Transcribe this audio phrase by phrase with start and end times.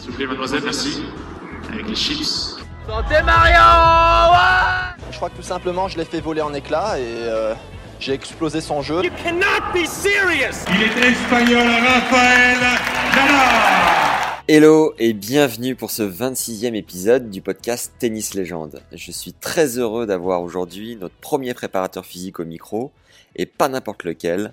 [0.00, 1.02] S'il vous plaît, mademoiselle, merci.
[1.72, 2.56] Avec les chips.
[2.86, 3.56] Santé Mario
[4.32, 7.54] ouais Je crois que tout simplement, je l'ai fait voler en éclats et euh,
[7.98, 9.02] j'ai explosé son jeu.
[9.02, 12.58] You cannot be serious Il est espagnol, Rafael
[13.14, 13.36] Nadal
[14.48, 18.80] Hello et bienvenue pour ce 26e épisode du podcast Tennis Légende.
[18.92, 22.92] Je suis très heureux d'avoir aujourd'hui notre premier préparateur physique au micro,
[23.34, 24.52] et pas n'importe lequel.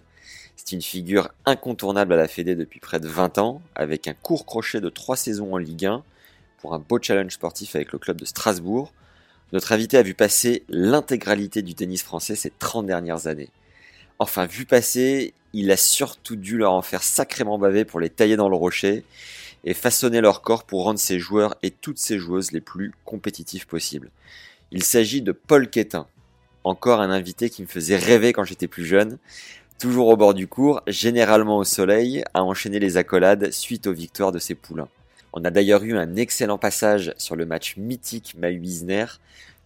[0.65, 4.45] C'est une figure incontournable à la Fédé depuis près de 20 ans, avec un court
[4.45, 6.03] crochet de 3 saisons en Ligue 1,
[6.59, 8.93] pour un beau challenge sportif avec le club de Strasbourg.
[9.51, 13.49] Notre invité a vu passer l'intégralité du tennis français ces 30 dernières années.
[14.19, 18.37] Enfin, vu passer, il a surtout dû leur en faire sacrément baver pour les tailler
[18.37, 19.03] dans le rocher
[19.65, 23.65] et façonner leur corps pour rendre ses joueurs et toutes ses joueuses les plus compétitifs
[23.65, 24.11] possibles.
[24.71, 26.07] Il s'agit de Paul Quétin,
[26.63, 29.17] encore un invité qui me faisait rêver quand j'étais plus jeune,
[29.79, 34.31] toujours au bord du cours, généralement au soleil, à enchaîner les accolades suite aux victoires
[34.31, 34.89] de ses poulains.
[35.33, 39.05] On a d'ailleurs eu un excellent passage sur le match mythique Mahu-Isner,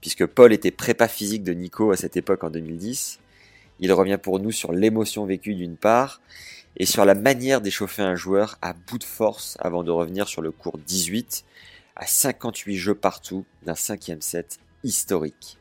[0.02, 3.20] puisque Paul était prépa physique de Nico à cette époque en 2010.
[3.80, 6.22] Il revient pour nous sur l'émotion vécue d'une part,
[6.78, 10.42] et sur la manière d'échauffer un joueur à bout de force avant de revenir sur
[10.42, 11.44] le cours 18,
[11.96, 15.57] à 58 jeux partout d'un cinquième set historique.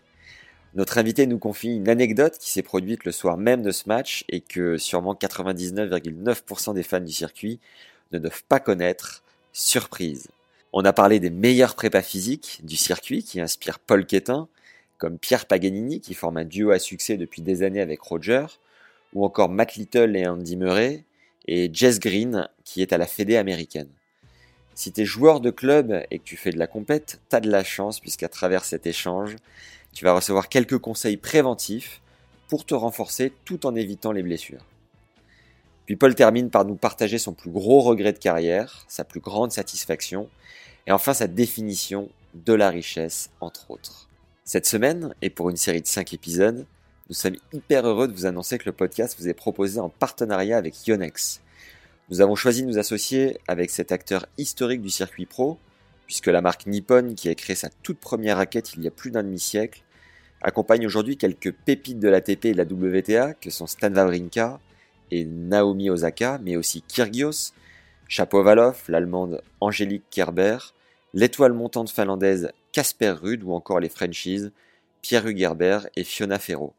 [0.77, 4.27] Notre invité nous confie une anecdote qui s'est produite le soir même de ce match
[4.29, 7.61] et que sûrement 99,9% des fans du circuit
[8.13, 9.23] ne doivent pas connaître.
[9.55, 10.29] Surprise.
[10.75, 14.49] On a parlé des meilleurs prépas physiques du circuit qui inspirent Paul Quétin,
[14.99, 18.45] comme Pierre Paganini qui forme un duo à succès depuis des années avec Roger,
[19.15, 21.05] ou encore Matt Little et Andy Murray,
[21.49, 23.89] et Jess Green qui est à la Fédé américaine.
[24.75, 27.51] Si tu es joueur de club et que tu fais de la compète, t'as de
[27.51, 29.37] la chance puisqu'à travers cet échange,
[29.97, 32.03] tu vas recevoir quelques conseils préventifs
[32.49, 34.63] pour te renforcer tout en évitant les blessures.
[35.87, 39.53] Puis Paul termine par nous partager son plus gros regret de carrière, sa plus grande
[39.53, 40.29] satisfaction,
[40.87, 44.11] et enfin sa définition de la richesse, entre autres.
[44.45, 46.67] Cette semaine, et pour une série de 5 épisodes,
[47.09, 50.59] nous sommes hyper heureux de vous annoncer que le podcast vous est proposé en partenariat
[50.59, 51.41] avec Yonex.
[52.11, 55.57] Nous avons choisi de nous associer avec cet acteur historique du circuit pro,
[56.05, 59.11] puisque la marque Nippon, qui a créé sa toute première raquette il y a plus
[59.11, 59.83] d'un demi-siècle,
[60.43, 64.61] accompagne aujourd'hui quelques pépites de l'ATP et de la WTA, que sont Stan Wawrinka,
[65.11, 67.53] et Naomi Osaka, mais aussi Kyrgios,
[68.09, 70.59] Chapovalov, l'allemande Angélique Kerber,
[71.15, 74.51] l'étoile montante finlandaise Casper Ruud ou encore les Frenchies
[75.03, 76.75] Pierre Hugerber et Fiona Ferro.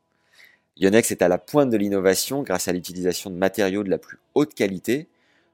[0.78, 4.20] Yonex est à la pointe de l'innovation grâce à l'utilisation de matériaux de la plus
[4.36, 5.08] haute qualité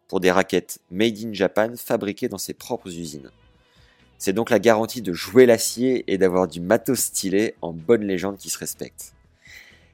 [0.08, 3.32] pour des raquettes made in Japan fabriquées dans ses propres usines.
[4.18, 8.38] C'est donc la garantie de jouer l'acier et d'avoir du matos stylé en bonne légende
[8.38, 9.14] qui se respecte.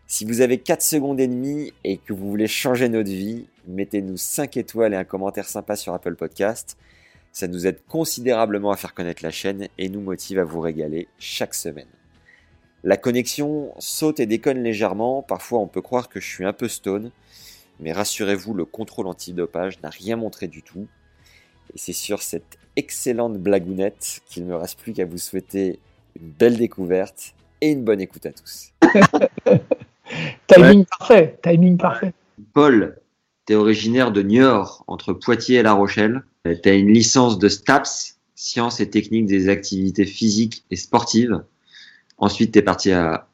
[0.07, 4.18] Si vous avez 4 secondes et demie et que vous voulez changer notre vie, mettez-nous
[4.18, 6.78] 5 étoiles et un commentaire sympa sur Apple Podcast.
[7.31, 11.08] Ça nous aide considérablement à faire connaître la chaîne et nous motive à vous régaler
[11.19, 11.88] chaque semaine.
[12.84, 16.68] La connexion saute et déconne légèrement, parfois on peut croire que je suis un peu
[16.68, 17.12] stone,
[17.79, 20.88] mais rassurez-vous, le contrôle antidopage n'a rien montré du tout.
[21.74, 25.80] Et c'est sur cette excellente blagounette qu'il ne me reste plus qu'à vous souhaiter
[26.19, 28.72] une belle découverte et une bonne écoute à tous.
[30.47, 32.13] timing parfait, timing parfait.
[32.53, 33.00] Paul,
[33.46, 36.24] tu es originaire de Niort, entre Poitiers et La Rochelle.
[36.46, 41.44] Tu as une licence de STAPS, sciences et techniques des activités physiques et sportives.
[42.18, 43.28] Ensuite, tu es parti à...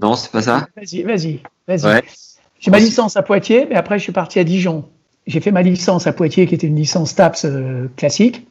[0.00, 0.68] Non, c'est pas ça?
[0.76, 1.84] Vas-y, vas-y, vas-y.
[1.84, 2.02] Ouais.
[2.60, 4.88] J'ai ma licence à Poitiers, mais après je suis parti à Dijon.
[5.30, 8.46] J'ai fait ma licence à Poitiers, qui était une licence TAPS euh, classique.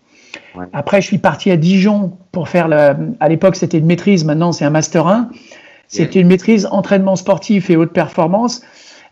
[0.55, 0.65] Ouais.
[0.71, 2.97] Après, je suis parti à Dijon pour faire la.
[3.19, 4.23] À l'époque, c'était une maîtrise.
[4.23, 5.29] Maintenant, c'est un master 1.
[5.89, 8.61] C'était une maîtrise entraînement sportif et haute performance.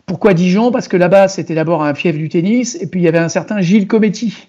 [0.06, 0.70] Pourquoi Dijon?
[0.70, 3.28] Parce que là-bas, c'était d'abord un fief du tennis, et puis il y avait un
[3.28, 4.48] certain Gilles Cometti.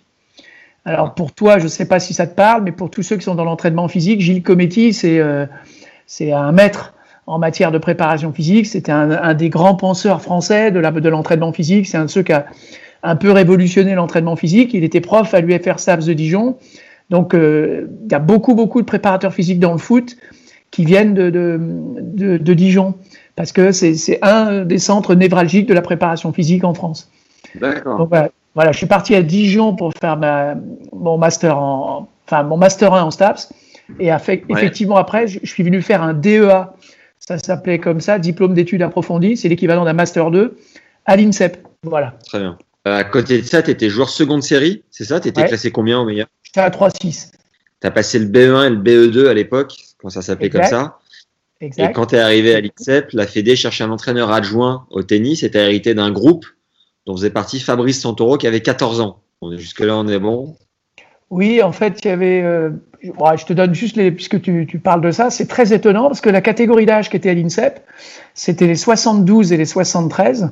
[0.85, 3.17] Alors pour toi, je ne sais pas si ça te parle, mais pour tous ceux
[3.17, 5.45] qui sont dans l'entraînement physique, Gilles Cometti, c'est euh,
[6.21, 6.93] un maître
[7.27, 8.67] en matière de préparation physique.
[8.67, 10.79] C'était un, un, des grands penseurs français de
[11.09, 11.87] l'entraînement de physique.
[11.87, 12.45] C'est un de ceux qui a
[13.03, 14.73] un peu révolutionné l'entraînement physique.
[14.73, 16.57] Il était prof à l'UFR SAPS de Dijon.
[17.09, 20.15] Donc, euh, il y a beaucoup, beaucoup de préparateurs physiques dans le foot
[20.71, 21.59] qui viennent de, de,
[22.01, 22.93] de, de Dijon,
[23.35, 27.09] parce que c'est un des centres névralgiques de la préparation physique en France.
[27.55, 28.05] D'accord.
[28.07, 28.29] Voilà.
[28.55, 30.55] Voilà, je suis parti à Dijon pour faire ma,
[30.91, 33.53] mon master en, enfin mon master 1 en STAPS.
[33.99, 34.09] Et
[34.49, 36.73] effectivement après, je, suis venu faire un DEA.
[37.19, 39.37] Ça s'appelait comme ça, diplôme d'études approfondies.
[39.37, 40.57] C'est l'équivalent d'un master 2
[41.05, 41.65] à l'INSEP.
[41.83, 42.15] Voilà.
[42.25, 42.57] Très bien.
[42.87, 45.19] Euh, à côté de ça, tu étais joueur seconde série, c'est ça?
[45.19, 46.27] Tu étais classé combien au meilleur?
[46.43, 47.31] J'étais à 3-6.
[47.81, 50.99] Tu as passé le BE1 et le BE2 à l'époque, quand ça s'appelait comme ça?
[51.61, 51.89] Exact.
[51.89, 55.43] Et quand tu es arrivé à l'INSEP, la Fédé cherchait un entraîneur adjoint au tennis
[55.43, 56.45] et tu hérité d'un groupe
[57.05, 59.19] dont faisait partie Fabrice Santoro qui avait 14 ans.
[59.57, 60.55] Jusque-là, on est bon
[61.29, 62.41] Oui, en fait, il y avait.
[62.41, 62.69] Euh,
[63.01, 64.11] je te donne juste les.
[64.11, 67.17] Puisque tu, tu parles de ça, c'est très étonnant parce que la catégorie d'âge qui
[67.17, 67.81] était à l'INSEP,
[68.33, 70.51] c'était les 72 et les 73.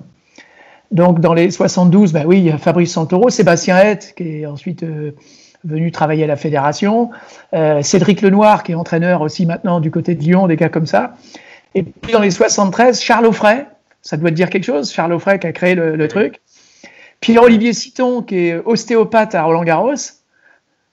[0.91, 4.45] Donc, dans les 72, ben oui, il y a Fabrice Santoro, Sébastien Hett, qui est
[4.45, 5.11] ensuite euh,
[5.65, 7.09] venu travailler à la fédération,
[7.53, 10.85] euh, Cédric Lenoir, qui est entraîneur aussi maintenant du côté de Lyon, des gars comme
[10.85, 11.15] ça.
[11.75, 13.65] Et puis dans les 73, Charles Offray,
[14.01, 16.41] ça doit te dire quelque chose, Charles Offray qui a créé le, truc.
[17.19, 19.95] Pierre-Olivier Citon, qui est ostéopathe à Roland-Garros.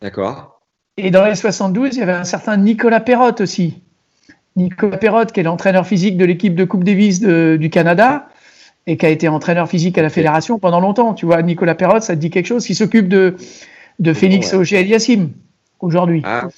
[0.03, 0.61] D'accord.
[0.97, 3.83] Et dans les 72, il y avait un certain Nicolas Perrotte aussi.
[4.57, 8.29] Nicolas Perrotte, qui est l'entraîneur physique de l'équipe de Coupe Davis du Canada
[8.87, 11.15] et qui a été entraîneur physique à la fédération pendant longtemps.
[11.15, 13.37] Tu vois, Nicolas Perrotte, ça te dit quelque chose, qui s'occupe de,
[13.99, 14.59] de Félix ouais.
[14.59, 15.31] Auger-Aliassime
[15.81, 16.23] aujourd'hui.
[16.25, 16.49] Ah,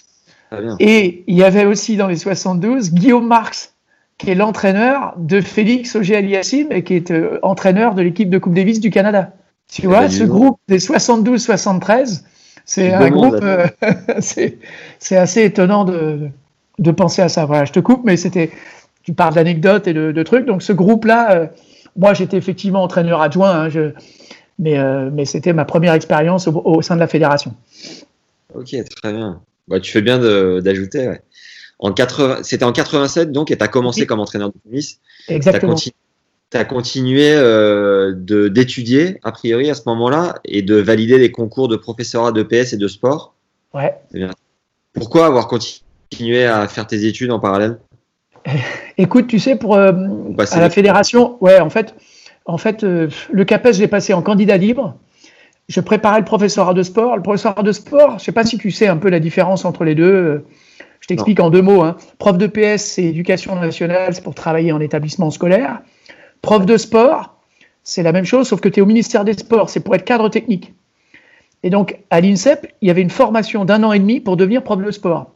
[0.78, 3.74] et il y avait aussi dans les 72 Guillaume Marx,
[4.18, 8.54] qui est l'entraîneur de Félix Auger-Aliassime et qui est euh, entraîneur de l'équipe de Coupe
[8.54, 9.32] Davis du Canada.
[9.70, 12.22] Tu eh vois, ben, ce groupe des 72-73,
[12.64, 13.66] c'est un groupe, euh,
[14.20, 16.30] c'est assez étonnant de,
[16.78, 17.44] de penser à ça.
[17.46, 18.50] Voilà, je te coupe, mais c'était,
[19.02, 20.46] tu parles d'anecdotes et de, de, trucs.
[20.46, 21.46] Donc ce groupe-là, euh,
[21.96, 23.92] moi, j'étais effectivement entraîneur adjoint, hein, je,
[24.58, 27.54] mais, euh, mais c'était ma première expérience au, sein de la fédération.
[28.54, 29.40] Ok, très bien.
[29.68, 30.18] Bah, tu fais bien
[30.60, 31.08] d'ajouter.
[31.08, 31.22] Ouais.
[31.78, 35.00] En 80, c'était en 87 donc, et tu as commencé comme entraîneur de tennis.
[35.28, 35.74] Exactement.
[35.74, 35.92] Tu
[36.56, 41.76] as, continué euh, d'étudier, a priori, à ce moment-là, et de valider les concours de
[41.76, 43.34] professorat de PS et de sport.
[43.74, 43.94] Ouais.
[44.12, 44.30] Bien.
[44.94, 47.78] Pourquoi avoir continué à faire tes études en parallèle?
[48.98, 49.92] Écoute, tu sais, pour euh,
[50.52, 51.94] à la fédération, ouais, en fait,
[52.44, 54.96] en fait, euh, le CAPES, j'ai passé en candidat libre.
[55.68, 57.16] Je préparais le professorat de sport.
[57.16, 59.64] Le professorat de sport, je ne sais pas si tu sais un peu la différence
[59.64, 60.44] entre les deux.
[61.00, 61.82] Je t'explique en deux mots.
[61.82, 61.96] Hein.
[62.18, 65.80] Prof de PS, c'est éducation nationale, c'est pour travailler en établissement scolaire.
[66.40, 67.36] Prof de sport,
[67.82, 70.04] c'est la même chose, sauf que tu es au ministère des Sports, c'est pour être
[70.04, 70.74] cadre technique.
[71.62, 74.62] Et donc, à l'INSEP, il y avait une formation d'un an et demi pour devenir
[74.62, 75.32] prof de sport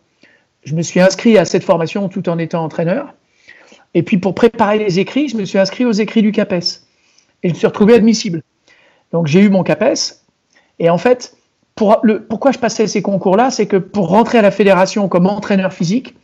[0.64, 3.14] je me suis inscrit à cette formation tout en étant entraîneur.
[3.94, 6.82] Et puis pour préparer les écrits, je me suis inscrit aux écrits du CAPES.
[7.42, 8.42] Et je me suis retrouvé admissible.
[9.12, 10.20] Donc j'ai eu mon CAPES.
[10.78, 11.36] Et en fait,
[11.74, 15.26] pour le, pourquoi je passais ces concours-là, c'est que pour rentrer à la fédération comme
[15.26, 16.14] entraîneur physique,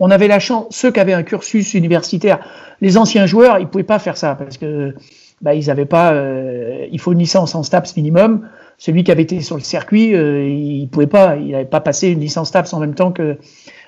[0.00, 2.38] on avait la chance, ceux qui avaient un cursus universitaire,
[2.80, 4.94] les anciens joueurs, ils ne pouvaient pas faire ça parce que
[5.40, 9.22] bah, ils n'avaient pas, euh, il faut une licence en STAPS minimum celui qui avait
[9.22, 12.72] été sur le circuit, euh, il pouvait pas, il n'avait pas passé une licence TAPS
[12.72, 13.36] en même temps que.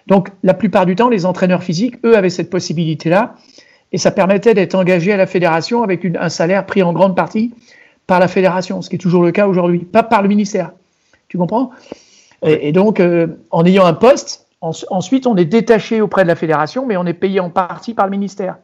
[0.06, 3.36] Donc, la plupart du temps, les entraîneurs physiques, eux, avaient cette possibilité-là,
[3.92, 7.54] et ça permettait d'être engagé à la fédération avec un salaire pris en grande partie
[8.08, 10.72] par la fédération, ce qui est toujours le cas aujourd'hui, pas par le ministère.
[11.28, 11.70] Tu comprends?
[12.42, 16.86] Et, donc, euh, en ayant un poste, ensuite, on est détaché auprès de la fédération,
[16.86, 18.56] mais on est payé en partie par le ministère.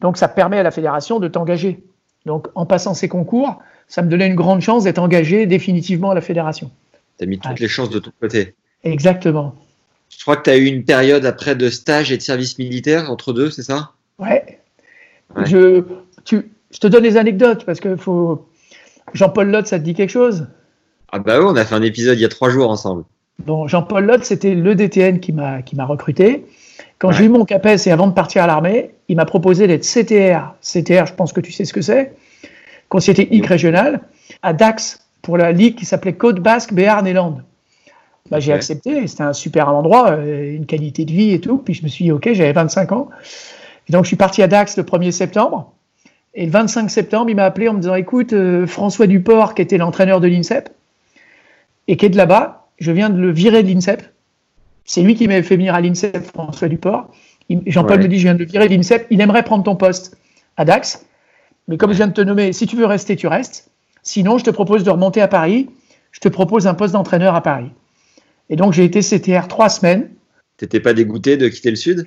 [0.00, 1.84] Donc, ça permet à la fédération de t'engager.
[2.26, 6.14] Donc, en passant ces concours, ça me donnait une grande chance d'être engagé définitivement à
[6.14, 6.70] la fédération.
[7.18, 8.54] Tu as mis toutes les chances de ton côté.
[8.82, 9.54] Exactement.
[10.10, 13.10] Je crois que tu as eu une période après de stage et de service militaire
[13.10, 13.92] entre deux, c'est ça?
[14.18, 14.60] Ouais.
[15.44, 15.82] Je,
[16.24, 18.46] tu, je te donne les anecdotes parce que faut.
[19.12, 20.46] Jean-Paul Lotte, ça te dit quelque chose?
[21.12, 23.04] Ah bah oui, on a fait un épisode il y a trois jours ensemble.
[23.44, 26.46] Bon, Jean-Paul Lotte, c'était le DTN qui m'a qui m'a recruté.
[26.98, 29.82] Quand j'ai eu mon CAPES et avant de partir à l'armée, il m'a proposé d'être
[29.82, 30.54] CTR.
[30.62, 32.14] CTR, je pense que tu sais ce que c'est
[32.94, 34.02] conseiller technique régional,
[34.40, 37.42] à Dax, pour la ligue qui s'appelait Côte Basque, Béarn et Landes.
[38.30, 41.58] Bah, j'ai accepté, c'était un super endroit, euh, une qualité de vie et tout.
[41.58, 43.08] Puis je me suis dit, OK, j'avais 25 ans.
[43.88, 45.72] Et donc je suis parti à Dax le 1er septembre.
[46.34, 49.62] Et le 25 septembre, il m'a appelé en me disant, écoute, euh, François Duport, qui
[49.62, 50.70] était l'entraîneur de l'INSEP,
[51.88, 54.04] et qui est de là-bas, je viens de le virer de l'INSEP.
[54.84, 57.10] C'est lui qui m'avait fait venir à l'INSEP, François Duport.
[57.66, 60.16] Jean-Paul me dit, je viens de le virer de l'INSEP, il aimerait prendre ton poste
[60.56, 61.04] à Dax.
[61.68, 63.70] Mais comme je viens de te nommer, si tu veux rester, tu restes.
[64.02, 65.68] Sinon, je te propose de remonter à Paris.
[66.12, 67.70] Je te propose un poste d'entraîneur à Paris.
[68.50, 70.10] Et donc, j'ai été CTR trois semaines.
[70.58, 72.06] T'étais pas dégoûté de quitter le Sud?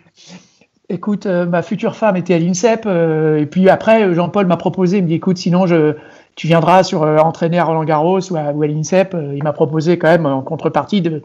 [0.89, 2.83] Écoute, euh, ma future femme était à l'INSEP.
[2.85, 5.95] Euh, et puis après, Jean-Paul m'a proposé, il me dit, écoute, sinon, je,
[6.35, 9.17] tu viendras sur euh, entraîner à Roland Garros ou à, l'INSEP.
[9.35, 11.23] il m'a proposé quand même, en contrepartie, de,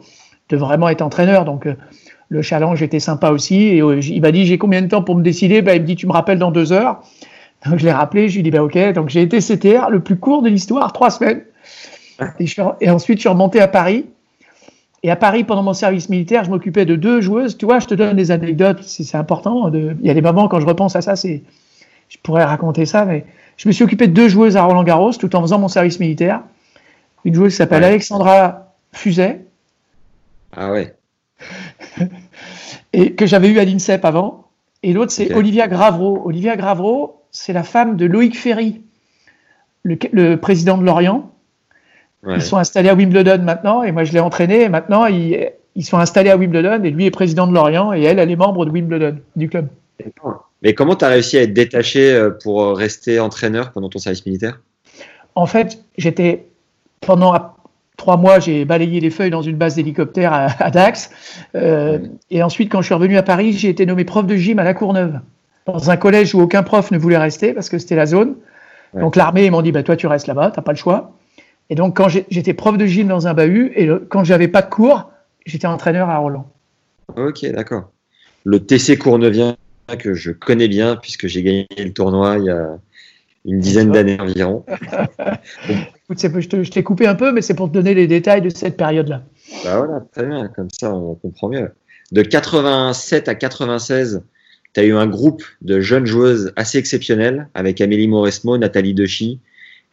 [0.48, 1.44] de vraiment être entraîneur.
[1.44, 1.68] Donc,
[2.28, 3.56] le challenge était sympa aussi.
[3.56, 5.62] Et il m'a dit, j'ai combien de temps pour me décider?
[5.62, 7.02] Ben, Il me dit, tu me rappelles dans deux heures.
[7.66, 10.00] Donc je l'ai rappelé, je lui ai dit, bah, ok, donc j'ai été CTR, le
[10.00, 11.42] plus court de l'histoire, trois semaines.
[12.38, 14.06] Et, je suis- et ensuite, je suis remonté à Paris.
[15.04, 17.56] Et à Paris, pendant mon service militaire, je m'occupais de deux joueuses.
[17.58, 19.68] Tu vois, je te donne des anecdotes, c'est c'est important.
[19.70, 21.42] de- Il y a des moments, quand je repense à ça, c'est,
[22.08, 23.24] je pourrais raconter ça, mais
[23.56, 25.98] je me suis occupé de deux joueuses à Roland Garros tout en faisant mon service
[25.98, 26.42] militaire.
[27.24, 27.88] Une joueuse qui s'appelle Ouais.
[27.88, 29.44] Alexandra Fuset,
[30.56, 30.94] Ah ouais.
[32.92, 34.44] et que j'avais eu à l'INSEP avant.
[34.82, 35.34] Et l'autre, c'est.
[35.34, 36.22] Olivia Gravreau.
[36.24, 38.82] Olivia Gravreau, c'est la femme de Loïc Ferry,
[39.82, 41.32] le, le président de Lorient.
[42.22, 42.36] ouais.
[42.36, 45.84] Ils sont installés à Wimbledon maintenant, et moi je l'ai entraîné, et maintenant ils, ils
[45.84, 48.64] sont installés à Wimbledon, et lui est président de Lorient, et elle, elle est membre
[48.64, 49.66] de Wimbledon, du club.
[50.62, 53.98] Mais comment tu as réussi à être détaché euh, pour euh, rester entraîneur pendant ton
[53.98, 54.60] service militaire?
[55.34, 56.46] En fait, j'étais,
[57.00, 57.34] pendant
[57.96, 61.10] trois mois, j'ai balayé les feuilles dans une base d'hélicoptère à, à Dax,
[61.54, 61.98] Euh,
[62.30, 64.64] et ensuite, quand je suis revenu à Paris, j'ai été nommé prof de gym à
[64.64, 65.20] La Courneuve,
[65.66, 68.36] dans un collège où aucun prof ne voulait rester, parce que c'était la zone.
[68.94, 69.00] Ouais.
[69.00, 71.12] Donc l'armée, ils m'ont dit, bah, toi tu restes là-bas, t'as pas le choix.
[71.70, 74.62] Et donc quand j'étais prof de gym dans un bahut, et le- quand j'avais pas
[74.62, 75.10] de cours,
[75.46, 76.46] j'étais entraîneur à Roland.
[77.16, 77.90] Ok, d'accord.
[78.44, 79.56] Le TC Cournevien
[79.98, 82.78] que je connais bien puisque j'ai gagné le tournoi il y a
[83.44, 84.64] une dizaine d'années environ.
[85.68, 88.76] Écoute, je t'ai coupé un peu, mais c'est pour te donner les détails de cette
[88.76, 89.22] période-là.
[89.64, 91.70] Bah voilà, très bien, comme ça on comprend mieux.
[92.12, 94.22] De 87 à 96,
[94.74, 99.40] tu as eu un groupe de jeunes joueuses assez exceptionnelles avec Amélie Mauresmo, Nathalie Dechy,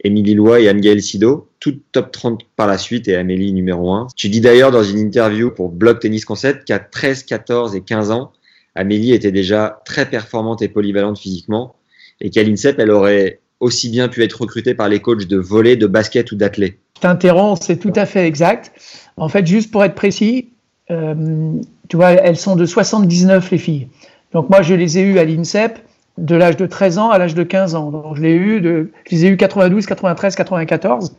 [0.02, 4.08] Émilie Loy et Anne-Gaëlle Sido, toutes top 30 par la suite et Amélie numéro 1.
[4.16, 8.10] Tu dis d'ailleurs dans une interview pour Blog Tennis Concept qu'à 13, 14 et 15
[8.10, 8.32] ans,
[8.74, 11.74] Amélie était déjà très performante et polyvalente physiquement
[12.20, 15.76] et qu'à l'INSEP, elle aurait aussi bien pu être recrutée par les coachs de volley,
[15.76, 16.78] de basket ou d'athlé.
[16.96, 18.72] Je t'interromps, c'est tout à fait exact.
[19.16, 20.48] En fait, juste pour être précis,
[20.90, 21.52] euh,
[21.88, 23.88] tu vois, elles sont de 79 les filles.
[24.32, 25.78] Donc moi, je les ai eues à l'INSEP
[26.18, 27.90] de l'âge de 13 ans à l'âge de 15 ans.
[27.90, 31.16] Donc je, l'ai eu de, je les ai eues 92, 93, 94.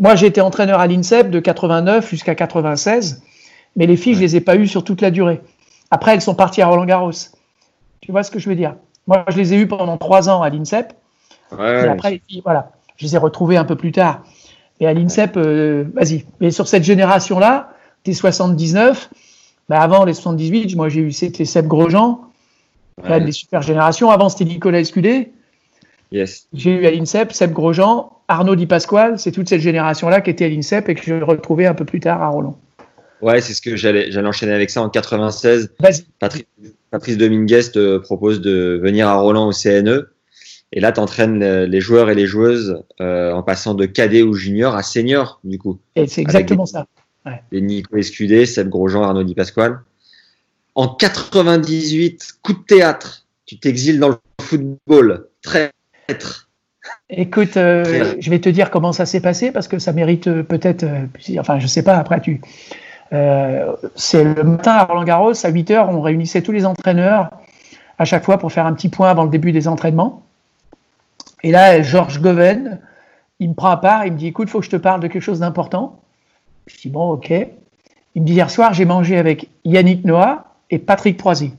[0.00, 3.22] Moi, j'ai été entraîneur à l'INSEP de 89 jusqu'à 96,
[3.76, 5.40] mais les filles, je les ai pas eues sur toute la durée.
[5.90, 7.12] Après, elles sont parties à Roland Garros.
[8.00, 8.74] Tu vois ce que je veux dire?
[9.06, 10.92] Moi, je les ai eues pendant trois ans à l'INSEP.
[11.52, 14.24] Ouais, Et après, les filles, voilà, je les ai retrouvées un peu plus tard.
[14.80, 16.26] Et à l'INSEP, euh, vas-y.
[16.40, 17.70] Mais sur cette génération-là,
[18.04, 19.10] des 79,
[19.68, 22.20] bah avant les 78, moi j'ai eu les Seb Grosjean,
[23.02, 24.10] quand même ouais, des super générations.
[24.10, 25.30] Avant c'était Nicolas Escudé.
[26.12, 26.46] yes.
[26.52, 30.44] J'ai eu à l'INSEP Seb Grosjean, Arnaud Di Pasquale, c'est toute cette génération-là qui était
[30.44, 32.58] à l'INSEP et que j'ai retrouvé un peu plus tard à Roland.
[33.22, 35.72] Ouais, c'est ce que j'allais, j'allais enchaîner avec ça en 96.
[35.80, 36.02] Vas-y.
[36.18, 36.44] Patrice,
[36.90, 40.10] Patrice Dominguez te propose de venir à Roland au CNE.
[40.72, 44.34] Et là, tu entraînes les joueurs et les joueuses euh, en passant de cadet ou
[44.34, 45.78] junior à senior, du coup.
[45.96, 46.86] Et c'est exactement des- ça.
[47.52, 49.78] Les Nico Escudé, Seb Grosjean, Arnaud Di Pasquale.
[50.74, 55.28] En 98, coup de théâtre, tu t'exiles dans le football.
[55.42, 56.48] Traître.
[57.10, 60.42] Écoute, euh, je vais te dire comment ça s'est passé parce que ça mérite euh,
[60.42, 61.06] peut-être, euh,
[61.38, 62.40] enfin je sais pas, après tu...
[63.12, 67.30] Euh, c'est le matin à Roland Garros, à 8 heures, on réunissait tous les entraîneurs
[67.98, 70.22] à chaque fois pour faire un petit point avant le début des entraînements.
[71.44, 72.80] Et là, Georges Goven,
[73.38, 75.06] il me prend à part, il me dit, écoute, faut que je te parle de
[75.06, 76.00] quelque chose d'important.
[76.66, 77.30] Je dis, bon, ok.
[78.14, 81.52] Il me dit, hier soir, j'ai mangé avec Yannick Noah et Patrick Proisy.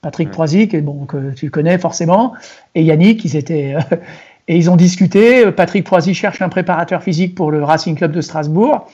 [0.00, 0.32] Patrick Ouais.
[0.32, 2.34] Proisy, que, bon, que tu connais forcément,
[2.74, 3.74] et Yannick, ils étaient...
[3.76, 3.96] euh,
[4.48, 5.50] et ils ont discuté.
[5.52, 8.90] Patrick Proisy cherche un préparateur physique pour le Racing Club de Strasbourg.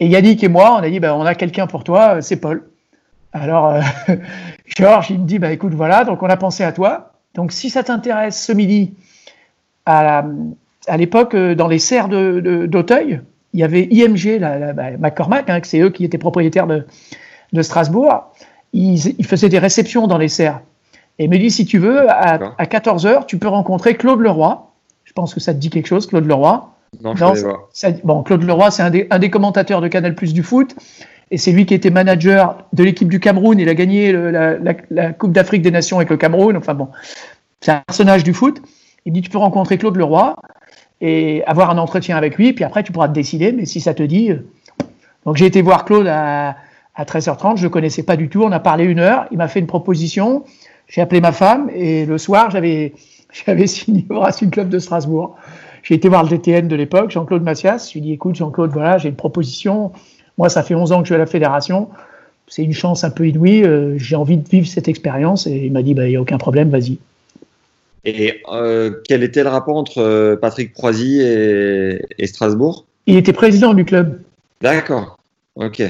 [0.00, 2.36] Et Yannick et moi, on a dit, bah, on a quelqu'un pour toi, euh, c'est
[2.40, 2.64] Paul.
[3.32, 3.80] Alors, euh,
[4.66, 7.12] Georges, il me dit, bah, écoute, voilà, donc on a pensé à toi.
[7.34, 8.94] Donc, si ça t'intéresse ce midi,
[9.86, 10.24] à,
[10.96, 13.20] l'époque, euh, dans les serres de- de- d'Auteuil,
[13.54, 16.66] il y avait IMG, la, la- bah, McCormack, hein, que c'est eux qui étaient propriétaires
[16.66, 16.86] de,
[17.52, 18.32] de Strasbourg.
[18.72, 20.60] Ils faisaient des réceptions dans les serres.
[21.18, 22.54] Et il me dit, si tu veux, à, D'accord.
[22.58, 24.70] à 14h, tu peux rencontrer Claude Leroy.
[25.04, 26.70] Je pense que ça te dit quelque chose, Claude Leroy.
[27.02, 27.34] Non, je Non,
[27.72, 30.74] ça- bon, Claude Leroy, c'est un des, un des commentateurs de Canal Plus du foot.
[31.30, 33.58] Et c'est lui qui était manager de l'équipe du Cameroun.
[33.58, 36.56] Il a gagné le- la, la- la Coupe d'Afrique des Nations avec le Cameroun.
[36.56, 36.88] Enfin bon,
[37.60, 38.60] c'est un personnage du foot.
[39.06, 40.36] Il dit tu peux rencontrer Claude Leroy
[41.00, 42.52] et avoir un entretien avec lui.
[42.52, 43.52] Puis après, tu pourras te décider.
[43.52, 44.30] Mais si ça te dit.
[44.30, 44.46] euh.
[45.24, 46.56] Donc j'ai été voir Claude à,
[46.94, 47.56] à 13h30.
[47.56, 48.42] Je ne le connaissais pas du tout.
[48.42, 49.26] On a parlé une heure.
[49.30, 50.44] Il m'a fait une proposition.
[50.88, 51.70] J'ai appelé ma femme.
[51.74, 52.92] Et le soir, j'avais
[53.46, 55.36] j'avais signé au Racing Club de Strasbourg.
[55.82, 57.88] J'ai été voir le DTN de l'époque, Jean-Claude Massias.
[57.88, 59.90] Je lui ai dit, écoute, Jean-Claude, voilà, j'ai une proposition.
[60.38, 61.88] Moi, ça fait 11 ans que je suis à la fédération.
[62.46, 63.64] C'est une chance un peu inouïe.
[63.64, 65.46] euh, j'ai envie de vivre cette expérience.
[65.46, 66.98] Et il m'a dit, bah, il n'y a aucun problème, vas-y.
[68.04, 72.84] Et euh, quel était le rapport entre euh, Patrick Proisy et, et Strasbourg?
[73.06, 74.20] Il était président du club.
[74.60, 75.18] D'accord.
[75.56, 75.82] Ok.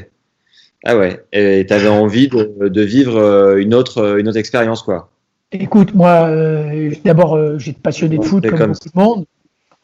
[0.84, 1.24] Ah ouais.
[1.32, 5.10] Et tu avais envie de, de vivre euh, une autre, une autre expérience, quoi.
[5.52, 9.24] Écoute, moi, euh, d'abord, euh, j'étais passionné de foot comme, comme beaucoup de monde.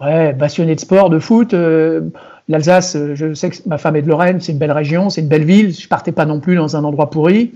[0.00, 1.52] Ouais, passionné de sport, de foot.
[1.54, 2.02] Euh,
[2.48, 5.28] L'Alsace, je sais que ma femme est de Lorraine, c'est une belle région, c'est une
[5.28, 5.74] belle ville.
[5.78, 7.52] Je partais pas non plus dans un endroit pourri.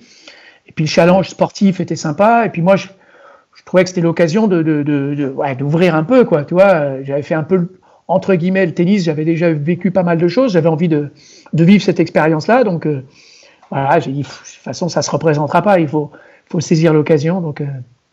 [0.66, 2.44] Et puis le challenge sportif était sympa.
[2.44, 2.88] Et puis moi, je,
[3.54, 6.44] je trouvais que c'était l'occasion de, de, de, de ouais, d'ouvrir un peu, quoi.
[6.44, 7.68] Tu vois, j'avais fait un peu
[8.06, 9.04] entre guillemets le tennis.
[9.04, 10.52] J'avais déjà vécu pas mal de choses.
[10.52, 11.08] J'avais envie de,
[11.54, 12.62] de vivre cette expérience-là.
[12.62, 12.86] Donc
[13.72, 15.80] voilà, j'ai dit de toute façon, ça se représentera pas.
[15.80, 16.10] Il faut,
[16.50, 17.40] faut saisir l'occasion.
[17.40, 17.66] Donc, euh,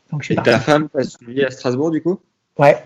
[0.10, 2.18] donc je suis Et ta femme t'a suivi à Strasbourg du coup?
[2.58, 2.82] Ouais.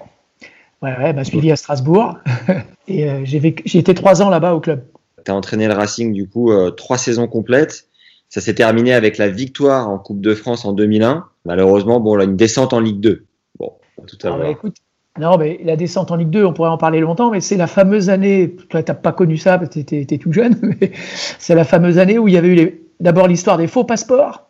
[0.81, 2.17] Ouais, ouais, m'a suivi à Strasbourg.
[2.87, 4.83] Et euh, j'ai, vécu, j'ai été trois ans là-bas au club.
[5.23, 7.87] Tu as entraîné le Racing du coup euh, trois saisons complètes.
[8.27, 11.25] Ça s'est terminé avec la victoire en Coupe de France en 2001.
[11.45, 13.23] Malheureusement, bon, là, une descente en Ligue 2.
[13.59, 13.73] Bon,
[14.07, 14.47] tout à Ah, bah, l'heure.
[14.47, 14.77] écoute,
[15.19, 17.67] non, mais la descente en Ligue 2, on pourrait en parler longtemps, mais c'est la
[17.67, 20.91] fameuse année, toi, t'as pas connu ça, parce que t'étais tout jeune, mais
[21.37, 24.47] c'est la fameuse année où il y avait eu d'abord l'histoire des faux passeports.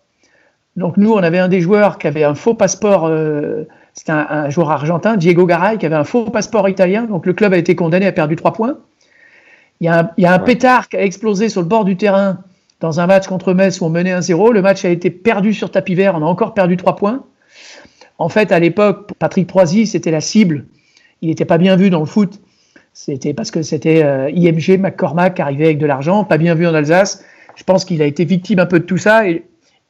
[0.77, 4.25] Donc nous, on avait un des joueurs qui avait un faux passeport, euh, c'était un,
[4.29, 7.57] un joueur argentin, Diego Garay, qui avait un faux passeport italien, donc le club a
[7.57, 8.77] été condamné, a perdu trois points.
[9.81, 10.45] Il y a un, il y a un Ouais.
[10.45, 12.37] pétard qui a explosé sur le bord du terrain
[12.79, 14.53] dans un match contre Metz où on menait 1-0.
[14.53, 17.23] Le match a été perdu sur tapis vert, on a encore perdu trois points.
[18.17, 20.65] En fait, à l'époque, Patrick Proisy, c'était la cible.
[21.21, 22.39] Il n'était pas bien vu dans le foot.
[22.93, 26.75] C'était parce que c'était euh, IMG, McCormack arrivait avec de l'argent, pas bien vu en
[26.75, 27.23] Alsace.
[27.55, 29.27] Je pense qu'il a été victime un peu de tout ça.
[29.27, 29.43] Et,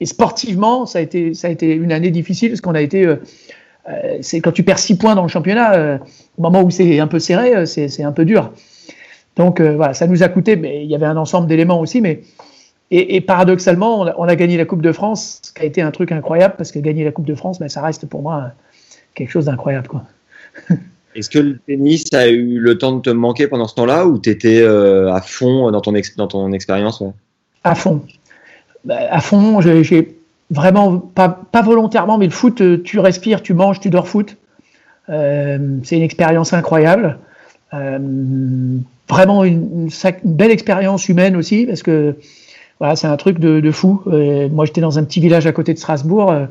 [0.03, 3.05] sportivement, ça a, été, ça a été une année difficile parce qu'on a été.
[3.05, 3.15] euh,
[3.89, 5.99] euh, c'est quand tu perds 6 points dans le championnat,
[6.37, 8.51] au moment où c'est un peu serré, c'est un peu dur.
[9.35, 11.99] Donc voilà, ça nous a coûté, mais il y avait un ensemble d'éléments aussi.
[11.99, 12.21] Mais
[12.91, 15.65] et, et paradoxalement, on a, on a gagné la Coupe de France, ce qui a
[15.65, 18.21] été un truc incroyable parce que gagner la Coupe de France, ben, ça reste pour
[18.21, 18.49] moi euh,
[19.15, 19.87] quelque chose d'incroyable.
[19.87, 20.03] quoi.
[21.15, 24.17] Est-ce que le tennis a eu le temps de te manquer pendant ce temps-là ou
[24.17, 27.11] tu étais à fond dans ton, ex- dans ton expérience ouais?
[27.63, 28.01] À fond.
[28.83, 30.17] Bah, à fond, j'ai
[30.49, 34.37] vraiment, pas, pas volontairement, mais le foot, euh, tu respires, tu manges, tu dors foot.
[35.09, 37.17] Euh, c'est une expérience incroyable.
[37.73, 37.99] Euh,
[39.09, 39.89] vraiment une,
[40.23, 42.15] une belle expérience humaine aussi, parce que
[42.83, 44.01] voilà, c'est un truc de, de fou.
[44.07, 46.29] Euh, moi, j'étais dans un petit village à côté de Strasbourg.
[46.31, 46.47] euh,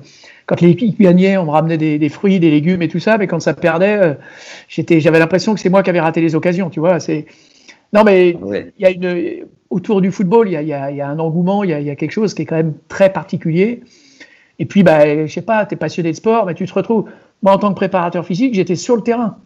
[0.47, 3.27] quand l'équipe gagnait, on me ramenait des, des fruits, des légumes et tout ça, mais
[3.27, 4.15] quand ça perdait, euh,
[4.67, 7.01] j'étais, j'avais l'impression que c'est moi qui avais raté les occasions, tu vois.
[7.01, 7.27] C'est
[7.93, 8.73] non, mais Ouais.
[8.79, 11.03] il y a une autour du football, il y a, il y a- il y
[11.03, 12.73] a un engouement, il y a, il y a quelque chose qui est quand même
[12.89, 13.83] très particulier.
[14.59, 17.05] Et puis, bah, je sais pas, tu es passionné de sport, mais tu te retrouves.
[17.43, 19.37] Moi, en tant que préparateur physique, j'étais sur le terrain.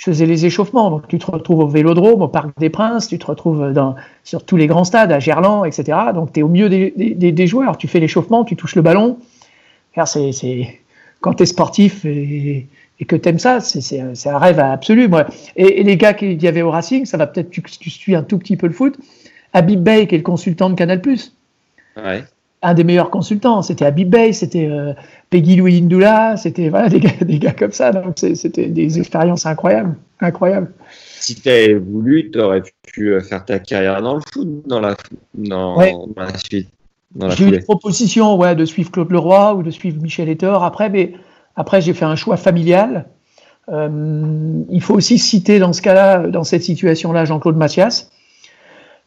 [0.00, 0.90] Je faisais les échauffements.
[0.90, 4.46] Donc, tu te retrouves au Vélodrome, au Parc des Princes, tu te retrouves dans, sur
[4.46, 5.98] tous les grands stades, à Gerland, etc.
[6.14, 7.76] Donc, tu es au milieu des, joueurs.
[7.76, 9.18] Tu fais l'échauffement, tu touches le ballon.
[10.06, 10.80] C'est,
[11.20, 12.66] quand tu es sportif et,
[13.06, 15.10] que tu ça, c'est, un- rêve absolu.
[15.56, 18.22] Et les gars qu'il y avait au Racing, ça va peut-être, tu, tu suis un
[18.22, 18.96] tout petit peu le foot.
[19.52, 21.02] Habib Bey, qui est le consultant de Canal+,
[21.98, 22.24] Ouais.
[22.62, 23.62] Un des meilleurs consultants.
[23.62, 24.92] C'était Habib Bey, c'était euh,
[25.30, 27.92] Peggy Louis Ndoula, c'était voilà, des, gars, des gars comme ça.
[27.92, 29.96] Donc c'était des expériences incroyables.
[30.20, 30.70] incroyables.
[31.20, 34.80] Si tu avais voulu, tu aurais pu euh, faire ta carrière dans le foot, dans
[34.80, 34.96] la,
[35.34, 35.92] dans, Ouais.
[36.16, 36.68] dans la suite.
[37.36, 40.88] J'ai eu des propositions ouais, de suivre Claude Leroy ou de suivre Michel Etor après,
[40.88, 41.12] mais
[41.56, 43.06] après j'ai fait un choix familial.
[43.68, 48.10] Euh, il faut aussi citer dans ce cas-là, dans cette situation-là, Jean-Claude Mathias.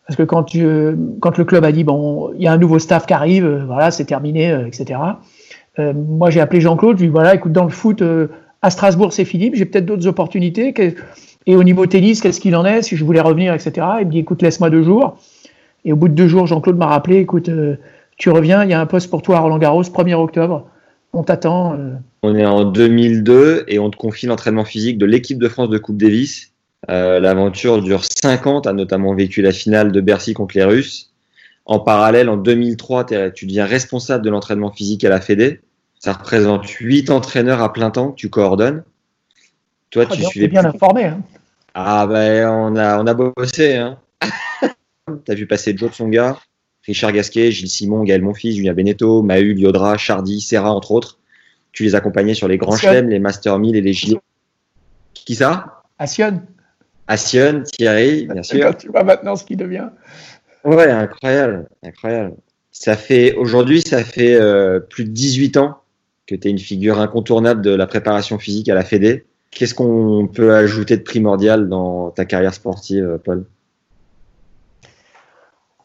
[0.07, 3.13] Parce que quand, le club a dit, bon, il y a un nouveau staff qui
[3.13, 4.99] arrive, euh, voilà, c'est terminé, euh, etc.
[5.79, 8.03] Euh, moi, j'ai appelé Jean-Claude, je lui ai dit, voilà, écoute, dans le foot,
[8.61, 10.73] à Strasbourg, c'est mais j'ai peut-être d'autres opportunités.
[11.45, 13.87] Et au niveau tennis, qu'est-ce qu'il en est, si je voulais revenir, etc.
[14.01, 15.17] Il me dit, écoute, laisse-moi deux jours.
[15.85, 17.49] Et au bout de deux jours, Jean-Claude m'a rappelé, écoute,
[18.17, 20.67] tu reviens, il y a un poste pour toi à Roland Garros, 1er octobre.
[21.13, 21.77] On t'attend.
[22.23, 25.77] On est en 2002 et on te confie l'entraînement physique de l'équipe de France de
[25.77, 26.52] Coupe Davis.
[26.89, 28.61] Euh, L'aventure dure 5 ans.
[28.61, 31.11] Tu as notamment vécu la finale de Bercy contre les Russes.
[31.65, 35.61] En parallèle, en 2003, t'es- tu deviens responsable de l'entraînement physique à la Fédé.
[35.99, 38.83] Ça représente 8 entraîneurs à plein temps que tu coordonnes.
[39.91, 41.05] Toi, Ah, tu bien, suivais bien plus- informé.
[41.05, 41.21] hein.
[41.75, 43.97] Ah ben on a on a bossé hein.
[45.25, 46.37] T'as vu passer Joe Tsonga,
[46.85, 51.17] Richard Gasquet, Gilles Simon, Gaël Monfils, Julien Beneteau, Mahul, Liodra, Chardy, Serra entre autres.
[51.71, 54.19] Tu les accompagnais sur les grands chelems, les Master 1000 et les JO.
[55.13, 55.81] Qui ça?
[57.07, 57.63] À Sion.
[57.63, 58.75] Thierry, bien sûr.
[58.77, 59.89] Tu vois maintenant ce qu'il devient.
[60.63, 62.35] Ouais, incroyable, incroyable.
[62.71, 65.77] Ça fait aujourd'hui, ça fait euh, plus de 18 ans
[66.25, 69.25] que tu es une figure incontournable de la préparation physique à la Fédé.
[69.51, 73.45] Qu'est-ce qu'on peut ajouter de primordial dans ta carrière sportive, Paul?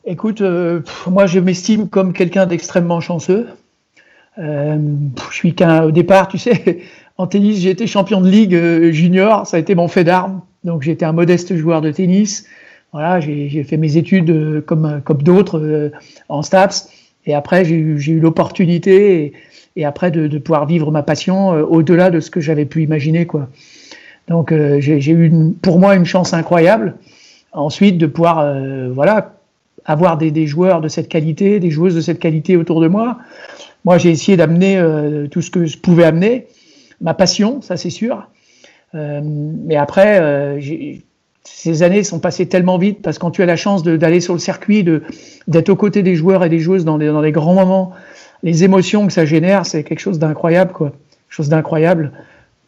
[0.05, 3.49] Écoute, euh, pff, moi je m'estime comme quelqu'un d'extrêmement chanceux.
[4.39, 4.79] Euh,
[5.15, 6.83] pff, je suis qu'un au départ, tu sais,
[7.19, 10.41] en tennis, j'ai été champion de ligue junior, ça a été mon fait d'armes.
[10.69, 12.45] Donc j'étais un modeste joueur de tennis.
[12.93, 15.91] Voilà, j'ai fait mes études euh, comme comme d'autres euh,
[16.29, 16.91] en STAPS.
[17.25, 19.33] Et après, j'ai eu, l'opportunité
[19.77, 23.27] et, après de, pouvoir vivre ma passion euh, au-delà de ce que j'avais pu imaginer,
[23.27, 23.49] quoi.
[24.29, 26.97] Donc j'ai eu pour moi une chance incroyable.
[27.53, 28.45] Ensuite de pouvoir
[28.93, 29.37] voilà
[29.87, 33.17] avoir des, joueurs de cette qualité, des joueuses de cette qualité autour de moi.
[33.87, 34.79] Moi j'ai essayé d'amener
[35.31, 36.47] tout ce que je pouvais amener,
[37.01, 38.29] ma passion, ça c'est sûr.
[38.95, 40.59] Mais après,
[41.45, 44.35] ces années sont passées tellement vite parce que quand tu as la chance d'aller sur
[44.35, 44.85] le circuit,
[45.47, 47.93] d'être aux côtés des joueurs et des joueuses dans des grands moments,
[48.43, 50.93] les émotions que ça génère, c'est quelque chose d'incroyable, quoi.
[51.29, 52.13] Chose d'incroyable.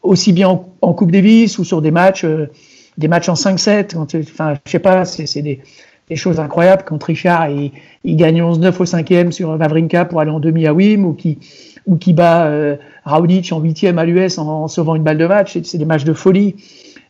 [0.02, 2.50] Aussi bien en, Coupe Davis ou sur des matchs, euh,
[2.98, 3.96] des matchs en 5-7.
[3.96, 5.60] Enfin, je sais pas, c'est des,
[6.16, 10.66] choses incroyables quand Richard il, gagne 11-9 au 5e sur Vavrinka pour aller en demi
[10.66, 11.38] à Wim ou qui
[11.86, 15.58] ou qui bat euh, Raonic en 8e à l'US en, sauvant une balle de match.
[15.62, 16.56] C'est des matchs de folie.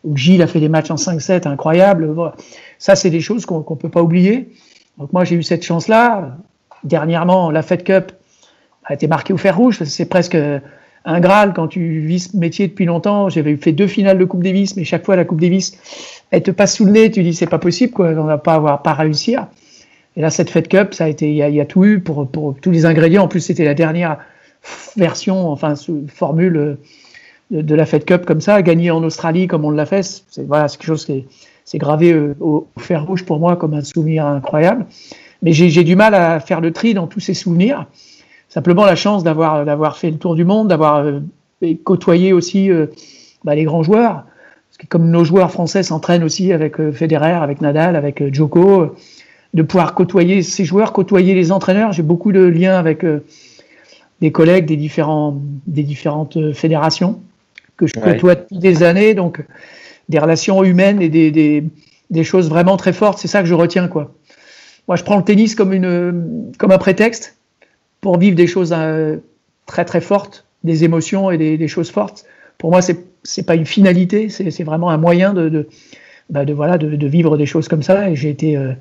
[0.04, 2.14] Ou Gilles a fait des matchs en 5-7 incroyables.
[2.78, 4.48] Ça, c'est des choses qu'on ne peut pas oublier.
[4.98, 6.36] Donc moi, j'ai eu cette chance-là.
[6.84, 8.12] Dernièrement, la Fed Cup,
[8.84, 9.82] a été marqué au fer rouge.
[9.84, 10.36] C'est presque
[11.04, 13.28] un Graal quand tu vis ce métier depuis longtemps.
[13.28, 15.78] J'avais fait deux finales de Coupe Davis, mais chaque fois la Coupe Davis,
[16.30, 17.10] elle te passe sous le nez.
[17.10, 18.08] Tu dis c'est pas possible, quoi.
[18.08, 19.46] On va pas avoir pas réussir.
[20.16, 23.24] Et là, cette Fed Cup, il y, a, tout eu pour tous les ingrédients.
[23.24, 24.18] En plus, c'était la dernière
[24.96, 25.74] version, enfin,
[26.08, 26.78] formule
[27.50, 30.02] de, la Fed Cup comme ça, gagner en Australie comme on l'a fait.
[30.02, 31.12] C'est voilà, quelque chose qui
[31.72, 34.86] est, gravé euh, au, fer rouge pour moi comme un souvenir incroyable.
[35.42, 37.86] Mais j'ai du mal à faire le tri dans tous ces souvenirs
[38.50, 41.20] simplement la chance d'avoir d'avoir fait le tour du monde, d'avoir euh,
[41.84, 42.86] côtoyé aussi euh,
[43.44, 44.24] bah, les grands joueurs.
[44.68, 48.94] Parce que comme nos joueurs français s'entraînent aussi avec euh, Federer, avec Nadal, avec Djoko,
[49.54, 51.92] de pouvoir côtoyer ces joueurs, côtoyer les entraîneurs.
[51.92, 53.04] J'ai beaucoup de liens avec
[54.20, 57.20] des collègues des différents des différentes fédérations
[57.76, 59.42] que je côtoie depuis des années, donc
[60.10, 61.64] des relations humaines et des, des,
[62.10, 63.18] des choses vraiment très fortes.
[63.18, 64.12] C'est ça que je retiens quoi.
[64.88, 67.36] Moi, je prends le tennis comme une comme un prétexte
[68.00, 69.18] pour vivre des choses euh,
[69.66, 72.24] très très fortes, des émotions et des, choses fortes.
[72.58, 75.68] Pour moi, c'est c'est pas une finalité, c'est vraiment un moyen de, de,
[76.28, 78.10] bah de voilà de, de, vivre des choses comme ça.
[78.10, 78.72] Et j'ai été euh,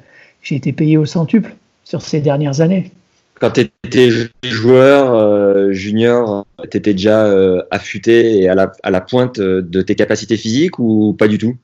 [0.42, 2.92] j'ai été payé au centuple sur ces dernières années.
[3.40, 4.10] Quand tu étais
[4.44, 10.36] joueur euh, junior, tu étais déjà euh, affûté et à la, pointe de tes capacités
[10.36, 11.56] physiques ou pas du tout?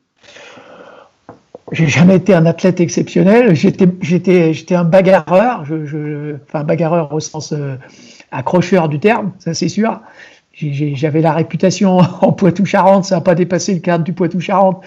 [1.72, 3.56] J'ai jamais été un athlète exceptionnel.
[3.56, 5.66] J'étais, un bagarreur.
[5.66, 7.76] Je, enfin, bagarreur au sens euh,
[8.32, 10.00] accrocheur du terme, ça c'est sûr.
[10.54, 14.84] j'avais la réputation en Poitou-Charentes, ça n'a pas dépassé le cadre du Poitou-Charentes,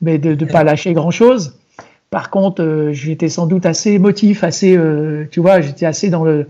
[0.00, 1.58] mais de ne pas lâcher grand-chose.
[2.14, 6.22] Par contre, euh, j'étais sans doute assez émotif, assez, euh, tu vois, j'étais assez dans
[6.22, 6.46] le,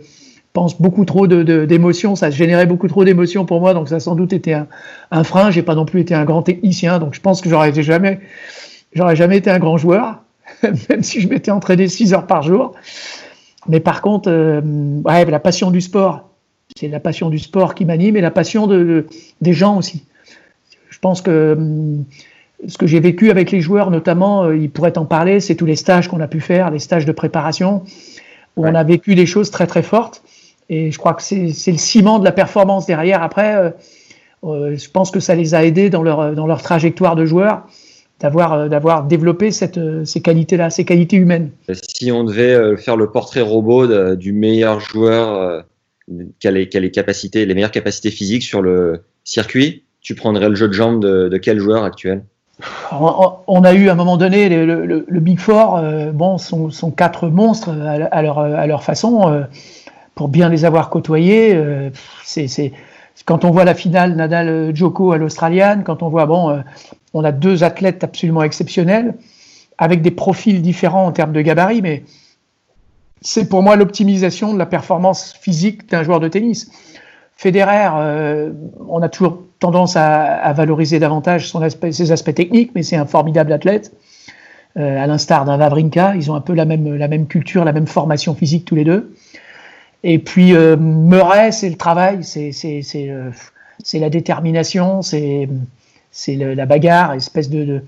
[0.53, 4.01] pense beaucoup trop de, d'émotions, ça générait beaucoup trop d'émotions pour moi, donc ça a
[4.01, 4.67] sans doute été un,
[5.11, 5.51] un frein.
[5.51, 8.21] J'ai pas non plus été un grand technicien, donc je pense que j'aurais jamais
[8.93, 10.23] J'aurais jamais été un grand joueur,
[10.91, 12.75] même si je m'étais entraîné 6 heures par jour.
[13.67, 14.61] Mais par contre, euh,
[15.03, 16.29] ouais, la passion du sport,
[16.77, 19.07] c'est la passion du sport qui m'anime et la passion de,
[19.41, 20.05] des gens aussi.
[20.91, 22.05] Je pense que hum,
[22.69, 25.67] ce que j'ai vécu avec les joueurs, notamment, euh, ils pourraient en parler, c'est tous
[25.67, 27.83] les stages qu'on a pu faire, les stages de préparation,
[28.57, 30.23] où on a vécu des choses très très fortes.
[30.71, 33.23] Et je crois que c'est le ciment de la performance derrière.
[33.23, 33.71] Après, euh,
[34.45, 37.65] euh, je pense que ça les a aidés dans leur, dans leur trajectoire de joueurs
[38.21, 41.51] d'avoir euh, d'avoir développé cette, euh, ces qualités-là, ces qualités humaines.
[41.73, 45.65] Si on devait euh, faire le portrait robot du meilleur joueur
[46.39, 50.15] qui a, les, qui a les capacités, les meilleures capacités physiques sur le circuit, tu
[50.15, 52.25] prendrais le jeu de jambes de, de quel joueur actuel?
[52.93, 58.23] On, a eu à un moment donné le, Big Four, bon, sont, quatre monstres à,
[58.23, 59.45] leur, à leur façon.
[60.15, 61.59] pour bien les avoir côtoyés,
[62.25, 62.73] c'est
[63.25, 66.61] quand on voit la finale Nadal-Djoko à l'Australienne, quand on voit, bon, euh,
[67.13, 69.15] on a deux athlètes absolument exceptionnels,
[69.79, 72.05] avec des profils différents en termes de gabarit, mais
[73.21, 76.71] c'est pour moi l'optimisation de la performance physique d'un joueur de tennis.
[77.37, 78.53] Federer, euh,
[78.89, 83.07] on a toujours tendance à, valoriser davantage son aspect, ses aspects techniques, mais c'est un
[83.07, 83.93] formidable athlète.
[84.77, 87.73] Euh, à l'instar d'un Vavrinka, ils ont un peu la même, la même culture, la
[87.73, 89.15] même formation physique tous les deux.
[90.03, 92.53] Et puis euh, Murray, c'est le travail, c'est
[92.97, 93.31] euh,
[93.95, 95.49] la détermination, c'est
[96.11, 97.85] c'est la bagarre, espèce de, de,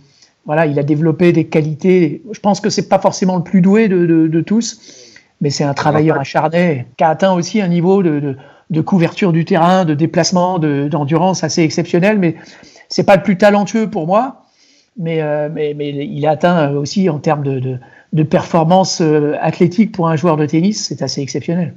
[0.46, 2.22] voilà, il a développé des qualités.
[2.32, 5.62] Je pense que c'est pas forcément le plus doué de, de, de tous, mais c'est
[5.62, 8.36] un travailleur acharné qui a atteint aussi un niveau de,
[8.70, 12.18] de couverture du terrain, de déplacement, d'endurance assez exceptionnel.
[12.18, 12.36] Mais
[12.88, 14.42] c'est pas le plus talentueux pour moi,
[14.98, 17.78] mais, euh, mais, mais il a atteint aussi en termes de, de,
[18.12, 21.74] de performance euh, athlétique pour un joueur de tennis, c'est assez exceptionnel.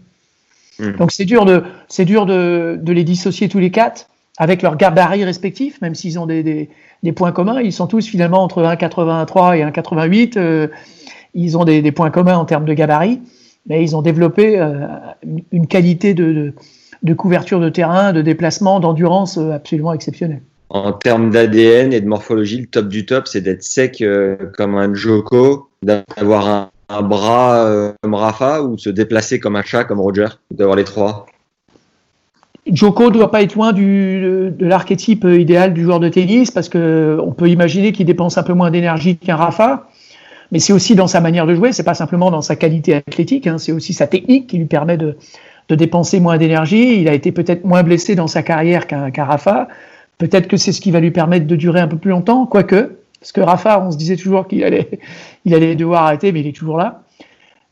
[0.80, 0.92] Mm.
[0.94, 4.78] Donc c'est dur de c'est dur de, de, les dissocier tous les quatre avec leurs
[4.78, 6.70] gabarits respectifs, même s'ils ont des, des,
[7.04, 7.60] des, points communs.
[7.60, 10.38] Ils sont tous finalement entre 1,83 et 1,88.
[10.38, 10.68] Euh,
[11.34, 13.20] ils ont des, des, points communs en termes de gabarits,
[13.68, 14.58] mais ils ont développé
[15.52, 16.54] une qualité de,
[17.04, 20.42] de, couverture de terrain, de déplacement, d'endurance euh, absolument exceptionnelle.
[20.70, 24.76] en termes d'ADN et de morphologie, le top du top, c'est d'être sec euh, comme
[24.76, 29.64] un Joko, d'avoir un, un, bras euh, comme Rafa ou de se déplacer comme un
[29.64, 31.26] chat comme Roger, d'avoir les trois
[32.72, 36.70] Joko ne doit pas être loin du, de l'archétype idéal du joueur de tennis parce
[36.70, 39.88] qu'on peut imaginer qu'il dépense un peu moins d'énergie qu'un Rafa
[40.52, 43.48] mais c'est aussi dans sa manière de jouer, c'est pas simplement dans sa qualité athlétique,
[43.48, 45.16] hein, c'est aussi sa technique qui lui permet de,
[45.70, 47.00] de dépenser moins d'énergie.
[47.00, 49.68] Il a été peut-être moins blessé dans sa carrière qu'un Rafa.
[50.18, 52.98] Peut-être que c'est ce qui va lui permettre de durer un peu plus longtemps, quoique,
[53.22, 54.90] parce que Rafa, on se disait toujours qu'il allait,
[55.46, 57.04] il allait devoir arrêter, mais il est toujours là.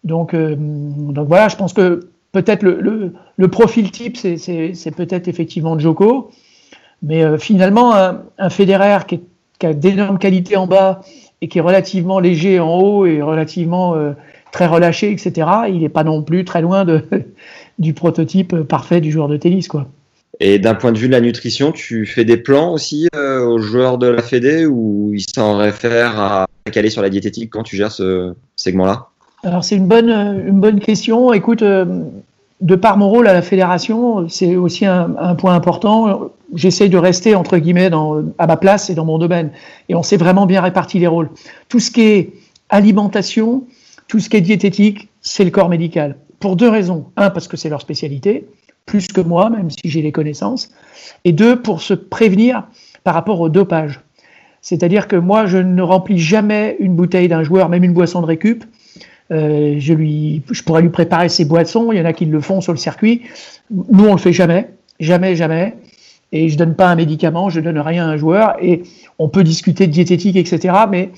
[0.03, 6.31] Donc, euh, donc voilà, je pense que peut-être le, profil type, c'est peut-être effectivement Joko,
[7.01, 9.19] mais euh, finalement, un, un Federer qui
[9.65, 11.01] a d'énormes qualités en bas
[11.41, 14.13] et qui est relativement léger en haut et relativement euh,
[14.51, 17.03] très relâché, etc., il n'est pas non plus très loin de,
[17.79, 19.67] du prototype parfait du joueur de tennis.
[19.67, 19.87] Quoi.
[20.39, 23.59] Et d'un point de vue de la nutrition, tu fais des plans aussi euh, aux
[23.59, 27.75] joueurs de la Fédé ou ils s'en réfèrent à caler sur la diététique quand tu
[27.75, 29.07] gères ce segment-là?
[29.43, 31.33] Alors c'est une bonne, une bonne question.
[31.33, 32.03] Écoute, euh,
[32.61, 36.31] de par mon rôle à la fédération, c'est aussi un, un, point important.
[36.53, 39.51] J'essaye de rester, entre guillemets, dans, à ma place et dans mon domaine.
[39.89, 41.29] Et on s'est vraiment bien réparti les rôles.
[41.69, 42.33] Tout ce qui est
[42.69, 43.63] alimentation,
[44.07, 46.15] tout ce qui est diététique, c'est le corps médical.
[46.39, 47.05] Pour deux raisons.
[47.17, 48.47] Un, parce que c'est leur spécialité,
[48.85, 50.69] plus que moi, même si j'ai les connaissances.
[51.23, 52.67] Et deux, pour se prévenir
[53.03, 54.01] par rapport au dopage.
[54.61, 58.25] C'est-à-dire que moi, je ne remplis jamais une bouteille d'un joueur, même une boisson de
[58.25, 58.65] récup,
[59.31, 61.91] euh, je, lui, je pourrais lui préparer ses boissons.
[61.91, 63.23] Il y en a qui le font sur le circuit.
[63.71, 64.69] Nous, on le fait jamais,
[64.99, 65.75] jamais, jamais.
[66.31, 68.55] Et je donne pas un médicament, je donne rien à un joueur.
[68.61, 68.83] Et
[69.19, 70.73] on peut discuter de diététique, etc.
[70.89, 71.11] Mais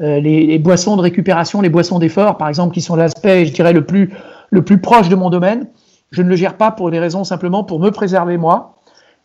[0.00, 3.72] euh, les, boissons de récupération, les boissons d'effort, par exemple, qui sont l'aspect, je dirais,
[3.72, 4.10] le plus,
[4.50, 5.66] le plus proche de mon domaine,
[6.10, 8.76] je ne le gère pas pour des raisons simplement pour me préserver moi.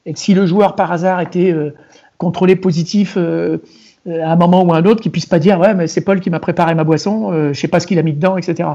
[0.05, 1.75] Et que si le joueur par hasard était euh,
[2.17, 3.59] contrôlé positif euh,
[4.07, 6.19] à un moment ou à un autre, qu'il puisse pas dire ouais mais c'est Paul
[6.19, 8.69] qui m'a préparé ma boisson, euh, je sais pas ce qu'il a mis dedans, etc.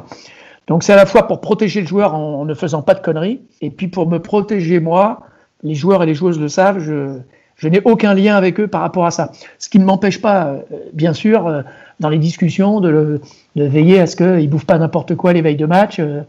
[0.66, 3.40] Donc c'est à la fois pour protéger le joueur en, ne faisant pas de conneries,
[3.60, 5.20] et puis pour me protéger moi,
[5.62, 9.06] les joueurs et les joueuses le savent, je, n'ai aucun lien avec eux par rapport
[9.06, 9.30] à ça.
[9.58, 10.58] Ce qui ne m'empêche pas, euh,
[10.92, 11.62] bien sûr, euh,
[12.00, 13.20] dans les discussions, de, le,
[13.56, 16.22] de veiller à ce qu'ils ne bouffent pas n'importe quoi les veilles de match, euh,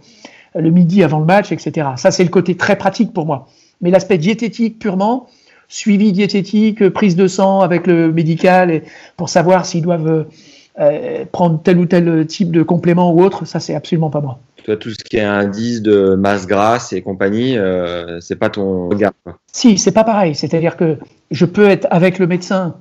[0.56, 1.90] le midi avant le match, etc.
[1.98, 3.48] Ça c'est le côté très pratique pour moi.
[3.82, 5.28] Mais l'aspect diététique purement,
[5.68, 8.84] suivi diététique, prise de sang avec le médical et
[9.18, 10.26] pour savoir s'ils doivent
[10.80, 14.40] euh, prendre tel ou tel type de complément ou autre, ça c'est absolument pas moi.
[14.64, 18.90] Toi, tout ce qui est indice de masse grasse et compagnie, euh, c'est pas ton
[18.90, 19.14] regard.
[19.54, 20.36] Si, c'est pas pareil.
[20.36, 20.98] C'est-à-dire que
[21.32, 22.76] je peux être avec le médecin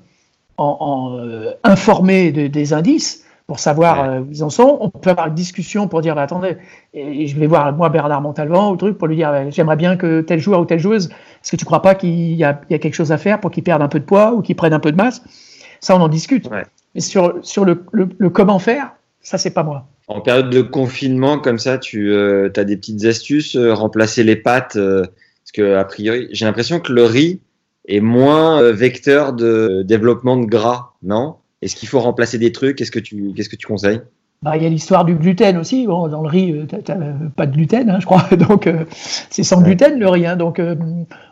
[0.59, 4.17] en, en euh, informé de, des indices pour savoir ouais.
[4.17, 4.79] euh, où ils en sont.
[4.81, 6.57] On peut avoir une discussion pour dire bah, attendez,
[6.95, 9.97] et je vais voir moi Bernard Montalvan ou truc pour lui dire bah, j'aimerais bien
[9.97, 12.55] que tel joueur ou telle joueuse, est-ce que tu crois pas qu'il y, y, a
[12.55, 14.81] quelque chose à faire pour qu'il perde un peu de poids ou qu'il prenne un
[14.81, 15.23] peu de masse?
[15.81, 16.51] Ça, on en discute.
[16.51, 16.65] Ouais.
[16.95, 19.87] Mais sur, sur le, le, le, comment faire, ça, c'est pas moi.
[20.09, 24.79] En période de confinement, comme ça, tu euh, as des petites astuces, remplacer les pâtes,
[24.79, 27.41] parce que a priori, j'ai l'impression que le riz
[27.87, 31.37] est moins euh, vecteur de développement de gras, non?
[31.63, 32.77] Est-ce qu'il faut remplacer des trucs?
[32.77, 34.01] Qu'est-ce que tu, qu'est-ce que tu conseilles?
[34.43, 35.87] Bah, il y a l'histoire du gluten aussi.
[35.87, 38.25] Bon, dans le riz, euh, tu n'as pas de gluten, hein, je crois.
[38.37, 38.85] Donc, euh,
[39.31, 40.27] c'est sans gluten le riz.
[40.27, 40.75] Hein, donc, euh,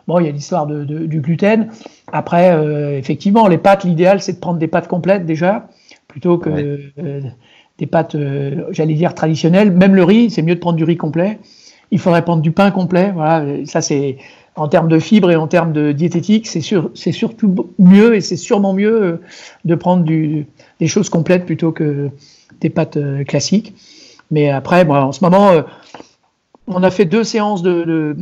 [0.07, 1.69] bon, il y a l'histoire de, de, du gluten.
[2.11, 5.67] Après, euh, effectivement, les pâtes, l'idéal, c'est de prendre des pâtes complètes déjà,
[6.07, 6.79] plutôt que ouais.
[6.99, 7.21] Euh,
[7.77, 8.15] des pâtes,
[8.71, 9.69] j'allais dire, traditionnelles.
[9.69, 11.39] Même le riz, c'est mieux de prendre du riz complet.
[11.91, 13.11] Il faudrait prendre du pain complet.
[13.13, 14.17] Voilà, ça, c'est
[14.55, 18.21] en termes de fibres et en termes de diététique, c'est sûr, c'est surtout mieux et
[18.21, 19.21] c'est sûrement mieux
[19.65, 20.47] de prendre du,
[20.79, 22.09] des choses complètes plutôt que
[22.61, 23.73] des pâtes euh, classiques.
[24.31, 25.61] Mais après, bon, en ce moment, euh,
[26.67, 28.15] on a fait deux séances de, de,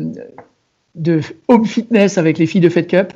[0.96, 3.14] de, home fitness avec les filles de Fed Cup,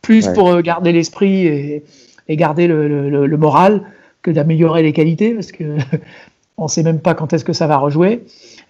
[0.00, 0.32] plus ouais.
[0.32, 1.84] pour euh, garder l'esprit et,
[2.28, 3.82] et, garder le, le, le moral
[4.22, 5.76] que d'améliorer les qualités, parce que
[6.62, 8.24] on ne sait même pas quand est-ce que ça va rejouer.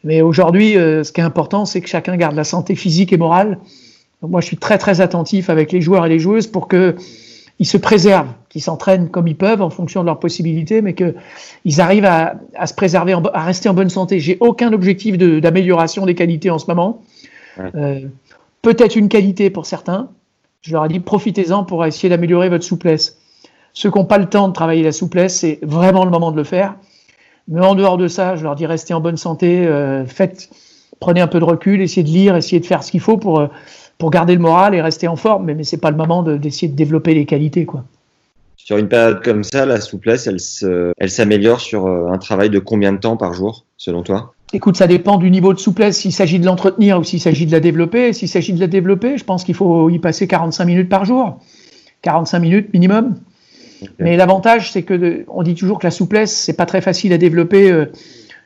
[0.05, 3.17] Mais aujourd'hui, euh, ce qui est important, c'est que chacun garde la santé physique et
[3.17, 3.59] morale.
[4.21, 6.97] Donc moi, je suis très très attentif avec les joueurs et les joueuses pour que
[7.59, 11.81] ils se préservent, qu'ils s'entraînent comme ils peuvent en fonction de leurs possibilités, mais qu'ils
[11.81, 14.19] arrivent à, à, se préserver, en, à rester en bonne santé.
[14.19, 17.03] J'ai aucun objectif d'amélioration de, des qualités en ce moment.
[17.59, 17.71] Ouais.
[17.77, 18.01] Euh,
[18.63, 20.09] Peut-être une qualité pour certains.
[20.63, 23.19] Je leur ai dit profitez-en pour essayer d'améliorer votre souplesse.
[23.73, 26.37] Ceux qui n'ont pas le temps de travailler la souplesse, c'est vraiment le moment de
[26.37, 26.77] le faire.
[27.49, 30.51] Mais en dehors de ça, je leur dis restez en bonne santé, euh, faites,
[31.01, 33.41] prenez un peu de recul, essayez de lire, essayez de faire ce qu'il faut pour
[33.41, 33.49] euh,
[33.99, 36.67] pour garder le moral et rester en forme, mais, mais c'est pas le moment d'essayer
[36.67, 37.85] de, de, développer les qualités, quoi.
[38.57, 42.49] Sur une période comme ça, la souplesse, elle, se, elle s'améliore sur euh, un travail
[42.49, 44.35] de combien de temps par jour, selon toi?
[44.53, 47.53] Écoute, ça dépend du niveau de souplesse, s'il s'agit de l'entretenir ou s'il s'agit de
[47.53, 48.13] la développer.
[48.13, 51.41] S'il s'agit de la développer, je pense qu'il faut y passer 45 minutes par jour.
[52.03, 53.15] 45 minutes minimum.
[53.99, 57.19] Mais l'avantage, c'est que on dit toujours que la souplesse, c'est pas très facile à
[57.19, 57.87] développer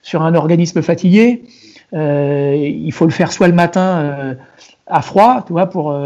[0.03, 1.45] sur un organisme fatigué.
[1.93, 4.37] il faut le faire soit le matin
[4.87, 5.97] à froid, tu vois, pour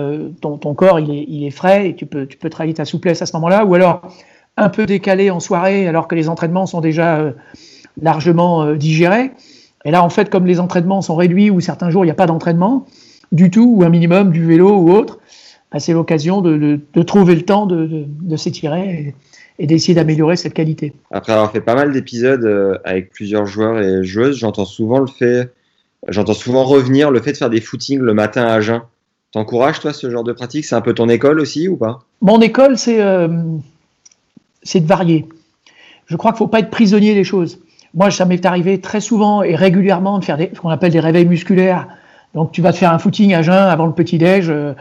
[0.41, 2.85] ton, ton, corps, il est, il est, frais et tu peux, tu peux travailler ta
[2.85, 4.03] souplesse à ce moment-là, ou alors
[4.57, 7.33] un peu décalé en soirée alors que les entraînements sont déjà
[8.01, 9.33] largement digérés.
[9.85, 12.15] Et là, en fait, comme les entraînements sont réduits ou certains jours il n'y a
[12.15, 12.87] pas d'entraînement
[13.33, 15.21] du tout, ou un minimum du vélo ou autre,
[15.73, 19.15] bah, c'est l'occasion de, trouver le temps de, s'étirer
[19.59, 20.93] et, d'essayer d'améliorer cette qualité.
[21.11, 25.07] Après avoir fait pas mal d'épisodes euh, avec plusieurs joueurs et joueuses, j'entends souvent le
[25.07, 25.53] fait,
[26.09, 28.81] j'entends souvent revenir le fait de faire des footings le matin à jeun.
[29.33, 30.65] T'encourages toi ce genre de pratique?
[30.65, 32.01] C'est un peu ton école aussi ou pas?
[32.21, 35.27] Mon école, c'est euh, de varier.
[36.07, 37.61] Je crois qu'il ne faut pas être prisonnier des choses.
[37.95, 41.01] Moi, ça m'est arrivé très souvent et régulièrement de faire des, ce qu'on appelle des
[41.01, 41.87] réveils musculaires.
[42.35, 44.51] Donc, tu vas te faire un footing à jeun avant le petit-déj.
[44.51, 44.75] Euh,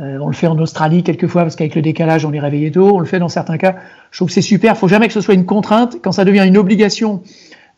[0.00, 2.96] euh, on le fait en Australie quelquefois parce qu'avec le décalage, on est réveillé tôt.
[2.96, 3.76] On le fait dans certains cas.
[4.10, 4.72] Je trouve que c'est super.
[4.72, 5.98] Il faut jamais que ce soit une contrainte.
[6.02, 7.20] Quand ça devient une obligation,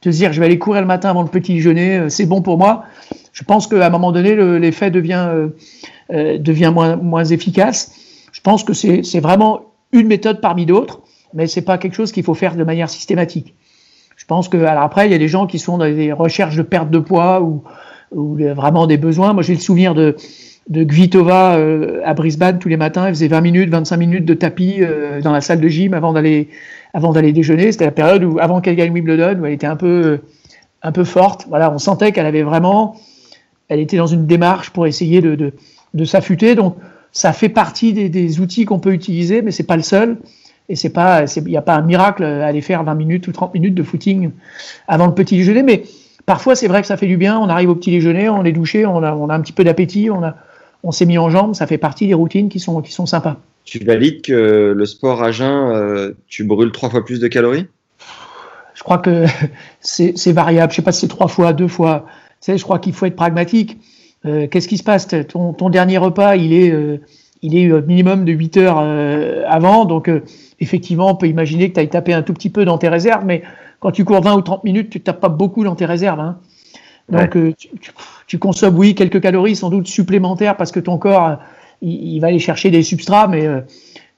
[0.03, 2.27] de se dire je vais aller courir le matin avant le petit déjeuner, euh, c'est
[2.27, 2.85] bon pour moi.
[3.33, 5.29] Je pense qu'à un moment donné, l'effet devient,
[6.73, 7.93] moins, moins efficace.
[8.33, 9.62] Je pense que c'est vraiment
[9.93, 11.01] une méthode parmi d'autres,
[11.35, 13.55] mais c'est pas quelque chose qu'il faut faire de manière systématique.
[14.17, 16.57] Je pense que alors après, il y a des gens qui sont dans des recherches
[16.57, 17.62] de perte de poids ou,
[18.12, 19.33] ou vraiment des besoins.
[19.33, 20.16] Moi, j'ai le souvenir de,
[20.69, 23.07] de Gvitova euh, à Brisbane tous les matins.
[23.07, 26.12] Elle faisait 20 minutes, 25 minutes de tapis euh, dans la salle de gym avant
[26.12, 26.49] d'aller
[26.95, 27.73] avant d'aller déjeuner.
[27.73, 30.21] C'était la période où, avant qu'elle gagne Wimbledon, où elle était un peu
[30.83, 31.47] un peu forte.
[31.49, 32.97] Voilà, on sentait qu'elle avait vraiment,
[33.69, 35.53] elle était dans une démarche pour essayer de, de,
[35.95, 36.55] de s'affûter.
[36.55, 36.77] Donc,
[37.12, 40.19] ça fait partie des, des outils qu'on peut utiliser, mais c'est pas le seul.
[40.69, 43.33] Et c'est pas, il n'y a pas un miracle à aller faire 20 minutes ou
[43.33, 44.31] 30 minutes de footing
[44.88, 45.85] avant le petit déjeuner, mais
[46.27, 47.39] parfois c'est vrai que ça fait du bien.
[47.39, 49.65] On arrive au petit déjeuner, on est douché, on a, on a un petit peu
[49.65, 50.37] d'appétit, on a,
[50.83, 53.39] on s'est mis en jambes, ça fait partie des routines qui sont, qui sont sympas.
[53.65, 57.67] Tu valides que le sport à jeun, euh, tu brûles trois fois plus de calories?
[58.75, 59.25] Je crois que
[59.81, 60.71] c'est variable.
[60.71, 62.07] Je sais pas si c'est trois fois, deux fois.
[62.41, 63.79] Tu sais, je crois qu'il faut être pragmatique.
[64.25, 65.09] Euh, qu'est-ce qui se passe?
[65.29, 67.01] Ton, ton, dernier repas, il est, euh,
[67.43, 68.79] il est minimum de 8 heures
[69.49, 70.11] avant, donc
[70.61, 73.25] effectivement, on peut imaginer que tu ailles taper un tout petit peu dans tes réserves,
[73.25, 73.43] mais
[73.87, 76.18] quand tu cours 20 ou 30 minutes, tu ne tapes pas beaucoup dans tes réserves.
[76.18, 76.40] Hein.
[77.09, 77.55] Donc, euh,
[78.27, 81.35] tu, consommes, oui, quelques calories sans doute supplémentaires parce que ton corps, euh,
[81.83, 83.61] il, va aller chercher des substrats, mais euh,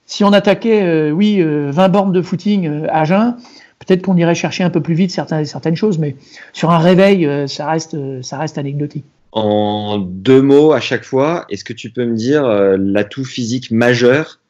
[0.06, 3.36] si on attaquait, oui, 20 bornes de footing à jeun,
[3.78, 6.16] peut-être qu'on irait chercher un peu plus vite certaines, certaines choses, mais
[6.54, 9.04] sur un réveil, ça, reste, ça reste anecdotique.
[9.32, 12.42] En deux mots à chaque fois, est-ce que tu peux me dire
[12.78, 14.40] l'atout physique majeur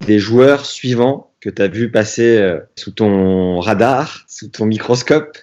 [0.00, 5.38] des joueurs suivants que tu as vu passer euh, sous ton radar, sous ton microscope.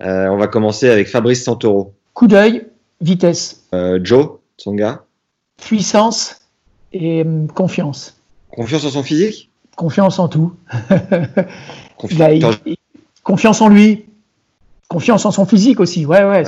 [0.00, 1.94] Euh, on va commencer avec Fabrice Santoro.
[2.14, 2.66] Coup d'œil,
[3.00, 3.64] vitesse.
[3.74, 5.04] Euh, Joe, son gars.
[5.58, 6.40] Puissance
[6.92, 8.16] et hum, confiance.
[8.50, 9.50] Confiance en son physique?
[9.76, 10.54] Confiance en tout.
[11.96, 14.06] confiance en lui.
[14.88, 16.06] Confiance en son physique aussi.
[16.06, 16.44] Ouais, ouais,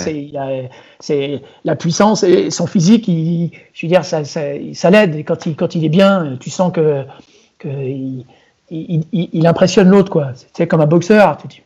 [1.00, 3.08] c'est la puissance et son physique.
[3.08, 5.24] Il, je veux dire, ça, ça, ça l'aide.
[5.24, 7.04] Quand il, quand il est bien, tu sens que
[7.64, 8.26] il,
[8.70, 10.32] il, impressionne l'autre, quoi.
[10.52, 11.36] C'est comme un boxeur.
[11.48, 11.62] Tu,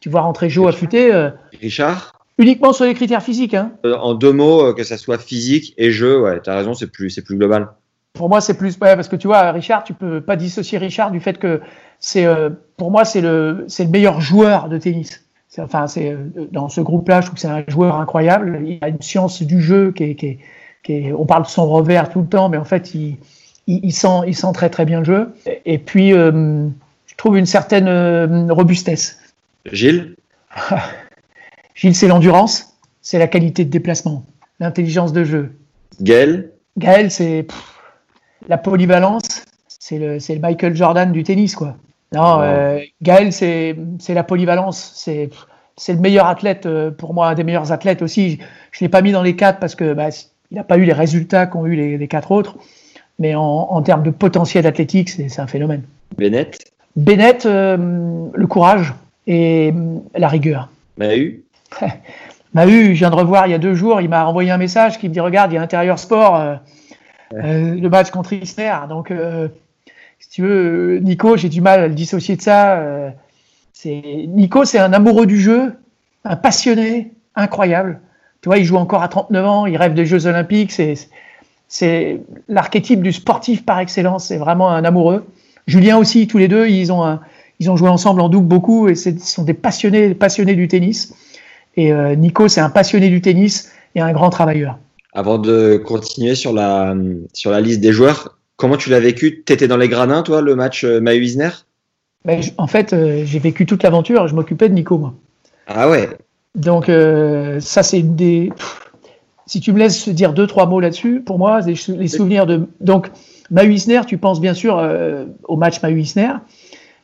[0.00, 1.12] tu vois rentrer Joe affûté.
[1.12, 3.54] Euh, Richard Uniquement sur les critères physiques.
[3.54, 3.72] Hein.
[3.86, 6.74] Euh, en deux mots, euh, que ça soit physique et jeu, ouais, tu as raison,
[6.74, 7.68] c'est plus, plus global.
[8.12, 8.76] Pour moi, c'est plus.
[8.76, 11.60] parce que tu vois, Richard, tu peux pas dissocier Richard du fait que
[11.98, 12.26] c'est.
[12.76, 15.22] pour moi, c'est le, le meilleur joueur de tennis.
[15.58, 16.16] Enfin, c'est
[16.52, 18.62] dans ce groupe-là, je trouve que c'est un joueur incroyable.
[18.64, 20.38] Il a une science du jeu qui est, qui
[20.86, 23.16] qui on parle de son revers tout le temps, mais en fait, il,
[23.66, 25.34] il, sent, il sent très très bien le jeu.
[25.64, 26.68] Et puis, euh,
[27.06, 29.18] je trouve une certaine euh, robustesse.
[29.70, 30.14] Gilles?
[31.74, 34.24] Gilles, c'est l'endurance, c'est la qualité de déplacement,
[34.60, 35.52] l'intelligence de jeu.
[36.00, 36.50] Gaël?
[36.78, 37.46] Gaël, c'est
[38.48, 41.76] la polyvalence, c'est le, le, Michael Jordan du tennis, quoi.
[42.12, 43.76] Non, euh, Gaël, c'est
[44.08, 48.38] la polyvalence, c'est le meilleur athlète, pour moi, un des meilleurs athlètes aussi.
[48.70, 50.08] Je ne l'ai pas mis dans les quatre parce que bah,
[50.50, 52.56] il n'a pas eu les résultats qu'ont eu les, les, quatre autres.
[53.18, 55.82] Mais en, termes de potentiel athlétique, c'est un phénomène.
[56.16, 58.94] Bennett Bennett, euh, le courage
[59.26, 60.68] et euh, la rigueur.
[60.98, 61.42] Mahu
[62.54, 64.98] Mahu, je viens de revoir il y a deux jours, il m'a envoyé un message
[64.98, 66.56] qui me dit Regarde, il y a intérieur sport, euh,
[67.32, 68.74] le match contre Isner.
[68.88, 69.12] Donc,
[70.18, 72.82] si tu veux, Nico, j'ai du mal à le dissocier de ça.
[73.84, 75.74] Nico, c'est un amoureux du jeu,
[76.24, 78.00] un passionné, incroyable.
[78.40, 80.72] Tu vois, il joue encore à 39 ans, il rêve des Jeux Olympiques.
[80.72, 80.94] C'est
[81.68, 84.26] c'est l'archétype du sportif par excellence.
[84.26, 85.24] C'est vraiment un amoureux.
[85.66, 87.18] Julien aussi, tous les deux, ils ont,
[87.58, 91.14] ils ont joué ensemble en double beaucoup et ce sont des passionnés, passionnés du tennis.
[91.76, 94.78] Et euh, Nico, c'est un passionné du tennis et un grand travailleur.
[95.12, 96.94] Avant de continuer sur la,
[97.32, 99.42] sur la liste des joueurs, Comment tu l'as vécu?
[99.42, 101.50] T'étais dans les gradins, toi, le match euh, Mahu Isner
[102.24, 104.28] ben, En fait, euh, j'ai vécu toute l'aventure.
[104.28, 105.14] Je m'occupais de Nico, moi.
[105.66, 106.08] Ah ouais.
[106.54, 108.50] Donc euh, ça, c'est des.
[109.46, 112.68] Si tu me laisses dire deux trois mots là-dessus, pour moi, les, les, souvenirs de
[112.80, 113.10] donc
[113.50, 116.32] Mahu Isner, tu penses bien sûr euh, au match Mahu Isner,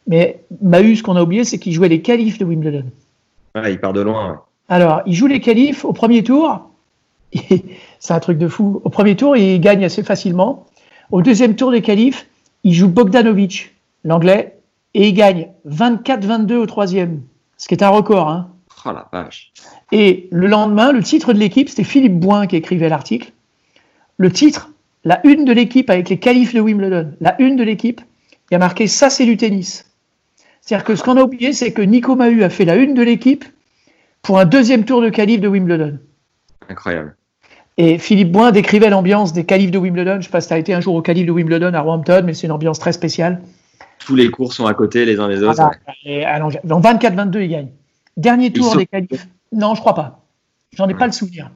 [0.09, 2.85] mais Mahu, ce qu'on a oublié, c'est qu'il jouait les qualifs de Wimbledon.
[3.55, 4.31] Ouais, il part de loin.
[4.31, 4.37] Ouais.
[4.69, 6.71] Alors, il joue les qualifs au premier tour.
[7.99, 8.81] c'est un truc de fou.
[8.85, 10.67] Au premier tour, il gagne assez facilement.
[11.11, 12.27] Au deuxième tour des qualifs,
[12.65, 13.75] il joue Bogdanovic,
[14.05, 14.59] l'anglais,
[14.95, 17.23] et il gagne 24-22 au troisième,
[17.57, 18.29] ce qui est un record.
[18.29, 18.49] Hein.
[18.85, 19.53] Oh la vache.
[19.93, 23.33] Et le lendemain, le titre de l'équipe, c'était Philippe Boin qui écrivait l'article.
[24.17, 24.71] Le titre,
[25.05, 28.01] la une de l'équipe avec les qualifs de Wimbledon, la une de l'équipe,
[28.51, 29.87] il y a marqué ça c'est du tennis.
[30.61, 33.03] C'est-à-dire que ce qu'on a oublié, c'est que Nico Mahut a fait la une de
[33.03, 33.45] l'équipe
[34.23, 35.99] pour un deuxième tour de qualif de Wimbledon.
[36.69, 37.17] Incroyable.
[37.79, 40.13] Et Philippe Boin décrivait l'ambiance des qualifs de Wimbledon.
[40.13, 41.81] Je ne sais pas si tu as été un jour au qualif de Wimbledon à
[41.81, 43.41] Roehampton, mais c'est une ambiance très spéciale.
[43.99, 45.61] Tous les cours sont à côté les uns les autres.
[45.61, 45.71] Ah,
[46.05, 46.27] ouais.
[46.27, 47.69] En 24-22, il gagne.
[48.17, 49.29] Dernier tour des qualifs.
[49.53, 50.25] Non, je crois pas.
[50.77, 50.99] J'en ai ouais.
[50.99, 51.51] pas le souvenir.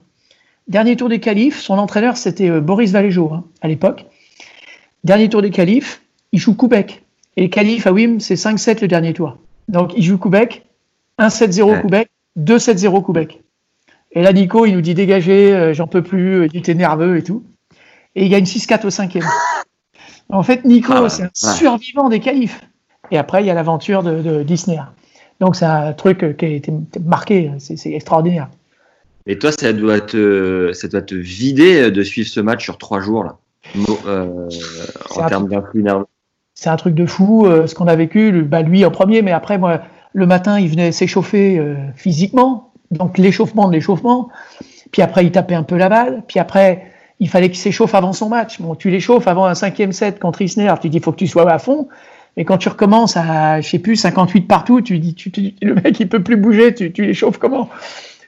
[0.69, 4.07] Dernier tour des qualifs, son entraîneur c'était euh, Boris Valéjo hein, à l'époque.
[5.05, 6.03] Dernier tour des qualifs,
[6.33, 7.05] il joue Koubek.
[7.37, 9.39] Et les qualifs à Wim, c'est 5-7 le dernier tour.
[9.69, 10.67] Donc il joue Koubek,
[11.19, 11.81] 1-7-0 ouais.
[11.81, 13.43] Koubek, 2-7-0 Koubek.
[14.13, 17.23] Et là, Nico, il nous dit dégagez, euh, j'en peux plus, il était nerveux et
[17.23, 17.45] tout.
[18.15, 19.27] Et il gagne 6-4 au cinquième.
[20.29, 21.57] En fait, Nico, ah, c'est un ouais.
[21.57, 22.61] survivant des qualifs.
[23.13, 24.79] Et après, il y a l'aventure de, de Disney.
[25.41, 26.73] Donc c'est un truc qui a été
[27.05, 28.49] marqué, c'est extraordinaire.
[29.27, 33.01] Et toi, ça doit, te, ça doit te vider de suivre ce match sur trois
[33.01, 33.39] jours, là,
[34.07, 34.49] euh,
[35.11, 36.07] en termes d'influx nerveux.
[36.55, 39.33] C'est un truc de fou, euh, ce qu'on a vécu, bah, lui en premier, mais
[39.33, 39.81] après, moi,
[40.13, 44.29] le matin, il venait s'échauffer euh, physiquement, donc l'échauffement de l'échauffement,
[44.93, 46.87] puis après, il tapait un peu la balle, puis après,
[47.19, 48.61] il fallait qu'il s'échauffe avant son match.
[48.61, 51.27] Bon, tu l'échauffes avant un cinquième set contre Isner, tu dis, il faut que tu
[51.27, 51.89] sois à fond,
[52.37, 55.75] et quand tu recommences à, je sais plus, 58 partout, tu dis, tu, tu, le
[55.75, 57.71] mec, il peut plus bouger, tu, tu l'échauffes comment?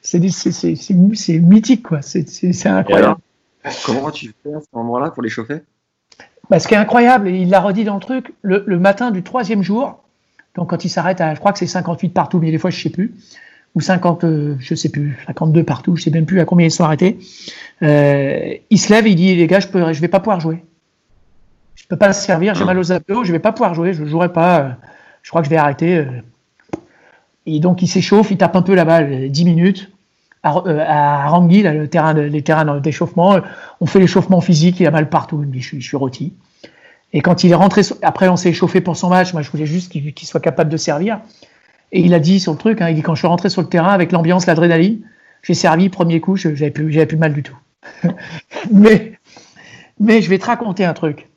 [0.01, 2.01] C'est mythique, quoi.
[2.01, 3.17] C'est incroyable.
[3.65, 5.61] Alors, comment tu fais à ce moment-là pour l'échauffer
[6.49, 9.11] bah, Ce qui est incroyable, et il l'a redit dans le truc, le, le, matin
[9.11, 10.03] du troisième jour,
[10.55, 12.81] donc quand il s'arrête à, je crois que c'est 58 partout, mais des fois, je
[12.81, 13.15] sais plus,
[13.75, 16.71] ou 50, euh, je sais plus, 52 partout, je sais même plus à combien ils
[16.71, 17.19] sont arrêtés,
[17.83, 20.41] euh, il se lève et il dit, les gars, je peux, je vais pas pouvoir
[20.41, 20.65] jouer
[21.89, 24.09] peux pas le servir, j'ai mal aux abdos, je vais pas pouvoir jouer, je ne
[24.09, 24.77] jouerai pas,
[25.23, 26.07] je crois que je vais arrêter.
[27.47, 29.91] Et donc il s'échauffe, il tape un peu la balle, 10 minutes,
[30.43, 33.39] à, à Rangui, là, le terrain les terrains d'échauffement,
[33.81, 35.97] on fait l'échauffement physique, il a mal partout, il me dit je suis, je suis
[35.97, 36.35] rôti.
[37.13, 39.67] Et quand il est rentré, après on s'est échauffé pour son match, moi je voulais
[39.67, 41.21] juste qu'il qu soit capable de servir.
[41.91, 43.63] Et il a dit sur le truc, hein, il dit quand je suis rentré sur
[43.63, 45.01] le terrain avec l'ambiance, l'adrénaline,
[45.43, 47.57] j'ai servi, premier coup, j'avais plus, plus mal du tout.
[48.71, 49.19] mais,
[49.99, 51.29] mais je vais te raconter un truc.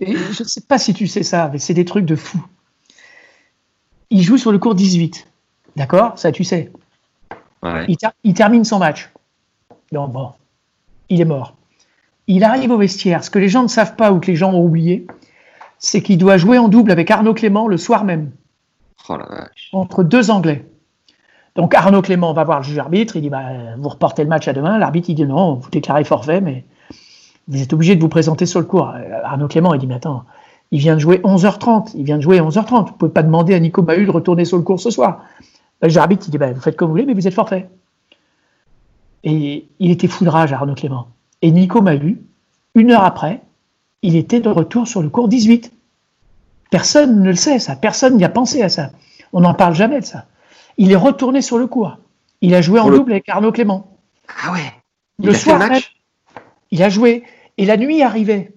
[0.00, 2.44] Et je ne sais pas si tu sais ça, mais c'est des trucs de fou.
[4.10, 5.26] Il joue sur le cours 18.
[5.76, 6.18] D'accord?
[6.18, 6.70] Ça, tu sais.
[7.62, 7.84] Ouais.
[7.88, 9.10] Il, ter il, termine son match.
[9.92, 10.32] Donc, bon,
[11.08, 11.56] il est mort.
[12.26, 13.24] Il arrive au vestiaire.
[13.24, 15.06] Ce que les gens ne savent pas ou que les gens ont oublié,
[15.78, 18.30] c'est qu'il doit jouer en double avec Arnaud Clément le soir même.
[19.08, 19.70] Oh la vache.
[19.72, 20.64] Entre deux Anglais.
[21.56, 23.16] Donc Arnaud Clément va voir le juge arbitre.
[23.16, 24.78] Il dit bah, Vous reportez le match à demain.
[24.78, 26.64] L'arbitre, il dit Non, vous déclarez forfait, mais
[27.48, 28.92] vous êtes obligé de vous présenter sur le cours.
[29.24, 30.24] Arnaud Clément, il dit, mais attends,
[30.70, 33.54] il vient de jouer 11h30, il vient de jouer 11h30, vous ne pouvez pas demander
[33.54, 35.24] à Nico Mahut de retourner sur le cours ce soir.
[35.82, 37.68] Le Jarabit, il dit, bah, vous faites comme vous voulez, mais vous êtes forfait.
[39.24, 41.08] Et il était fou de rage, Arnaud Clément.
[41.42, 42.20] Et Nico Mahut,
[42.74, 43.42] une heure après,
[44.02, 45.72] il était de retour sur le cours 18.
[46.70, 47.76] Personne ne le sait, ça.
[47.76, 48.90] Personne n'y a pensé à ça.
[49.32, 50.26] On n'en parle jamais de ça.
[50.76, 51.98] Il est retourné sur le cours.
[52.40, 52.98] Il a joué en le...
[52.98, 53.96] double avec Arnaud Clément.
[54.42, 54.72] Ah ouais.
[55.20, 55.94] Il le soir, match?
[56.70, 57.22] il a joué.
[57.58, 58.52] Et la nuit arrivait.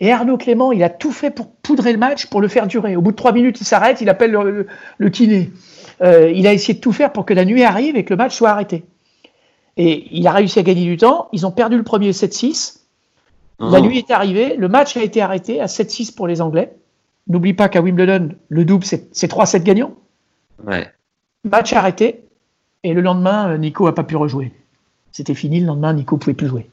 [0.00, 2.96] Et Arnaud Clément, il a tout fait pour poudrer le match, pour le faire durer.
[2.96, 4.66] Au bout de trois minutes, il s'arrête, il appelle le, le,
[4.96, 5.50] le kiné.
[6.02, 8.16] Euh, il a essayé de tout faire pour que la nuit arrive et que le
[8.16, 8.84] match soit arrêté.
[9.76, 11.28] Et il a réussi à gagner du temps.
[11.32, 12.80] Ils ont perdu le premier 7-6.
[13.58, 13.68] Oh.
[13.70, 14.56] La nuit est arrivée.
[14.56, 16.74] Le match a été arrêté à 7-6 pour les Anglais.
[17.28, 19.94] N'oublie pas qu'à Wimbledon, le double, c'est 3-7 gagnants.
[20.66, 20.88] Ouais.
[21.44, 22.24] Match arrêté.
[22.82, 24.52] Et le lendemain, Nico n'a pas pu rejouer.
[25.12, 25.60] C'était fini.
[25.60, 26.70] Le lendemain, Nico ne pouvait plus jouer.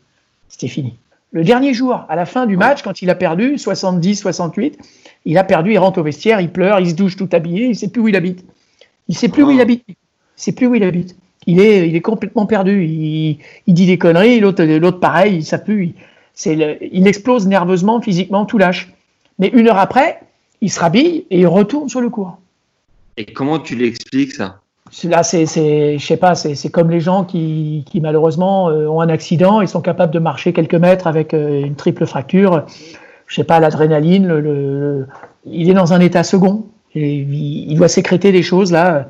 [0.47, 0.97] C'était fini.
[1.31, 4.75] Le dernier jour, à la fin du match, quand il a perdu, 70-68,
[5.25, 7.69] il a perdu, il rentre au vestiaire, il pleure, il se douche tout habillé, il
[7.69, 8.45] ne sait plus où il habite.
[9.07, 9.83] Il ne sait plus où il habite.
[9.87, 9.95] Il
[10.35, 11.15] sait plus où il habite.
[11.45, 12.85] Il est, il est complètement perdu.
[12.85, 15.95] Il, il dit des conneries, l'autre, l'autre pareil, il ne plus.
[16.45, 18.93] Il, il explose nerveusement, physiquement, tout lâche.
[19.39, 20.19] Mais une heure après,
[20.61, 22.37] il se rhabille et il retourne sur le cours.
[23.17, 24.61] Et comment tu l'expliques ça?
[25.03, 25.45] Là, c'est,
[25.97, 29.67] je sais pas, c'est comme les gens qui, qui malheureusement euh, ont un accident et
[29.67, 32.65] sont capables de marcher quelques mètres avec euh, une triple fracture.
[33.27, 35.07] je sais pas, l'adrénaline, le,
[35.45, 36.67] il est dans un état second.
[36.95, 39.09] Et il, doit sécréter des choses là.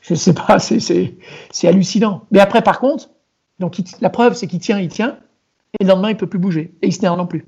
[0.00, 2.22] Je sais pas, c'est hallucinant.
[2.30, 3.10] Mais après, par contre,
[3.58, 5.18] donc la preuve, c'est qu'il tient, il tient,
[5.78, 6.74] et le lendemain, il peut plus bouger.
[6.82, 7.46] Et il se non plus.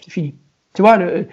[0.00, 0.34] C'est fini.
[0.74, 1.28] Tu vois, le,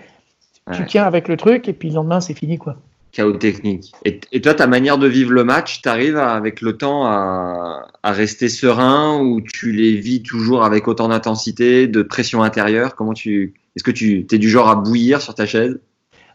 [0.74, 2.78] tu tiens avec le truc, et puis le lendemain, c'est fini, quoi.
[3.18, 3.94] Chaos technique.
[4.06, 8.48] Et, toi, ta manière de vivre le match, tu arrives avec le temps à, rester
[8.48, 12.96] serein ou tu les vis toujours avec autant d'intensité, de pression intérieure?
[12.96, 15.80] Comment tu Est-ce que tu es du genre à bouillir sur ta chaise?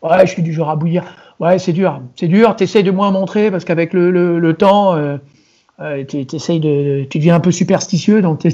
[0.02, 1.04] Ouais, je suis du genre à bouillir.
[1.38, 2.02] Ouais, c'est dur.
[2.16, 2.56] C'est dur.
[2.56, 5.18] Tu essaies de moins montrer parce qu'avec le, temps, euh,
[5.78, 8.22] euh, tu, de, tu deviens un peu superstitieux.
[8.22, 8.52] Donc, il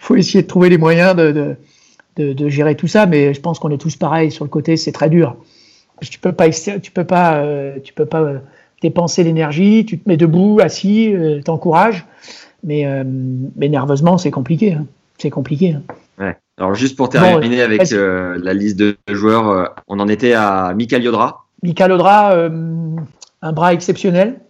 [0.00, 3.06] faut, essayer de trouver les moyens de gérer tout ça.
[3.06, 4.76] Mais je pense qu'on est tous pareils sur le côté.
[4.76, 5.36] C'est très dur
[6.10, 8.38] tu peux pas, tu peux pas, euh, tu peux pas euh,
[8.80, 9.84] dépenser l'énergie.
[9.84, 12.06] Tu te mets debout, assis, euh, t'encourages,
[12.64, 12.86] mais,
[13.56, 14.74] mais nerveusement, c'est compliqué.
[14.74, 14.86] Hein.
[15.18, 15.74] C'est compliqué.
[15.74, 15.82] Hein.
[16.18, 16.36] Ouais.
[16.58, 21.46] Alors juste pour terminer avec la liste de joueurs, on en était à Mikael Yodra.
[21.62, 22.34] Mikael Yodra,
[23.42, 24.40] un bras exceptionnel,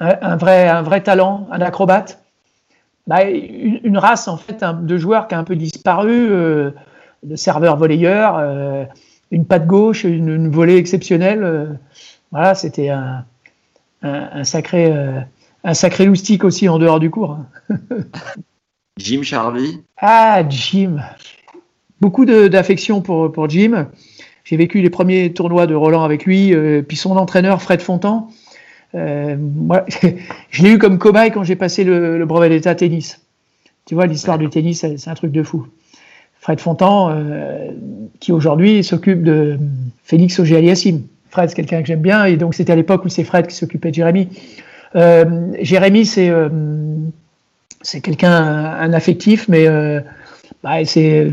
[0.00, 2.22] un, vrai, un vrai talent, un acrobate.
[3.06, 6.28] Bah, une, race en fait de joueurs qui a un peu disparu,
[7.22, 8.88] de serveurs volleyeurs
[9.30, 11.42] une patte gauche, une, volée exceptionnelle.
[11.42, 11.66] Euh,
[12.30, 13.24] voilà, c'était un,
[14.02, 15.20] un, sacré, euh,
[15.64, 17.38] un sacré loustique aussi en dehors du cours.
[18.98, 20.98] Jim Charlie Ah, Jim.
[22.00, 23.88] Beaucoup d'affection pour, pour Jim.
[24.44, 28.28] J'ai vécu les premiers tournois de Roland avec lui, euh, puis son entraîneur Fred Fontan.
[28.94, 29.84] moi,
[30.50, 33.20] je l'ai eu comme cobaye quand j'ai passé le, le brevet d'état tennis.
[33.86, 35.66] Tu vois, l'histoire du tennis, c'est un truc de fou.
[36.40, 37.70] Fred Fontan, euh,
[38.20, 39.58] qui aujourd'hui s'occupe de
[40.04, 41.02] Félix Auger-Aliassime.
[41.30, 43.54] Fred, c'est quelqu'un que j'aime bien, et donc c'était à l'époque où c'est Fred qui
[43.54, 44.28] s'occupait de Jérémy.
[44.94, 46.48] Euh, Jérémy, c'est euh,
[47.82, 49.66] c'est quelqu'un, un affectif, mais
[50.62, 51.32] bah, c'est.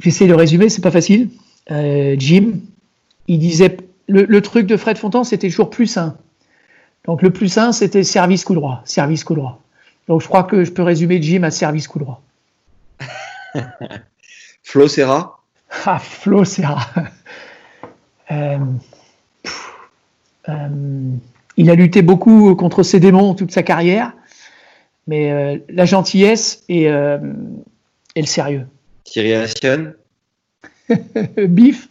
[0.00, 1.30] J'essaie de résumer, c'est pas facile.
[1.68, 2.60] Jim,
[3.28, 3.76] il disait.
[4.06, 6.18] Le, le, truc de Fred Fontan, c'était toujours plus sain.
[7.06, 8.82] Donc le plus sain, c'était service coup droit.
[8.84, 9.62] Service coup droit.
[10.08, 12.20] Donc je crois que je peux résumer Jim à service coup droit.
[14.62, 15.38] Flo Serra
[15.84, 16.86] Ah, Flo Serra.
[18.30, 18.58] Euh,
[20.48, 21.10] euh,
[21.58, 24.14] il a lutté beaucoup contre ses démons toute sa carrière,
[25.06, 28.66] mais euh, la gentillesse et, et, le sérieux.
[29.04, 29.92] Thierry Assion
[31.36, 31.90] Bif.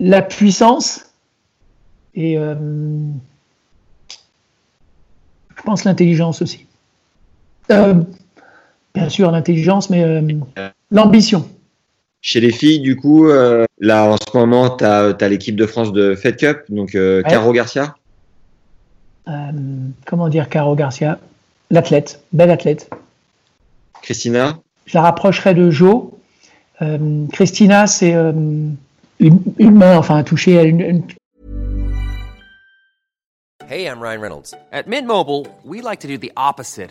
[0.00, 1.12] la puissance
[2.16, 3.12] et je
[5.62, 6.66] pense l'intelligence aussi.
[7.70, 7.94] Euh,
[8.94, 10.20] bien sûr, l'intelligence, mais euh,
[10.90, 11.48] l'ambition.
[12.20, 15.92] Chez les filles, du coup, euh, là en ce moment, tu as, l'équipe de France
[15.92, 16.96] de Fed Cup, donc
[17.26, 17.94] Caro Garcia.
[20.06, 21.18] comment dire Caro Garcia?
[21.70, 22.90] L'athlète, belle athlète.
[24.02, 24.58] Christina?
[24.86, 26.18] Je la rapprocherai de Jo.
[27.32, 28.76] Christina, c'est une,
[29.20, 31.02] une, main, enfin, toucher à une, une,
[33.66, 34.54] Hey, I'm Ryan Reynolds.
[34.72, 36.90] At Mint Mobile, we like to do the opposite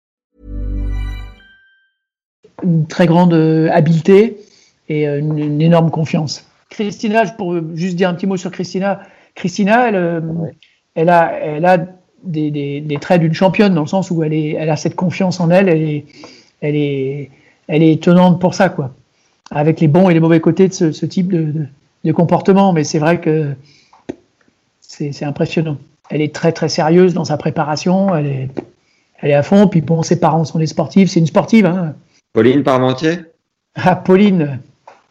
[2.63, 4.37] une très grande euh, habileté
[4.89, 6.45] et euh, une, énorme confiance.
[6.69, 9.01] Christina, pour juste dire un petit mot sur Christina,
[9.35, 10.21] Christina, elle, euh,
[10.95, 11.85] elle a, elle a
[12.23, 15.39] des, des, traits d'une championne dans le sens où elle, est, elle a cette confiance
[15.39, 16.05] en elle, elle est,
[16.61, 17.31] elle est,
[17.67, 18.93] elle est étonnante pour ça, quoi.
[19.49, 21.65] Avec les bons et les mauvais côtés de ce, ce type de,
[22.05, 23.53] de, comportement, mais c'est vrai que
[24.79, 25.77] c'est impressionnant.
[26.09, 28.49] Elle est très très sérieuse dans sa préparation, elle est,
[29.21, 29.67] elle est à fond.
[29.67, 31.65] Puis bon, ses parents sont des sportifs, c'est une sportive.
[31.65, 31.95] Hein.
[32.33, 33.19] Pauline Parmentier
[33.75, 34.59] Ah, Pauline.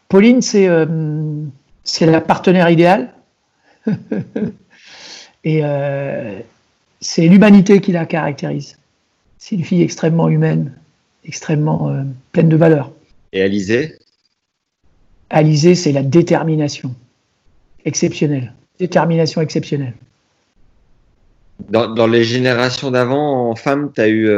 [0.09, 0.85] Pauline, c'est euh,
[1.83, 3.13] c'est la partenaire idéale.
[5.43, 6.39] Et euh,
[6.99, 8.77] c'est l'humanité qui la caractérise.
[9.37, 10.73] C'est une fille extrêmement humaine,
[11.25, 12.91] extrêmement euh, pleine de valeur.
[13.33, 13.97] Et Alizé
[15.29, 16.93] Alizé, c'est la détermination
[17.85, 18.53] exceptionnelle.
[18.79, 19.93] Détermination exceptionnelle.
[21.69, 24.29] Dans, dans les générations d'avant, en femme, tu as eu,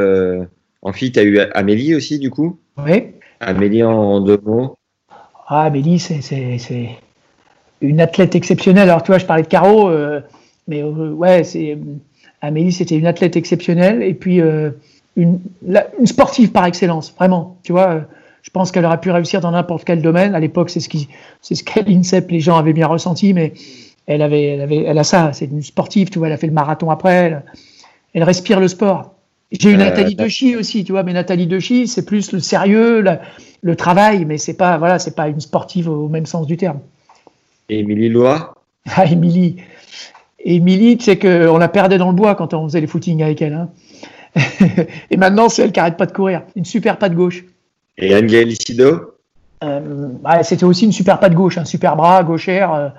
[0.83, 3.05] en fille, tu as eu Amélie aussi, du coup oui.
[3.39, 4.77] Amélie en deux mots.
[5.47, 6.97] Ah, Amélie, c'est
[7.81, 8.89] une athlète exceptionnelle.
[8.89, 10.21] Alors, tu vois, je parlais de Caro, euh,
[10.67, 11.77] mais euh, ouais, c'est
[12.41, 14.71] Amélie, c'était une athlète exceptionnelle et puis euh,
[15.15, 17.57] une, une, sportive par excellence, vraiment.
[17.63, 18.01] Tu vois,
[18.41, 20.35] Je pense qu'elle aurait pu réussir dans n'importe quel domaine.
[20.35, 21.09] À l'époque, c'est ce qui,
[21.41, 23.53] c'est ce qu'à l'INSEP, les gens avaient bien ressenti, mais
[24.07, 25.31] elle avait, elle avait, elle a ça.
[25.33, 26.27] C'est une sportive, tu vois.
[26.27, 27.13] Elle a fait le marathon après.
[27.13, 27.43] Elle,
[28.13, 29.13] elle respire le sport.
[29.51, 31.03] J'ai eu Euh, Nathalie Dechy aussi, tu vois.
[31.03, 33.21] Mais Nathalie Dechy, c'est plus le sérieux, la-
[33.61, 36.79] le travail, mais c'est pas, voilà, c'est pas une sportive au même sens du terme.
[37.69, 38.55] Et Émilie Loa?
[38.95, 39.57] Ah, Émilie.
[40.43, 43.41] Émilie, tu sais qu'on la perdait dans le bois quand on faisait les footings avec
[43.41, 43.53] elle.
[43.53, 43.69] hein.
[45.09, 46.41] Et maintenant, c'est elle qui arrête pas de courir.
[46.57, 47.45] Une super patte gauche.
[47.97, 49.13] et Anne-Gaëlle Isido
[49.63, 52.73] Euh, ouais, c'était aussi une super patte gauche, un super bras, gauchère.
[52.73, 52.89] euh,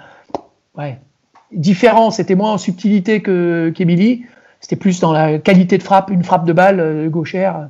[0.79, 0.99] ouais.
[1.53, 4.25] Différent, c'était moins en subtilité qu'Émilie.
[4.65, 7.69] C'était plus dans la qualité de frappe, une frappe de balle euh, gauchère.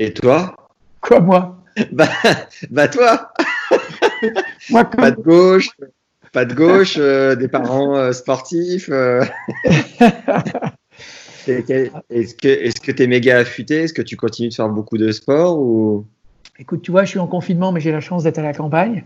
[0.00, 0.56] Et toi
[1.00, 1.56] Quoi, moi
[1.92, 2.08] bah,
[2.68, 3.32] bah toi
[4.70, 5.68] Moi, comme- Pas de gauche,
[6.32, 8.88] pas de gauche, euh, des parents euh, sportifs.
[8.90, 9.24] euh.
[11.46, 13.84] Est-ce que que t'es méga affûté?
[13.84, 16.06] Est-ce que tu continues de faire beaucoup de sport ou?
[16.58, 19.04] Écoute, tu vois, je suis en confinement, mais j'ai la chance d'être à la campagne.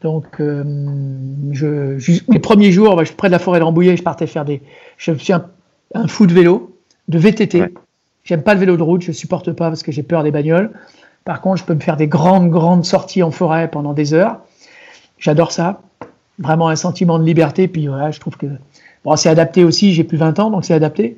[0.00, 0.62] Donc, euh,
[1.50, 1.98] je,
[2.30, 4.44] les premiers jours, bah, je suis près de la forêt de Rambouillet, je partais faire
[4.44, 4.62] des.
[4.96, 5.50] Je suis un,
[5.94, 6.76] un fou de vélo,
[7.08, 7.60] de VTT.
[7.60, 7.72] Ouais.
[8.24, 10.70] J'aime pas le vélo de route, je supporte pas parce que j'ai peur des bagnoles.
[11.24, 14.40] Par contre, je peux me faire des grandes, grandes sorties en forêt pendant des heures.
[15.18, 15.80] J'adore ça.
[16.38, 17.68] Vraiment un sentiment de liberté.
[17.68, 18.46] Puis voilà, je trouve que
[19.04, 19.92] bon, c'est adapté aussi.
[19.94, 21.16] J'ai plus 20 ans, donc c'est adapté.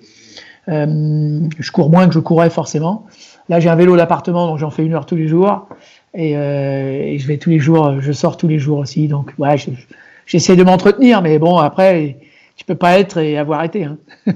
[0.68, 3.06] Euh, je cours moins que je courais forcément.
[3.48, 5.66] Là, j'ai un vélo d'appartement, donc j'en fais une heure tous les jours.
[6.14, 9.08] Et, euh, et je vais tous les jours, je sors tous les jours aussi.
[9.08, 9.86] Donc, ouais, je- je-
[10.26, 12.16] j'essaie de m'entretenir, mais bon, après,
[12.58, 13.84] tu peux pas être et avoir été.
[13.84, 13.96] Hein.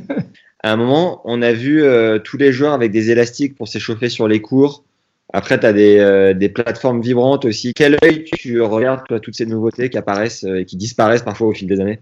[0.64, 4.08] À un moment, on a vu euh, tous les joueurs avec des élastiques pour s'échauffer
[4.08, 4.84] sur les cours.
[5.32, 7.72] Après, tu as des, euh, des plateformes vibrantes aussi.
[7.74, 11.48] Quel œil tu regardes toi, toutes ces nouveautés qui apparaissent euh, et qui disparaissent parfois
[11.48, 12.00] au fil des années?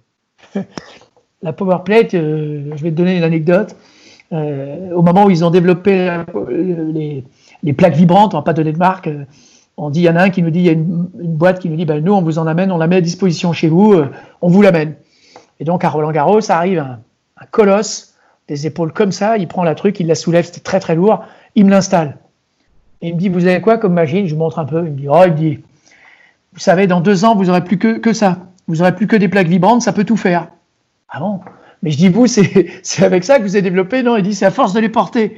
[1.43, 3.75] La Powerplate, euh, je vais te donner une anecdote.
[4.33, 7.25] Au moment où ils ont développé les,
[7.65, 9.11] les plaques vibrantes, on va pas donner de marque,
[9.77, 11.35] on dit, il y en a un qui nous dit, il y a une, une
[11.35, 13.53] boîte qui nous dit, ben, nous, on vous en amène, on la met à disposition
[13.53, 14.01] chez vous,
[14.41, 14.95] on vous l'amène.
[15.61, 16.99] Et donc, à Roland Garros, ça arrive un,
[17.51, 18.15] colosse,
[18.49, 21.23] des épaules comme ça, il prend la truc, il la soulève, c'était très très lourd,
[21.55, 22.17] il me l'installe.
[23.03, 24.27] Et il me dit, vous avez quoi comme machine?
[24.27, 25.59] Je lui montre un peu, il me dit, oh, il me dit,
[26.53, 28.39] vous savez, dans deux ans, vous aurez plus que, ça.
[28.67, 30.49] Vous aurez plus que des plaques vibrantes, ça peut tout faire.
[31.09, 31.41] Ah bon?
[31.83, 34.35] Mais je dis, vous, c'est c'est avec ça que vous avez développé Non, il dit,
[34.35, 35.37] c'est à force de les porter.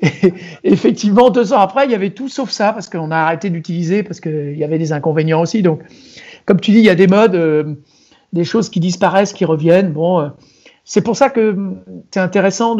[0.00, 0.32] Et,
[0.64, 4.02] effectivement, deux ans après, il y avait tout sauf ça, parce qu'on a arrêté d'utiliser,
[4.02, 5.62] parce qu'il y avait des inconvénients aussi.
[5.62, 5.82] Donc,
[6.46, 7.74] comme tu dis, il y a des modes, euh,
[8.32, 9.92] des choses qui disparaissent, qui reviennent.
[9.92, 10.28] Bon, euh,
[10.84, 11.78] c'est pour ça que hum,
[12.10, 12.76] c'est intéressant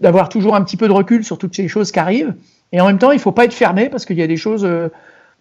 [0.00, 2.34] d'avoir toujours un petit peu de recul sur toutes ces choses qui arrivent.
[2.72, 4.64] Et en même temps, il faut pas être fermé, parce qu'il y a des choses...
[4.64, 4.88] euh,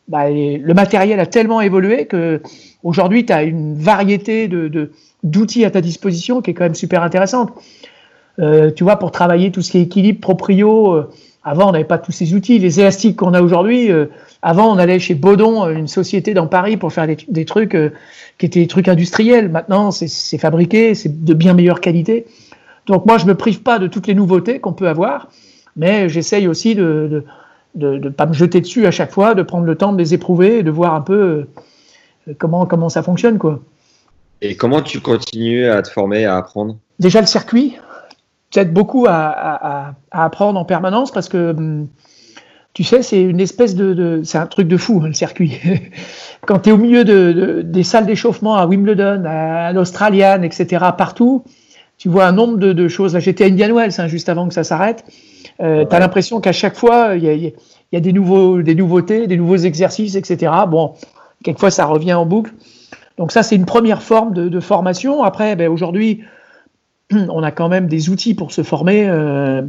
[0.08, 2.42] bah, le matériel a tellement évolué que
[2.82, 4.92] aujourd'hui, tu as une variété de,
[5.24, 7.52] d'outils à ta disposition qui est quand même super intéressante.
[8.40, 11.10] Euh, tu vois, pour travailler tout ce qui est équilibre, proprio, euh,
[11.48, 12.60] avant, on n'avait pas tous ces outils.
[12.60, 14.08] Les élastiques qu'on a aujourd'hui, euh,
[14.42, 17.74] avant, on allait chez Baudon, euh, une société dans Paris, pour faire des, des trucs
[17.74, 17.92] euh,
[18.38, 19.50] qui étaient des trucs industriels.
[19.50, 22.26] Maintenant, c'est, fabriqué, c'est de bien meilleure qualité.
[22.86, 25.30] Donc moi, je me prive pas de toutes les nouveautés qu'on peut avoir,
[25.76, 27.24] mais j'essaye aussi de
[27.78, 30.60] de pas me jeter dessus à chaque fois, de prendre le temps de les éprouver
[30.60, 31.48] et de voir un peu
[32.28, 33.60] euh, comment comment ça fonctionne quoi.
[34.42, 36.78] Et comment tu continues à te former, à apprendre?
[37.00, 37.78] Déjà le circuit,
[38.52, 41.88] t'aide beaucoup à, à, à, apprendre en permanence parce que hum,
[42.74, 45.60] tu sais, c'est une espèce de, de c'est un truc de fou hein, le circuit.
[46.46, 50.86] Quand tu es au milieu de, de, des salles d'échauffement à Wimbledon, à l'Australian, etc.,
[50.96, 51.44] partout,
[51.98, 53.16] tu vois un nombre de, de choses.
[53.16, 55.04] Là, j'étais à Indian Wells hein, juste avant que ça s'arrête.
[55.60, 55.88] Euh, ouais.
[55.88, 57.54] Tu as l'impression qu'à chaque fois, il y a, y
[57.96, 60.52] a, des, nouveaux, des nouveautés, des nouveaux exercices, etc.
[60.68, 60.94] Bon,
[61.44, 62.54] quelquefois, ça revient en boucle.
[63.18, 65.24] Donc ça, c'est une première forme de, de formation.
[65.24, 66.22] Après, ben, aujourd'hui,
[67.30, 69.08] on a quand même des outils pour se former.
[69.08, 69.62] Euh,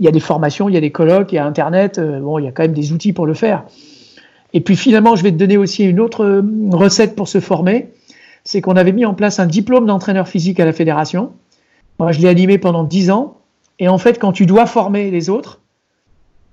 [0.00, 1.98] il y a des formations, il y a des colloques, il y a Internet.
[1.98, 3.64] Euh, bon, il y a quand même des outils pour le faire.
[4.52, 7.92] Et puis finalement, je vais te donner aussi une autre recette pour se former.
[8.44, 11.32] C'est qu'on avait mis en place un diplôme d'entraîneur physique à la fédération.
[11.98, 13.38] Moi, je l'ai animé pendant 10 ans.
[13.78, 15.60] Et en fait, quand tu dois former les autres,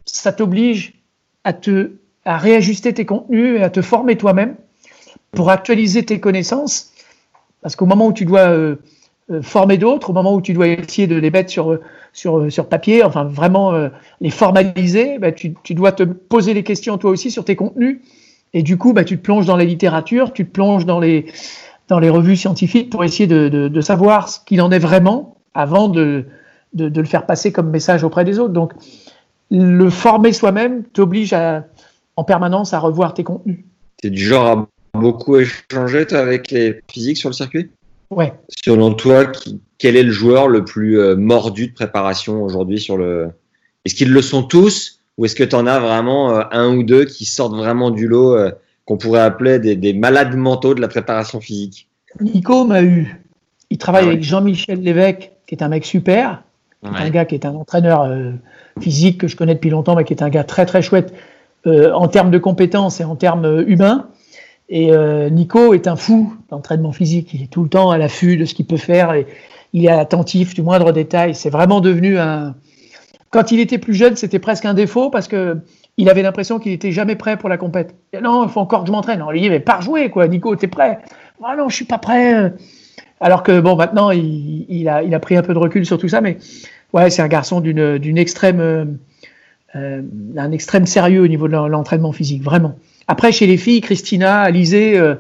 [0.06, 0.94] ça t'oblige
[1.44, 1.92] à te
[2.24, 4.56] à réajuster tes contenus et à te former toi-même
[5.32, 6.92] pour actualiser tes connaissances.
[7.62, 8.76] Parce qu'au moment où tu dois euh,
[9.42, 11.80] former d'autres, au moment où tu dois essayer de les mettre sur,
[12.12, 16.64] sur, sur papier, enfin vraiment euh, les formaliser, bah, tu, tu, dois te poser les
[16.64, 18.02] questions toi aussi sur tes contenus.
[18.54, 21.26] Et du coup, bah, tu te plonges dans la littérature, tu te plonges dans les,
[21.88, 25.88] dans les revues scientifiques pour essayer de, de, savoir ce qu'il en est vraiment avant
[25.88, 26.26] de,
[26.74, 28.54] de, le faire passer comme message auprès des autres.
[28.54, 28.74] Donc,
[29.50, 33.60] le former soi-même t'oblige en permanence à revoir tes contenus.
[34.04, 37.70] Es du genre à beaucoup échanger avec les physiques sur le circuit?
[38.12, 38.34] Ouais.
[38.50, 42.98] Selon toi, qui, quel est le joueur le plus euh, mordu de préparation aujourd'hui sur
[42.98, 43.32] le.
[43.84, 46.84] Est-ce qu'ils le sont tous Ou est-ce que tu en as vraiment euh, un ou
[46.84, 48.52] deux qui sortent vraiment du lot, euh,
[48.86, 51.88] qu'on pourrait appeler des, des, malades mentaux de la préparation physique?
[52.20, 53.16] Nico m'a eu.
[53.70, 56.44] Il travaille ah avec Jean-Michel Lévesque, qui est un mec super,
[56.84, 58.12] un gars qui est un entraîneur
[58.82, 61.14] physique que je connais depuis longtemps, mais qui est un gars très très chouette
[61.66, 64.10] en termes de compétences et en termes humains.
[64.74, 64.92] Et
[65.32, 67.34] Nico est un fou d'entraînement physique.
[67.34, 69.28] Il est tout le temps à l'affût de ce qu'il peut faire et
[69.74, 71.36] il est attentif du moindre détail.
[71.36, 72.56] C'est vraiment devenu un,
[73.32, 75.58] quand il était plus jeune, c'était presque un défaut parce que
[75.98, 77.96] il avait l'impression qu'il était jamais prêt pour la compète.
[78.22, 79.22] Non, il faut encore que je m'entraîne.
[79.22, 80.28] On lui dit, mais par jouer, quoi.
[80.28, 81.00] Nico, t'es prêt
[81.44, 82.54] Ah non, je suis pas prêt.
[83.20, 86.38] Alors que bon, maintenant, il, a, pris un peu de recul sur tout ça, mais
[86.94, 88.98] ouais, c'est un garçon d'une, extrême,
[89.76, 90.02] euh,
[90.38, 92.76] un extrême sérieux au niveau de l'entraînement physique, vraiment.
[93.08, 95.16] Après, chez les filles, Christina, Alizé, euh,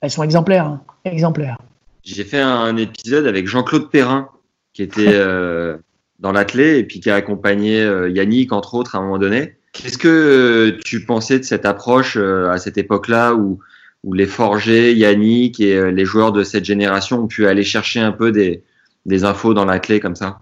[0.00, 1.58] elles sont exemplaires, hein, exemplaires.
[2.04, 4.28] J'ai fait un épisode avec Jean-Claude Perrin,
[4.72, 5.76] qui était euh,
[6.20, 9.56] dans l'athlé et puis qui a accompagné euh, Yannick, entre autres, à un moment donné.
[9.72, 13.58] Qu'est-ce que tu pensais de cette approche à cette époque-là où,
[14.04, 18.12] où les forgés, Yannick et les joueurs de cette génération ont pu aller chercher un
[18.12, 18.62] peu des,
[19.04, 20.40] des infos dans l'athlé comme ça?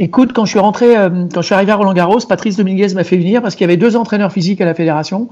[0.00, 3.02] Écoute, quand je suis rentré, quand je suis arrivé à Roland Garros, Patrice Dominguez m'a
[3.02, 5.28] fait venir parce qu'il y avait deux entraîneurs physiques à la fédération,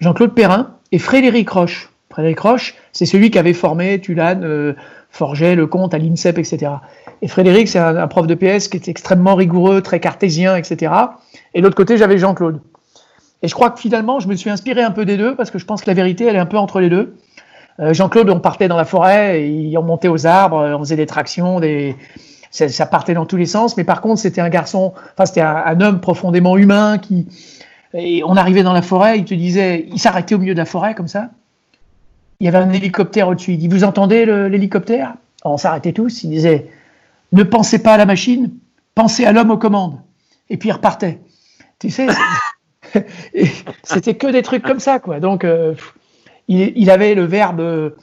[0.00, 1.90] Jean-Claude Perrin et Frédéric Roche.
[2.10, 4.74] Frédéric Roche, c'est celui qui avait formé Tulane,
[5.10, 6.72] Forget, Lecomte à l'INSEP, etc.
[7.20, 10.92] Et Frédéric, c'est un, prof de PS qui est extrêmement rigoureux, très cartésien, etc.
[11.52, 12.60] Et de l'autre côté, j'avais Jean-Claude.
[13.42, 15.58] Et je crois que finalement, je me suis inspiré un peu des deux, parce que
[15.58, 17.14] je pense que la vérité, elle est un peu entre les deux.
[17.78, 21.60] Euh, Jean-Claude, on partait dans la forêt, on montait aux arbres, on faisait des tractions,
[21.60, 21.94] des...
[22.52, 23.76] Ça, partait dans tous les sens.
[23.76, 27.26] Mais par contre, c'était un garçon, enfin, c'était un, homme profondément humain qui.
[27.94, 30.64] Et on arrivait dans la forêt, il te disait, il s'arrêtait au milieu de la
[30.64, 31.30] forêt comme ça.
[32.40, 33.52] Il y avait un hélicoptère au-dessus.
[33.52, 35.14] Il dit Vous entendez l'hélicoptère?
[35.44, 36.22] On s'arrêtait tous.
[36.22, 36.68] Il disait
[37.32, 38.50] ne pensez pas à la machine,
[38.94, 39.98] pensez à l'homme aux commandes.
[40.50, 41.18] Et puis il repartait.
[41.78, 42.06] Tu sais,
[43.82, 45.18] c'était que des trucs comme ça, quoi.
[45.18, 45.74] Donc, euh,
[46.48, 47.94] il, avait le verbe,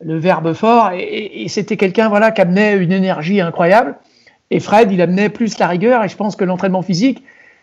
[0.00, 3.96] le verbe fort, et, c'était quelqu'un, voilà, qui amenait une énergie incroyable.
[4.50, 6.04] Et Fred, il amenait plus la rigueur.
[6.04, 7.22] Et je pense que l'entraînement physique,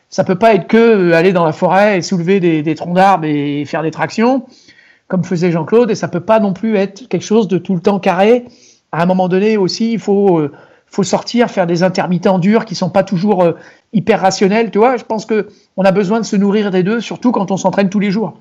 [0.10, 2.96] ça peut pas être que euh, aller dans la forêt et soulever des, des troncs
[2.96, 4.46] d'arbres et faire des tractions,
[5.08, 5.92] comme faisait Jean-Claude.
[5.92, 8.46] Et ça peut pas non plus être quelque chose de tout le temps carré.
[8.92, 10.52] À un moment donné aussi, il faut euh,
[10.92, 13.54] faut sortir, faire des intermittents durs qui sont pas toujours euh,
[13.94, 14.72] hyper rationnels.
[14.72, 17.50] Tu vois, je pense que on a besoin de se nourrir des deux, surtout quand
[17.50, 18.38] on s'entraîne tous les jours.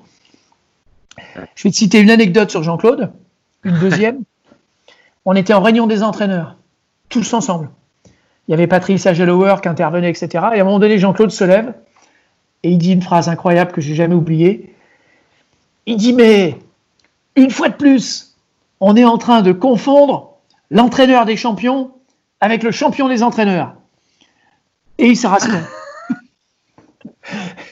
[1.55, 3.11] Je vais te citer une anecdote sur Jean-Claude,
[3.63, 4.23] une deuxième.
[5.25, 6.55] on était en réunion des entraîneurs,
[7.09, 7.69] tous ensemble.
[8.47, 10.29] Il y avait Patrice Agelower qui intervenait, etc.
[10.53, 11.73] Et à un moment donné, Jean-Claude se lève
[12.63, 14.75] et il dit une phrase incroyable que j'ai jamais oubliée.
[15.85, 16.57] Il dit mais
[17.35, 18.35] une fois de plus,
[18.79, 20.37] on est en train de confondre
[20.69, 21.91] l'entraîneur des champions
[22.39, 23.75] avec le champion des entraîneurs.
[24.97, 25.43] Et il s'arrache.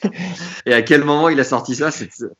[0.65, 1.89] Et à quel moment il a sorti ça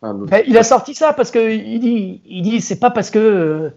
[0.01, 3.71] ben, Il a sorti ça parce que il dit, il dit, c'est pas parce que,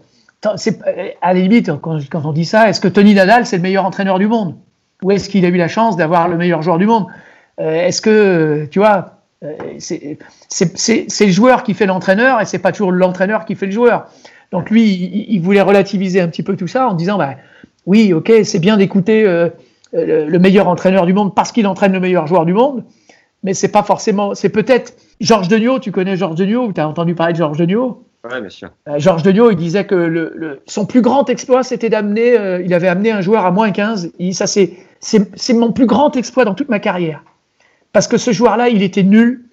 [0.57, 0.79] c'est
[1.21, 4.19] à la limite quand, on dit ça, est-ce que Tony Nadal c'est le meilleur entraîneur
[4.19, 4.55] du monde?
[5.03, 7.07] Ou est-ce qu'il a eu la chance d'avoir le meilleur joueur du monde?
[7.59, 12.71] Euh, Est-ce que, tu vois, euh, c'est le joueur qui fait l'entraîneur et c'est pas
[12.71, 14.07] toujours l'entraîneur qui fait le joueur.
[14.51, 14.85] Donc lui,
[15.29, 17.35] il, voulait relativiser un petit peu tout ça en disant, bah,
[17.85, 19.49] oui, ok, c'est bien d'écouter euh,
[19.95, 22.83] euh, le meilleur entraîneur du monde parce qu'il entraîne le meilleur joueur du monde,
[23.43, 24.35] mais c'est pas forcément.
[24.35, 25.79] C'est peut-être Georges Degnaud.
[25.79, 28.69] Tu connais Georges Degnaud Tu as entendu parler de Georges Degnaud Oui, bien sûr.
[28.87, 32.61] Euh, Georges Degnaud, il disait que le, son plus grand exploit, c'était d'amener.
[32.63, 34.11] il avait amené un joueur à moins 15.
[34.19, 37.25] Il ça, c'est c'est mon plus grand exploit dans toute ma carrière,
[37.91, 39.43] parce que ce joueur-là, il était nul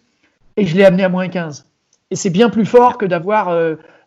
[0.57, 1.66] et je l'ai amené à moins 15.
[2.12, 3.53] Et c'est bien plus fort que d'avoir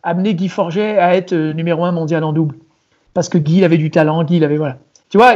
[0.02, 2.54] amené Guy Forget à être numéro un mondial en double
[3.14, 4.76] parce que Guy avait du talent, Guy il avait voilà.
[5.08, 5.34] Tu vois,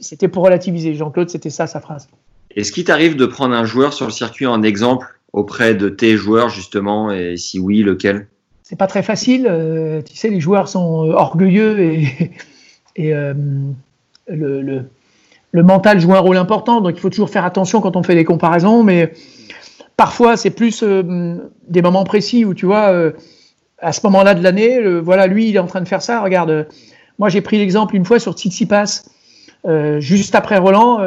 [0.00, 0.94] c'était pour relativiser.
[0.94, 2.08] Jean-Claude, c'était ça sa phrase.
[2.56, 6.16] Est-ce qu'il t'arrive de prendre un joueur sur le circuit en exemple auprès de tes
[6.16, 8.28] joueurs justement, et si oui, lequel?
[8.62, 9.46] C'est pas très facile.
[9.50, 12.32] Euh, tu sais, les joueurs sont euh, orgueilleux et,
[13.00, 13.34] euh,
[14.28, 14.86] le,
[15.52, 16.80] le, mental joue un rôle important.
[16.80, 19.12] Donc il faut toujours faire attention quand on fait des comparaisons, mais
[19.96, 23.12] parfois c'est plus des moments précis où tu vois.
[23.78, 26.22] à ce moment-là de l'année, voilà, lui, il est en train de faire ça.
[26.22, 26.66] Regarde,
[27.18, 29.02] moi, j'ai pris l'exemple une fois sur Tsitsipas,
[29.66, 31.00] euh, juste après Roland.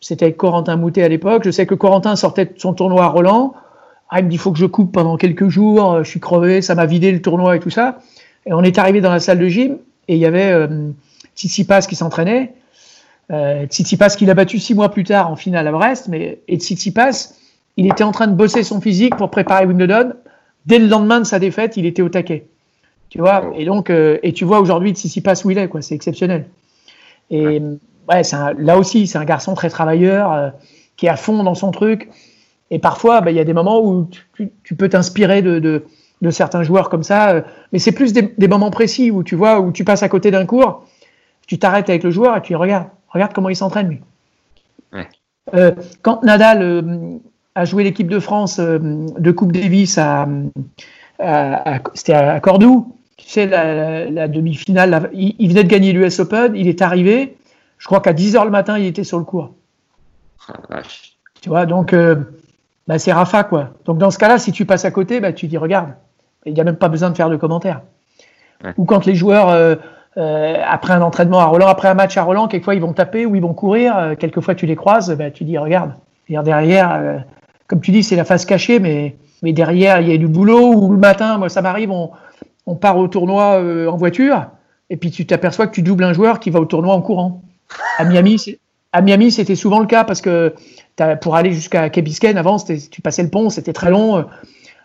[0.00, 1.42] C'était avec Corentin Moutet à l'époque.
[1.44, 3.54] Je sais que Corentin sortait de son tournoi à Roland.
[4.10, 5.94] Ah, il me dit, il faut que je coupe pendant quelques jours.
[5.94, 7.98] Euh, je suis crevé, ça m'a vidé le tournoi et tout ça.
[8.44, 9.78] Et on est arrivé dans la salle de gym
[10.08, 10.90] et il y avait euh,
[11.34, 12.54] Tsitsipas qui s'entraînait.
[13.32, 16.08] Euh, Tsitsipas qui l'a battu six mois plus tard en finale à Brest.
[16.08, 17.34] Mais, et Tsitsipas,
[17.76, 20.12] il était en train de bosser son physique pour préparer Wimbledon.
[20.66, 22.46] Dès le lendemain de sa défaite, il était au taquet.
[23.08, 25.82] Tu vois, et donc, euh, et tu vois aujourd'hui passe où il est, quoi.
[25.82, 26.46] C'est exceptionnel.
[27.30, 27.60] Et
[28.08, 28.22] ouais,
[28.58, 30.32] là aussi, c'est un garçon très travailleur.
[30.32, 30.50] Euh,
[30.96, 32.08] qui est à fond dans son truc.
[32.70, 36.62] Et parfois, bah, il y a des moments où tu, peux t'inspirer de, de, certains
[36.62, 37.30] joueurs comme ça.
[37.30, 37.42] Euh,
[37.72, 40.46] mais c'est plus des, moments précis où tu vois, où tu passes à côté d'un
[40.46, 40.84] cours,
[41.46, 44.00] tu t'arrêtes avec le joueur et tu regardes, regarde comment il s'entraîne lui.
[45.54, 47.20] Euh, quand Nadal
[47.54, 50.26] a joué l'équipe de France de Coupe Davis à,
[51.94, 56.82] c'était à Cordoue, tu sais, la, demi-finale, il, venait de gagner l'US Open, il est
[56.82, 57.36] arrivé,
[57.78, 59.54] je crois qu'à 10h le matin, il était sur le cours.
[60.48, 60.82] Ah,
[61.40, 61.94] tu vois, donc
[62.86, 63.70] bah, c'est Rafa, quoi.
[63.84, 65.90] Donc dans ce cas-là, si tu passes à côté, bah, tu dis regarde,
[66.44, 67.82] il n'y a même pas besoin de faire de commentaires.
[68.78, 69.74] Ou quand les joueurs, euh,
[70.16, 73.26] euh, après un entraînement à Roland, après un match à Roland, quelquefois ils vont taper
[73.26, 75.92] ou ils vont courir, euh, quelquefois tu les croises, bah, tu dis regarde.
[76.28, 77.22] Et derrière,
[77.68, 80.72] comme tu dis, c'est la face cachée, mais, mais derrière, il y a du boulot.
[80.74, 82.10] Ou le matin, moi ça m'arrive, on,
[82.66, 84.46] on, part au tournoi en voiture,
[84.90, 87.42] et puis tu t'aperçois que tu doubles un joueur qui va au tournoi en courant.
[87.98, 88.58] À Miami,
[88.92, 90.54] à Miami, c'était souvent le cas parce que
[91.20, 94.24] pour aller jusqu'à Kebisken, avant, tu passais le pont, c'était très long.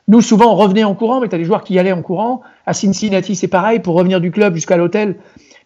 [0.07, 2.01] Nous, souvent, on revenait en courant, mais tu as des joueurs qui y allaient en
[2.01, 2.41] courant.
[2.65, 3.79] À Cincinnati, c'est pareil.
[3.79, 5.15] Pour revenir du club jusqu'à l'hôtel,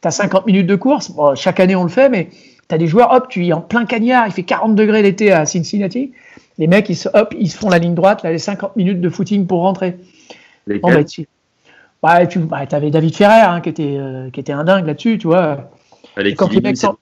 [0.02, 1.12] tu as 50 minutes de course.
[1.36, 2.30] chaque année, on le fait, mais
[2.68, 4.28] tu as des joueurs, hop, tu es en plein cagnard.
[4.28, 6.12] Il fait 40 degrés l'été à Cincinnati.
[6.58, 9.10] Les mecs, ils, hop, ils se font la ligne droite, là, les 50 minutes de
[9.10, 9.98] footing pour rentrer.
[10.68, 11.28] Bah, tu
[12.02, 15.18] bah, tu bah, avais David Ferrer, hein, qui, était, euh, qui était un dingue là-dessus,
[15.18, 15.72] tu vois.
[16.38, 16.98] Quand les mecs sont...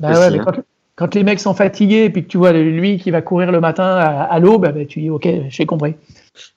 [0.00, 0.44] Bah ouais, mais hein.
[0.44, 0.62] quand,
[1.00, 3.58] quand les mecs sont fatigués et puis que tu vois lui qui va courir le
[3.58, 5.94] matin à, l'aube, ben, tu dis ok, j'ai compris.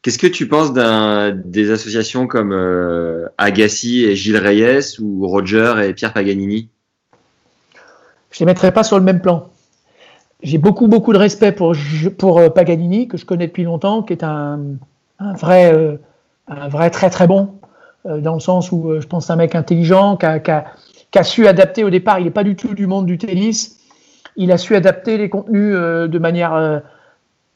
[0.02, 5.94] Qu'est-ce que tu penses des associations comme euh, Agassi et Gilles Reyes ou Roger et
[5.94, 6.68] Pierre Paganini?
[8.32, 9.50] Je ne les mettrai pas sur le même plan.
[10.42, 11.74] J'ai beaucoup beaucoup de respect pour,
[12.18, 14.60] pour euh, Paganini que je connais depuis longtemps, qui est un,
[15.20, 15.96] vrai euh,
[16.50, 17.54] un vrai très très bon
[18.04, 20.66] dans le sens où je pense c'est un mec intelligent qui a, qui a,
[21.22, 22.18] su adapter au départ.
[22.18, 23.80] Il n'est pas du tout du monde du tennis
[24.36, 26.80] il a su adapter les contenus euh, de manière euh,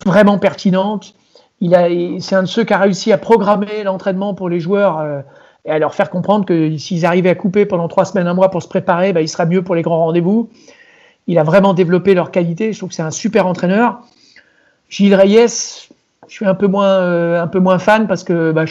[0.06, 1.16] vraiment pertinente.
[1.60, 1.88] Il a,
[2.20, 5.22] c'est un de ceux qui a réussi à programmer l'entraînement pour les joueurs euh,
[5.66, 8.52] et à leur faire comprendre que s'ils arrivaient à couper pendant trois semaines, un mois
[8.52, 10.50] pour se préparer, bah, il sera mieux pour les grands rendez-vous.
[11.26, 12.72] Il a vraiment développé leur qualité.
[12.72, 14.02] Je trouve que c'est un super entraîneur.
[14.90, 15.90] Gilles Reyes,
[16.28, 18.64] je suis un peu moins, fan parce que bah,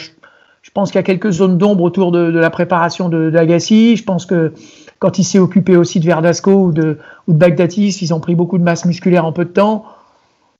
[0.71, 3.95] pense qu'il y a quelques zones d'ombre autour de, la préparation de, d'Agassi.
[3.95, 4.53] Je pense que
[4.99, 6.97] quand il s'est occupé aussi de Verdasco ou de,
[7.27, 9.85] ou de Bagdatis, ils ont pris beaucoup de masse musculaire en peu de temps.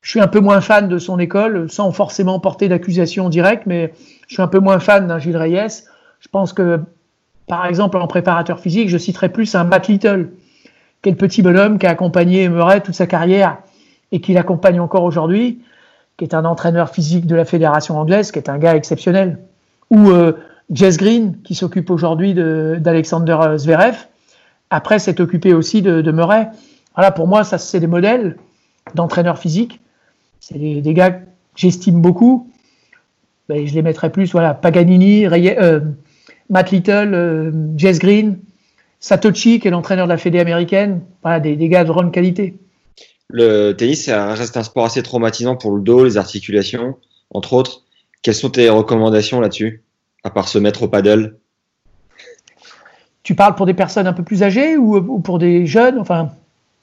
[0.01, 3.93] Je suis un peu moins fan de son école, sans forcément porter d'accusation directe, mais
[4.28, 5.84] je suis un peu moins fan d'un Gilles Reyes.
[6.20, 6.80] Je pense que,
[7.47, 10.30] par exemple, en préparateur physique, je citerai plus un Matt Little,
[11.01, 13.58] quel petit bonhomme qui a accompagné Murray toute sa carrière
[14.12, 15.60] et qui l'accompagne encore aujourd'hui,
[16.16, 19.39] qui est un entraîneur physique de la fédération anglaise, qui est un gars exceptionnel.
[19.89, 20.33] Ou euh,
[20.69, 24.07] Jess Green, qui s'occupe aujourd'hui d'Alexander Zverev,
[24.69, 26.49] après s'être occupé aussi de, Murray.
[26.95, 28.38] Voilà, pour moi, ça c'est des modèles
[28.95, 29.79] d'entraîneurs physiques.
[30.39, 31.25] C'est des, gars que
[31.55, 32.51] j'estime beaucoup.
[33.47, 35.79] Ben, je les mettrais plus, voilà, Paganini, euh,
[36.49, 38.39] Matt Little, euh, Jess Green,
[38.99, 41.01] Satoshi, qui est l'entraîneur de la Fédé américaine.
[41.23, 42.57] Voilà, des, des, gars de grande qualité.
[43.29, 46.97] Le tennis, reste un sport assez traumatisant pour le dos, les articulations,
[47.29, 47.83] entre autres.
[48.22, 49.84] Quelles sont tes recommandations là-dessus,
[50.24, 51.38] à part se mettre au paddle?
[53.24, 56.32] Tu parles pour des personnes un peu plus âgées ou, pour des jeunes enfin?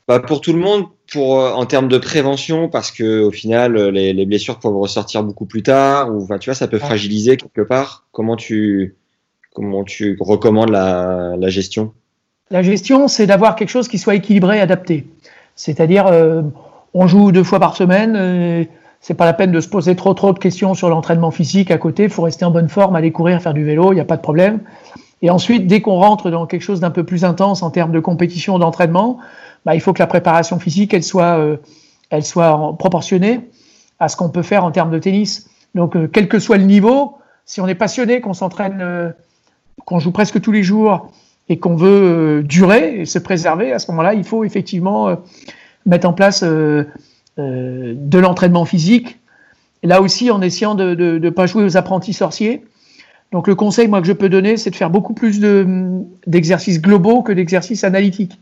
[0.06, 3.76] Bah pour tout le monde, pour euh, en termes de prévention, parce que au final,
[3.76, 7.38] euh, les, blessures peuvent ressortir beaucoup plus tard, ou enfin, tu vois, ça peut fragiliser
[7.38, 8.04] quelque part.
[8.12, 8.96] Comment tu
[9.54, 11.94] comment tu recommandes la, la gestion?
[12.50, 15.06] La gestion, c'est d'avoir quelque chose qui soit équilibré, adapté.
[15.56, 16.42] C'est-à-dire, euh,
[16.92, 18.14] on joue deux fois par semaine.
[18.16, 18.64] Euh,
[19.06, 21.76] c'est pas la peine de se poser trop trop de questions sur l'entraînement physique à
[21.76, 22.04] côté.
[22.04, 24.16] Il faut rester en bonne forme, aller courir, faire du vélo, il n'y a pas
[24.16, 24.60] de problème.
[25.20, 28.00] Et ensuite, dès qu'on rentre dans quelque chose d'un peu plus intense en termes de
[28.00, 29.18] compétition, d'entraînement,
[29.66, 31.58] bah, il faut que la préparation physique, elle soit, euh,
[32.08, 33.40] elle soit proportionnée
[34.00, 35.50] à ce qu'on peut faire en termes de tennis.
[35.74, 39.10] Donc, euh, quel que soit le niveau, si on est passionné, qu'on s'entraîne, euh,
[39.84, 41.10] qu'on joue presque tous les jours
[41.50, 45.14] et qu'on veut durer et se préserver, à ce moment-là, il faut effectivement
[45.84, 46.42] mettre en place
[47.36, 49.18] de l'entraînement physique.
[49.82, 52.64] Là aussi, en essayant de ne pas jouer aux apprentis sorciers,
[53.32, 55.40] donc le conseil moi que je peux donner, c'est de faire beaucoup plus
[56.26, 58.38] d'exercices globaux que d'exercices analytiques.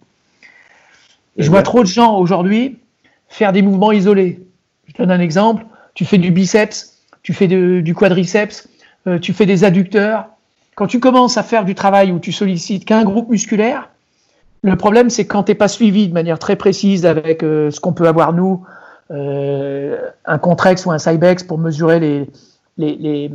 [1.39, 2.79] je vois trop de gens aujourd'hui
[3.33, 4.47] faire des mouvements isolés.
[4.87, 5.65] Je donne un exemple.
[5.95, 8.69] Tu fais du biceps, tu fais du quadriceps,
[9.07, 10.27] euh, tu fais des adducteurs.
[10.75, 13.89] Quand tu commences à faire du travail où tu sollicites qu'un groupe musculaire,
[14.63, 17.81] le problème c'est quand tu n'es pas suivi de manière très précise avec euh, ce
[17.81, 18.82] qu'on peut avoir nous, euh,
[19.13, 22.31] un contrex ou un cybex pour mesurer les,
[22.79, 23.31] les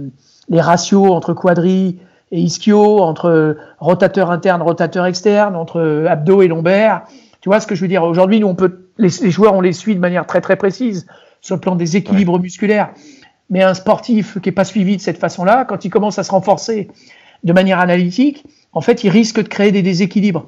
[0.50, 2.00] les ratios entre quadri
[2.32, 7.04] et ischio, entre rotateur interne, rotateur externe, entre abdos et lombaire.
[7.42, 8.04] Tu vois ce que je veux dire?
[8.04, 11.08] Aujourd'hui, nous, on peut, les, joueurs, on les suit de manière très très précise
[11.42, 12.90] sur le plan des équilibres musculaires.
[13.50, 16.32] Mais un sportif qui n'est pas suivi de cette façon-là, quand il commence à se
[16.32, 16.90] renforcer
[17.44, 20.48] de manière analytique, en fait, il risque de créer des déséquilibres.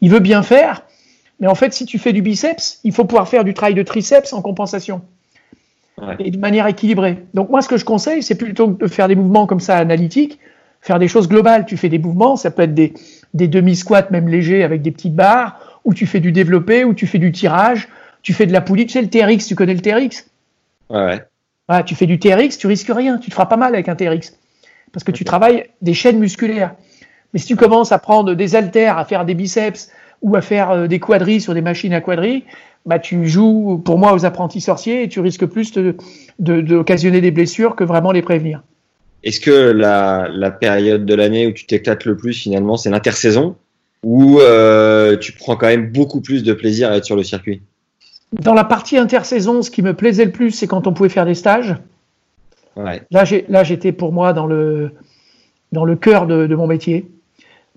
[0.00, 0.82] Il veut bien faire,
[1.40, 3.82] mais en fait, si tu fais du biceps, il faut pouvoir faire du travail de
[3.82, 5.02] triceps en compensation.
[6.18, 7.24] Et de manière équilibrée.
[7.32, 10.38] Donc moi, ce que je conseille, c'est plutôt de faire des mouvements comme ça analytiques,
[10.82, 11.64] faire des choses globales.
[11.64, 12.92] Tu fais des mouvements, ça peut être des,
[13.32, 17.06] des demi-squats, même légers, avec des petites barres, ou tu fais du développé, ou tu
[17.06, 17.88] fais du tirage,
[18.20, 18.84] tu fais de la poulie.
[18.84, 20.26] Tu sais, le TRX, tu connais le TRX
[20.90, 21.22] Ouais.
[21.70, 21.84] ouais.
[21.84, 23.16] tu fais du TRX, tu risques rien.
[23.16, 24.34] Tu te feras pas mal avec un TRX.
[24.92, 26.74] Parce que tu travailles des chaînes musculaires.
[27.32, 29.90] Mais si tu commences à prendre des haltères, à faire des biceps,
[30.22, 32.44] ou à faire euh, des quadrilles sur des machines à quadrilles,
[32.84, 35.72] bah, tu joues pour moi aux apprentis sorciers et tu risques plus
[36.38, 38.62] d'occasionner de, des blessures que vraiment les prévenir.
[39.24, 43.56] Est-ce que la, la, période de l'année où tu t'éclates le plus finalement, c'est l'intersaison
[44.04, 47.60] ou euh, tu prends quand même beaucoup plus de plaisir à être sur le circuit?
[48.32, 51.26] Dans la partie intersaison, ce qui me plaisait le plus, c'est quand on pouvait faire
[51.26, 51.74] des stages.
[52.76, 53.02] Ouais.
[53.10, 54.92] Là, j'étais pour moi dans le,
[55.72, 57.10] dans le cœur de, de, mon métier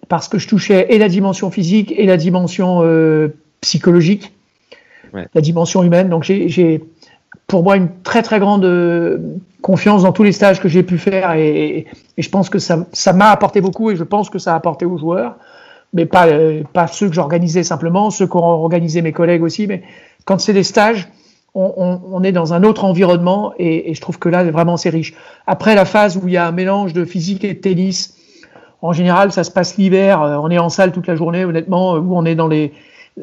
[0.10, 3.30] parce que je touchais et la dimension physique et la dimension euh,
[3.62, 4.34] psychologique
[5.14, 6.10] la dimension humaine.
[6.10, 6.84] Donc j'ai
[7.48, 9.18] pour moi une très très grande euh,
[9.62, 11.88] confiance dans tous les stages que j'ai pu faire et,
[12.18, 14.98] je pense que ça m'a apporté beaucoup et je pense que ça a apporté aux
[14.98, 15.36] joueurs,
[15.94, 19.84] mais pas, euh, pas ceux que j'organisais simplement, ceux qu'ont organisé mes collègues aussi, mais
[20.26, 21.08] quand c'est des stages,
[21.56, 24.92] on, on, est dans un autre environnement et, et je trouve que là vraiment c'est
[24.92, 25.16] riche.
[25.48, 28.19] Après la phase où il y a un mélange de physique et de tennis,
[28.82, 31.94] en général ça se passe l'hiver, euh, on est en salle toute la journée honnêtement,
[31.94, 32.74] où on est dans les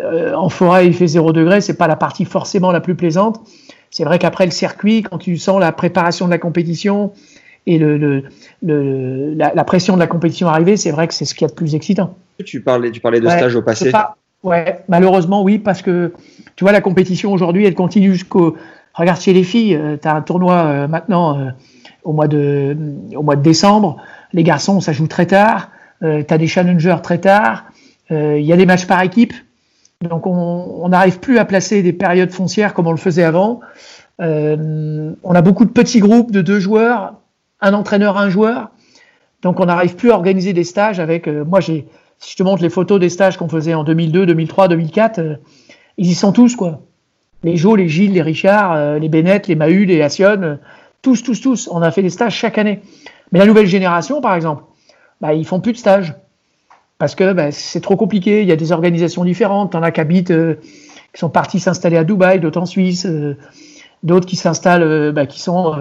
[0.01, 3.41] euh, en forêt, il fait 0 degré, c'est pas la partie forcément la plus plaisante.
[3.91, 7.13] C'est vrai qu'après le circuit, quand tu sens la préparation de la compétition
[7.67, 8.25] et le,
[8.63, 11.55] la, pression de la compétition arriver, c'est vrai que c'est ce qu'il y a de
[11.55, 12.15] plus excitant.
[12.45, 13.91] Tu parlais, tu parlais de stage au passé.
[14.43, 16.13] ouais, malheureusement oui, parce que
[16.57, 18.57] tu vois la compétition aujourd'hui, elle continue jusqu'au.
[18.95, 21.53] Regarde chez les filles, euh, tu as un tournoi euh, maintenant
[22.03, 22.77] au mois de
[23.15, 23.99] au mois de décembre.
[24.33, 25.71] Les garçons, ça joue très tard.
[26.01, 27.67] tu as des challengers très tard.
[28.11, 29.35] Il y a des matchs par équipe.
[30.03, 33.61] Donc on n'arrive plus à placer des périodes foncières comme on le faisait avant.
[34.21, 37.15] Euh, on a beaucoup de petits groupes de deux joueurs,
[37.61, 38.71] un entraîneur, un joueur.
[39.43, 41.29] Donc on n'arrive plus à organiser des stages avec.
[41.29, 41.85] Euh, moi, si
[42.27, 45.39] je te montre les photos des stages qu'on faisait en 2002, 2003, 2004,
[45.99, 46.81] ils y sont tous quoi.
[47.43, 50.59] Les Jo, les Gilles, les Richard, euh, les Bennett, les Mahut, les Assion,
[51.03, 51.69] tous, tous, tous.
[51.71, 52.81] On a fait des stages chaque année.
[53.33, 54.65] Mais la nouvelle génération, par exemple,
[55.21, 56.15] bah, ils font plus de stages
[56.99, 58.43] parce que ben, c'est trop compliqué.
[58.43, 59.73] Il y a des organisations différentes.
[59.73, 60.55] T'en as qui habitent, euh,
[61.13, 63.37] qui sont partis s'installer à Dubaï, d'autres en Suisse, euh,
[64.03, 65.75] d'autres qui s'installent, euh, ben, qui sont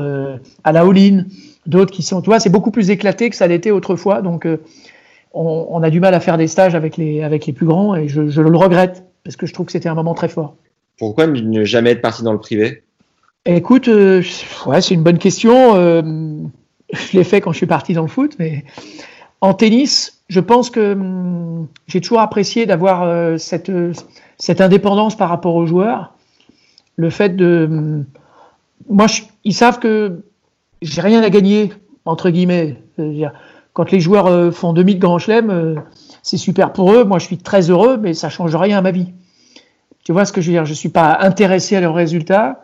[0.64, 1.28] à la Holine,
[1.66, 4.22] d'autres qui sont, tu vois, c'est beaucoup plus éclaté que ça l'était autrefois.
[4.22, 4.48] Donc,
[5.34, 7.94] on, on, a du mal à faire des stages avec les avec les plus grands
[7.96, 10.56] et je, je le regrette parce que je trouve que c'était un moment très fort.
[10.98, 12.84] Pourquoi ne jamais être parti dans le privé?
[13.46, 15.76] Écoute, ouais, c'est une bonne question.
[16.92, 18.64] Je l'ai fait quand je suis parti dans le foot, mais
[19.42, 23.72] en tennis, je pense que hum, j'ai toujours apprécié d'avoir euh, cette,
[24.38, 26.14] cette indépendance par rapport aux joueurs.
[26.96, 27.68] Le fait de.
[27.70, 28.06] Hum,
[28.90, 29.08] moi,
[29.44, 30.24] ils savent que
[30.82, 31.74] j'ai rien à gagner,
[32.06, 32.78] entre guillemets.
[33.74, 35.76] Quand les joueurs euh, font demi de grand chelem, euh,
[36.24, 37.04] c'est super pour eux.
[37.04, 39.14] Moi, je suis très heureux, mais ça change rien à ma vie.
[40.04, 40.66] Tu vois ce que je veux dire?
[40.66, 42.62] Je suis pas intéressé à leurs résultats.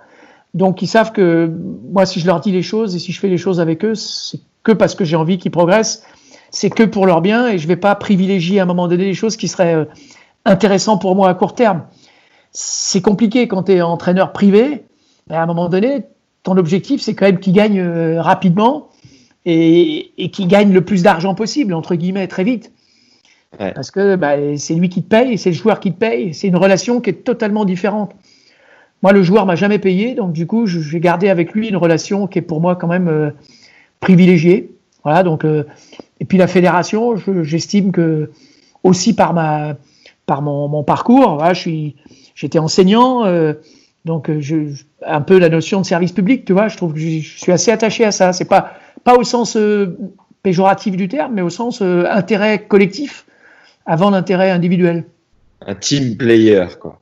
[0.54, 1.52] Donc, ils savent que
[1.92, 3.96] moi, si je leur dis les choses et si je fais les choses avec eux,
[3.96, 6.04] c'est que parce que j'ai envie qu'ils progressent
[6.52, 9.14] c'est que pour leur bien et je vais pas privilégier à un moment donné les
[9.14, 9.86] choses qui seraient euh,
[10.46, 11.84] intéressantes pour moi à court terme.
[12.52, 14.84] C'est compliqué quand tu es entraîneur privé.
[15.30, 16.04] Mais à un moment donné,
[16.44, 18.90] ton objectif, c'est quand même qu'il gagne euh, rapidement
[19.46, 22.72] et, et qu'il gagne le plus d'argent possible, entre guillemets, très vite.
[23.58, 26.34] Parce que bah, c'est lui qui te paye, c'est le joueur qui te paye.
[26.34, 28.14] C'est une relation qui est totalement différente.
[29.02, 32.28] Moi, le joueur m'a jamais payé, donc du coup, j'ai gardé avec lui une relation
[32.28, 33.32] qui est pour moi quand même euh,
[34.00, 34.72] privilégiée.
[35.04, 35.64] Voilà, donc euh,
[36.20, 38.30] et puis la fédération, j'estime que
[38.84, 39.76] aussi par ma
[40.28, 41.90] par mon, parcours, voilà, je
[42.36, 43.54] j'étais enseignant, euh,
[44.06, 44.56] donc je,
[45.06, 47.72] un peu la notion de service public, tu vois, je trouve que je, suis assez
[47.72, 48.34] attaché à ça.
[48.34, 48.74] C'est pas
[49.04, 49.58] pas au sens
[50.44, 53.26] péjoratif du terme, mais au sens intérêt collectif
[53.88, 55.06] avant l'intérêt individuel.
[55.66, 57.01] Un team player, quoi.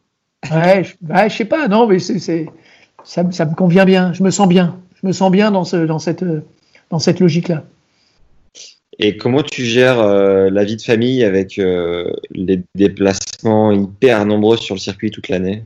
[0.52, 0.94] Ouais, je,
[1.30, 2.48] je sais pas, non, mais c'est
[3.04, 4.14] ça, ça me convient bien.
[4.14, 4.78] Je me sens bien.
[5.02, 6.26] Je me sens bien dans ce dans cette
[6.90, 7.64] dans cette logique là.
[9.02, 14.58] Et comment tu gères euh, la vie de famille avec euh, les déplacements hyper nombreux
[14.58, 15.64] sur le circuit toute l'année?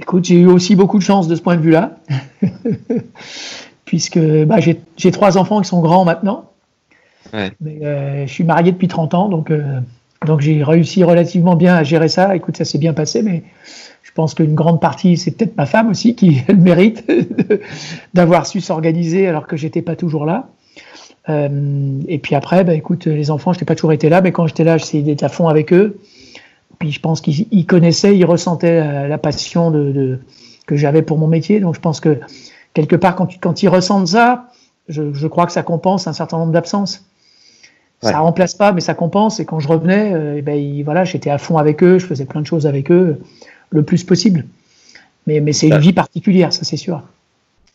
[0.00, 1.96] Écoute, j'ai eu aussi beaucoup de chance de ce point de vue-là,
[3.84, 6.50] puisque bah, j'ai trois enfants qui sont grands maintenant.
[7.32, 9.52] Mais euh, je suis marié depuis 30 ans, donc
[10.26, 12.36] Donc j'ai réussi relativement bien à gérer ça.
[12.36, 13.44] Écoute, ça s'est bien passé, mais
[14.02, 17.10] je pense qu'une grande partie, c'est peut-être ma femme aussi qui a le mérite
[18.14, 20.48] d'avoir su s'organiser alors que j'étais pas toujours là.
[21.28, 24.32] Euh, et puis après, bah, écoute, les enfants, je n'ai pas toujours été là, mais
[24.32, 25.98] quand j'étais là, j'essayais d'être à fond avec eux.
[26.78, 29.72] Puis je pense qu'ils connaissaient, ils ressentaient la, passion
[30.66, 31.58] que j'avais pour mon métier.
[31.60, 32.20] Donc je pense que
[32.74, 34.50] quelque part, quand, ils ressentent ça,
[34.88, 37.06] je, crois que ça compense un certain nombre d'absences.
[38.02, 39.40] Ça Ça remplace pas, mais ça compense.
[39.40, 42.40] Et quand je revenais, euh, ben, voilà, j'étais à fond avec eux, je faisais plein
[42.40, 43.20] de choses avec eux,
[43.70, 44.44] le plus possible.
[45.26, 47.02] Mais, mais c'est une vie particulière, ça c'est sûr.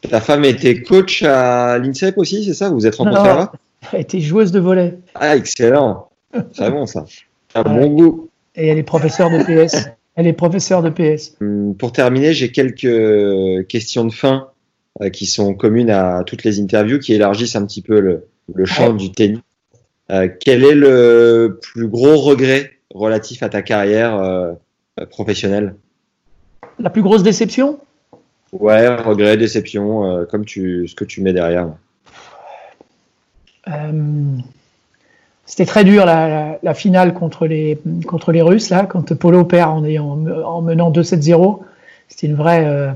[0.09, 2.69] Ta femme était coach à l'INSEP aussi, c'est ça?
[2.69, 3.51] Vous vous êtes rencontrés là
[3.93, 4.97] Elle était joueuse de volet.
[5.15, 6.09] Ah, excellent.
[6.53, 7.05] C'est bon ça.
[7.55, 8.29] Un bon goût.
[8.55, 9.89] Et elle est professeure de PS.
[10.15, 11.35] Elle est professeure de PS.
[11.41, 14.49] Hum, pour terminer, j'ai quelques questions de fin
[15.01, 18.65] euh, qui sont communes à toutes les interviews, qui élargissent un petit peu le, le
[18.65, 19.39] champ du tennis.
[20.11, 24.53] Euh, quel est le plus gros regret relatif à ta carrière euh,
[25.09, 25.75] professionnelle?
[26.79, 27.79] La plus grosse déception?
[28.51, 31.69] Ouais, regret, déception, comme tu, ce que tu mets derrière.
[35.51, 39.69] C'était très dur la, la, finale contre les, contre les Russes, là, quand Polo perd
[39.69, 41.59] en, en, en menant 2-7-0.
[42.07, 42.93] C'était une vraie, euh,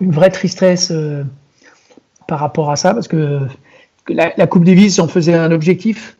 [0.00, 1.22] une vraie tristesse euh,
[2.26, 3.40] par rapport à ça, parce que
[4.08, 6.16] la, la Coupe Davis, on faisait un objectif.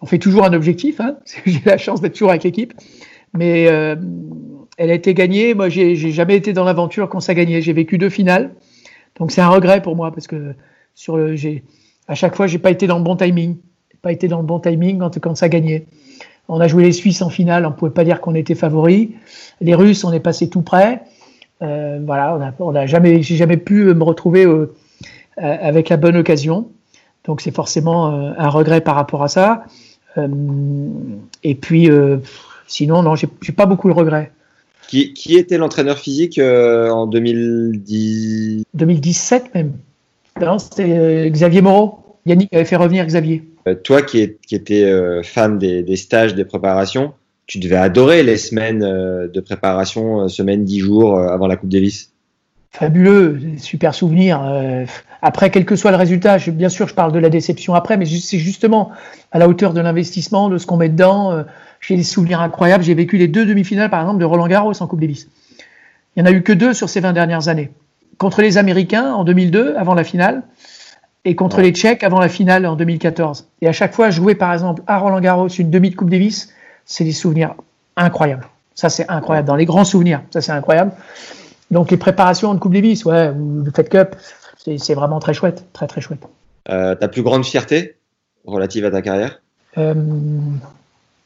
[0.00, 2.72] On fait toujours un objectif, hein, j'ai la chance d'être toujours avec l'équipe.
[3.34, 3.96] Mais euh,
[4.78, 5.54] elle a été gagnée.
[5.54, 7.60] Moi, j'ai jamais été dans l'aventure quand ça gagnait.
[7.60, 8.54] J'ai vécu deux finales.
[9.18, 10.54] Donc c'est un regret pour moi, parce que
[10.94, 11.34] sur le,
[12.06, 13.56] à chaque fois, j'ai pas été dans le bon timing
[14.02, 15.86] pas été dans le bon timing quand, quand ça gagnait.
[16.48, 19.14] On a joué les Suisses en finale, on pouvait pas dire qu'on était favori.
[19.60, 21.02] Les Russes, on est passé tout près.
[21.60, 24.74] Euh, voilà, on a, jamais, j'ai jamais pu me retrouver euh,
[25.42, 26.68] euh, avec la bonne occasion.
[27.24, 29.64] Donc c'est forcément un regret par rapport à ça.
[31.44, 31.88] Et puis
[32.66, 34.32] sinon, non, j'ai pas beaucoup de regrets.
[34.88, 39.72] Qui, qui était l'entraîneur physique en 2010 2017 même.
[40.58, 42.08] c'était Xavier Moreau.
[42.28, 43.42] Yannick avait fait revenir Xavier.
[43.66, 44.18] Euh, toi qui,
[44.50, 47.12] étais euh, fan des, stages, des préparations,
[47.46, 52.12] tu devais adorer les semaines euh, de préparation, semaine, dix jours avant la Coupe Davis.
[52.70, 54.40] Fabuleux, super souvenir.
[55.22, 58.06] après, quel que soit le résultat, bien sûr, je parle de la déception après, mais
[58.06, 58.90] c'est justement
[59.32, 61.44] à la hauteur de l'investissement, de ce qu'on met dedans.
[61.80, 62.84] J'ai des souvenirs incroyables.
[62.84, 65.28] J'ai vécu les deux demi-finales, par exemple, de Roland Garros en Coupe Davis.
[66.14, 67.70] Il n'y en a eu que deux sur ces 20 dernières années.
[68.18, 70.42] Contre les Américains en 2002, avant la finale,
[71.24, 73.48] et contre les Tchèques avant la finale en 2014.
[73.60, 76.52] Et à chaque fois, jouer par exemple à Roland Garros une demi de Coupe Davis,
[76.86, 77.54] c'est des souvenirs
[77.96, 78.48] incroyables.
[78.74, 79.46] Ça, c'est incroyable.
[79.46, 80.92] Dans les grands souvenirs, ça, c'est incroyable.
[81.70, 84.16] Donc, les préparations de Coupe Davis, ouais, ou le Fed Cup,
[84.56, 85.64] c'est vraiment très chouette.
[85.72, 86.26] Très, très chouette.
[86.70, 87.96] Euh, ta plus grande fierté
[88.44, 89.40] relative à ta carrière?
[89.76, 89.94] Euh,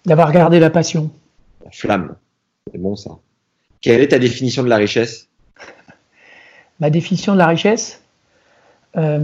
[0.05, 1.11] D'avoir gardé la passion.
[1.64, 2.16] La flamme.
[2.72, 3.11] C'est bon, ça.
[3.80, 5.28] Quelle est ta définition de la richesse?
[6.80, 8.01] Ma définition de la richesse?
[8.97, 9.20] Euh,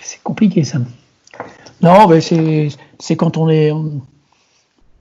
[0.00, 0.78] c'est compliqué ça.
[1.82, 3.72] Non, mais c'est quand on est.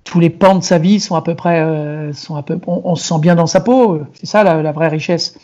[0.04, 1.60] tous les pans de sa vie sont à peu près.
[1.62, 4.02] Euh, sont à peu, on, se sent bien dans sa peau.
[4.14, 5.38] C'est ça la, vraie richesse.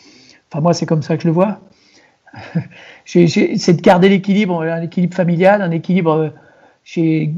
[0.50, 1.60] Enfin, moi, c'est comme ça que je le vois.
[3.04, 6.32] c'est de garder l'équilibre, un équilibre familial, un équilibre.
[6.84, 7.32] J'ai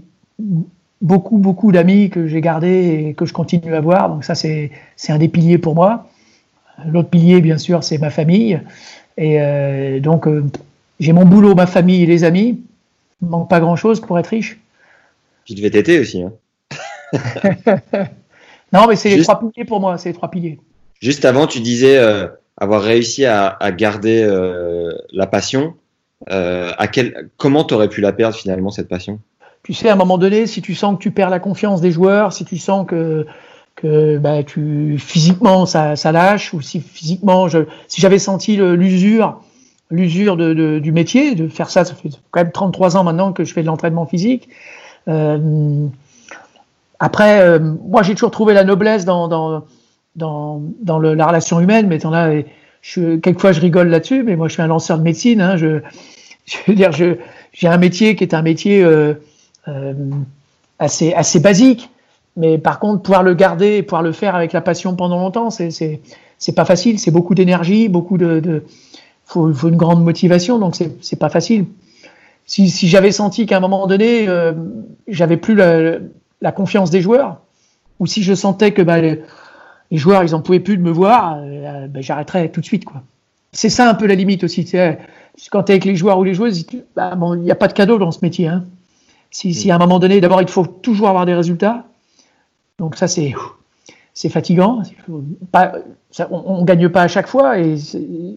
[1.00, 4.08] beaucoup, beaucoup d'amis que j'ai gardés et que je continue à voir.
[4.08, 4.70] Donc, ça, c'est
[5.08, 6.08] un des piliers pour moi.
[6.86, 8.60] L'autre pilier, bien sûr, c'est ma famille.
[9.16, 10.44] Et euh, donc, euh,
[11.00, 12.60] j'ai mon boulot, ma famille et les amis.
[13.20, 14.58] Il manque pas grand-chose pour être riche.
[15.44, 16.22] Tu devais t'aider aussi.
[16.22, 16.32] Hein.
[18.72, 20.58] non, mais c'est les trois piliers pour moi, c'est les trois piliers.
[21.00, 22.26] Juste avant, tu disais euh,
[22.56, 24.26] avoir réussi à, garder
[25.12, 25.74] la passion.
[26.28, 29.20] à quel, comment tu aurais pu la perdre finalement, cette passion?
[29.62, 31.90] Tu sais, à un moment donné, si tu sens que tu perds la confiance des
[31.90, 33.26] joueurs, si tu sens que
[33.80, 39.40] que bah, tu physiquement ça, ça lâche ou si physiquement je, si j'avais senti l'usure
[39.90, 43.44] l'usure de, du métier de faire ça ça fait quand même 33 ans maintenant que
[43.44, 44.48] je fais de l'entraînement physique
[45.06, 45.86] euh,
[46.98, 49.64] après euh, moi j'ai toujours trouvé la noblesse dans dans
[50.16, 52.42] dans, dans le, la relation humaine mais là
[52.82, 55.80] je, quelquefois je rigole là-dessus mais moi je suis un lanceur de médecine hein, je,
[56.46, 59.14] je veux dire j'ai un métier qui est un métier euh,
[59.68, 59.94] euh
[60.80, 61.90] assez assez basique
[62.38, 66.54] mais par contre, pouvoir le garder pouvoir le faire avec la passion pendant longtemps, c'est
[66.54, 67.00] pas facile.
[67.00, 68.62] C'est beaucoup d'énergie, beaucoup de, de
[69.24, 71.66] faut, faut, une grande motivation, donc c'est pas facile.
[72.46, 74.52] Si, si j'avais senti qu'à un moment donné, euh,
[75.08, 75.98] j'avais plus la,
[76.40, 77.40] la, confiance des joueurs,
[77.98, 79.22] ou si je sentais que bah, les,
[79.90, 83.02] joueurs ils en pouvaient plus de me voir, euh, bah, j'arrêterais tout de suite quoi.
[83.52, 84.64] C'est ça un peu la limite aussi.
[85.50, 87.72] Quand tu es avec les joueurs ou les joueuses, bah, il n'y a pas de
[87.72, 88.46] cadeau dans ce métier.
[88.46, 88.64] Hein.
[89.30, 91.84] Si, si à un moment donné, d'abord, il faut toujours avoir des résultats.
[92.78, 93.34] Donc ça, c'est
[94.18, 94.82] c'est fatigant.
[95.08, 97.76] On ne gagne pas à chaque fois et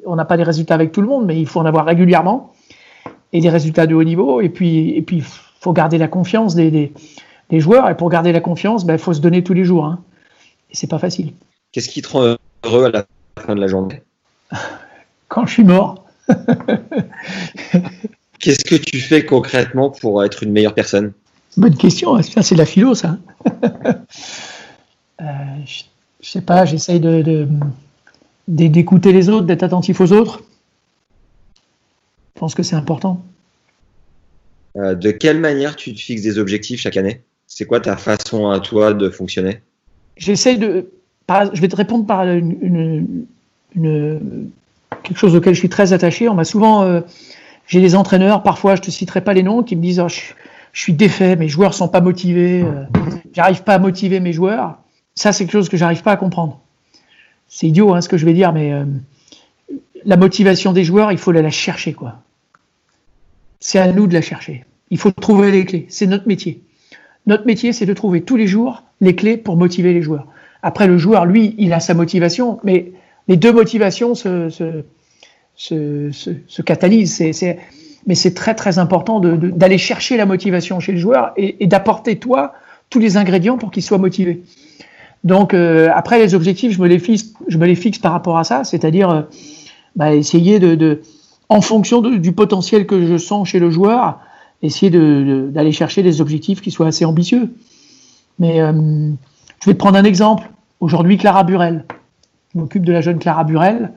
[0.06, 2.54] on n'a pas des résultats avec tout le monde, mais il faut en avoir régulièrement
[3.34, 4.42] et des résultats de haut niveau.
[4.42, 5.24] Et puis, et puis,
[5.60, 6.94] faut garder la confiance des,
[7.52, 7.88] des joueurs.
[7.90, 9.86] Et pour garder la confiance, il ben, faut se donner tous les jours.
[9.86, 10.04] Hein.
[10.72, 11.34] Et c'est pas facile.
[11.72, 13.06] Qu'est-ce qui te rend heureux à la
[13.40, 14.02] fin de la journée?
[15.28, 16.06] Quand je suis mort.
[18.40, 21.14] Qu'est-ce que tu fais concrètement pour être une meilleure personne?
[21.58, 22.20] Bonne question.
[22.22, 23.18] C'est de la philo, ça.
[25.22, 25.26] euh,
[25.66, 25.84] je,
[26.22, 26.66] je, sais pas.
[26.66, 27.48] J'essaye de,
[28.48, 30.42] d'écouter les autres, d'être attentif aux autres.
[32.36, 33.24] Je pense que c'est important.
[34.78, 37.22] Euh, de quelle manière tu te fixes des objectifs chaque année?
[37.54, 39.60] C'est quoi ta façon à toi de fonctionner?
[40.16, 40.90] J'essaye de.
[41.30, 43.26] Je vais te répondre par une,
[43.76, 46.30] quelque chose auquel je suis très attaché.
[46.30, 46.84] On m'a souvent.
[46.84, 47.02] Euh,
[47.68, 50.22] j'ai des entraîneurs, parfois, je te citerai pas les noms, qui me disent oh, je,
[50.72, 52.86] suis défait, mes joueurs sont pas motivés, euh,
[53.34, 54.78] j'arrive pas à motiver mes joueurs.
[55.16, 56.62] Ça, c'est quelque chose que j'arrive pas à comprendre.
[57.50, 58.86] C'est idiot hein, ce que je vais dire, mais euh,
[60.06, 62.16] la motivation des joueurs, il faut aller la chercher, quoi.
[63.60, 64.64] C'est à nous de la chercher.
[64.90, 65.86] Il faut trouver les clés.
[65.90, 66.64] C'est notre métier.
[67.28, 70.28] Notre métier, c'est de trouver tous les jours les clés pour motiver les joueurs.
[70.64, 72.92] Après, le joueur, lui, il a sa motivation, mais
[73.28, 74.84] les deux motivations se, se,
[75.56, 77.22] se, se, se catalysent.
[78.08, 82.54] Mais c'est très très important d'aller chercher la motivation chez le joueur et, d'apporter toi
[82.90, 84.44] tous les ingrédients pour qu'il soit motivé.
[85.24, 88.40] Donc euh, après les objectifs, je me les fixe, je me les fixe par rapport
[88.40, 89.22] à ça, c'est-à-dire euh,
[89.96, 91.02] bah, essayer de,
[91.48, 94.20] en fonction du potentiel que je sens chez le joueur,
[94.62, 97.54] essayer de, d'aller chercher des objectifs qui soient assez ambitieux.
[98.40, 99.12] Mais euh,
[99.62, 100.50] je vais te prendre un exemple.
[100.80, 101.86] Aujourd'hui, Clara Burel.
[102.54, 103.92] Je m'occupe de la jeune Clara Burel.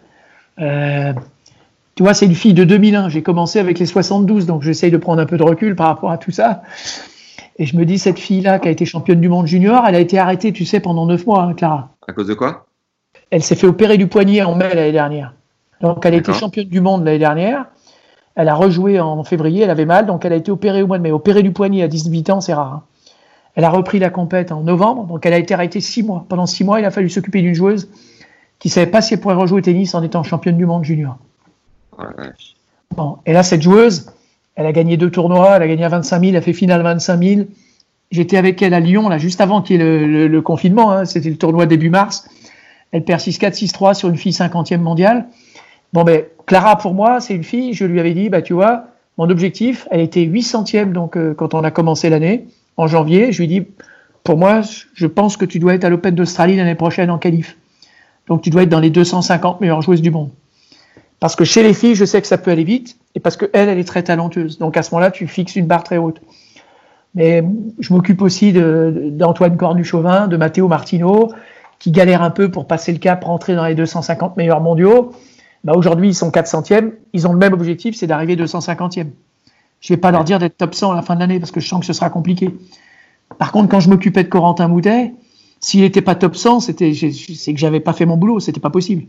[0.61, 1.13] Euh,
[1.95, 3.09] tu vois, c'est une fille de 2001.
[3.09, 6.11] J'ai commencé avec les 72, donc j'essaye de prendre un peu de recul par rapport
[6.11, 6.63] à tout ça.
[7.57, 10.01] Et je me dis, cette fille-là, qui a été championne du monde junior, elle a
[10.01, 11.95] été arrêtée, tu sais, pendant 9 mois, hein, Clara.
[12.07, 12.67] À cause de quoi?
[13.31, 15.35] Elle s'est fait opérer du poignet en mai l'année dernière.
[15.81, 17.67] Donc, elle a été championne du monde l'année dernière.
[18.37, 20.99] Elle a rejoué en février, elle avait mal, donc elle a été opérée au mois
[20.99, 21.13] de mai.
[21.13, 22.73] Opérée du poignet à 18 ans, c'est rare.
[22.73, 22.83] Hein.
[23.55, 26.27] Elle a repris la compète en novembre, donc elle a été arrêtée 6 mois.
[26.29, 27.89] Pendant 6 mois, il a fallu s'occuper d'une joueuse
[28.59, 31.19] qui savait pas si elle pourrait rejouer au tennis en étant championne du monde junior.
[32.97, 34.11] Bon, et là, cette joueuse,
[34.57, 36.83] elle a gagné deux tournois, elle a gagné à 25 000, elle a fait finale
[36.83, 37.41] 25 000.
[38.11, 40.93] J'étais avec elle à Lyon, là, juste avant qu'il y ait le, le, le confinement,
[40.93, 42.29] hein, c'était le tournoi début mars.
[42.91, 45.27] Elle perd 6-4, 6-3 sur une fille 50e mondiale.
[45.95, 48.87] Bon, ben, Clara, pour moi, c'est une fille, je lui avais dit, bah, tu vois,
[49.17, 53.31] mon objectif, elle était 800e donc, euh, quand on a commencé l'année, en janvier.
[53.31, 53.67] Je lui ai dit,
[54.25, 54.63] pour moi,
[54.95, 57.57] je pense que tu dois être à l'Open d'Australie l'année prochaine en qualif.
[58.27, 60.31] Donc, tu dois être dans les 250 meilleures joueuses du monde.
[61.21, 63.47] Parce que chez les filles, je sais que ça peut aller vite, et parce que
[63.53, 64.59] elle, elle est très talentueuse.
[64.59, 66.21] Donc à ce moment-là, tu fixes une barre très haute.
[67.15, 67.45] Mais
[67.79, 71.33] je m'occupe aussi d'Antoine Cornu-Chauvin, de Matteo Martino,
[71.79, 75.13] qui galèrent un peu pour passer le cap, rentrer dans les 250 meilleurs mondiaux.
[75.65, 76.93] Bah aujourd'hui, ils sont 400e.
[77.13, 79.09] Ils ont le même objectif, c'est d'arriver 250e.
[79.81, 81.61] Je vais pas leur dire d'être top 100 à la fin de l'année parce que
[81.61, 82.55] je sens que ce sera compliqué.
[83.39, 85.13] Par contre, quand je m'occupais de Corentin Moutet,
[85.61, 88.71] s'il n'était pas top 100, c'était, c'est que j'avais pas fait mon boulot, c'était pas
[88.71, 89.05] possible.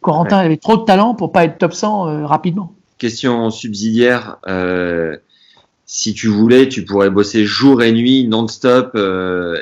[0.00, 0.46] Corentin ouais.
[0.46, 2.72] avait trop de talent pour pas être top 100 euh, rapidement.
[2.98, 4.36] Question subsidiaire.
[4.46, 5.16] Euh,
[5.86, 8.92] si tu voulais, tu pourrais bosser jour et nuit, non-stop.
[8.94, 9.60] Euh,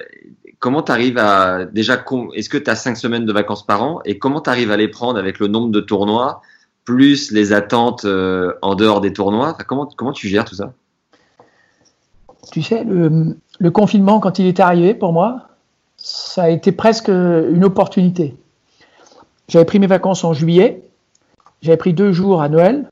[0.64, 4.00] comment tu arrives à déjà Est-ce que tu as cinq semaines de vacances par an
[4.06, 6.40] et comment tu arrives à les prendre avec le nombre de tournois
[6.86, 9.58] plus les attentes euh, en dehors des tournois?
[9.66, 10.72] Comment tu gères tout ça?
[12.50, 15.48] Tu sais, le, le confinement, quand il est arrivé pour moi,
[15.98, 18.34] ça a été presque une opportunité.
[19.48, 20.82] J'avais pris mes vacances en juillet,
[21.60, 22.90] j'avais pris deux jours à Noël,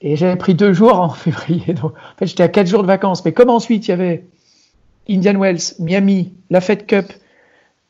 [0.00, 1.74] et j'avais pris deux jours en février.
[1.74, 3.22] Donc, en fait, j'étais à quatre jours de vacances.
[3.22, 4.24] Mais comme ensuite, il y avait
[5.10, 7.12] Indian Wells, Miami, la Fed Cup,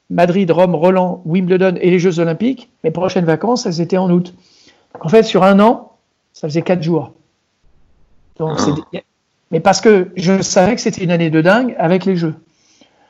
[0.08, 4.34] Madrid, Rome, Roland, Wimbledon et les Jeux Olympiques, mes prochaines vacances, elles étaient en août.
[5.00, 5.92] En fait, sur un an,
[6.32, 7.12] ça faisait quatre jours.
[8.38, 8.58] Donc.
[9.52, 12.34] Mais parce que je savais que c'était une année de dingue avec les Jeux.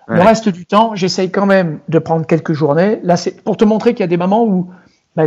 [0.09, 0.17] Ouais.
[0.17, 2.99] Le reste du temps, j'essaye quand même de prendre quelques journées.
[3.03, 4.71] Là, c'est pour te montrer qu'il y a des moments où
[5.17, 5.25] bah,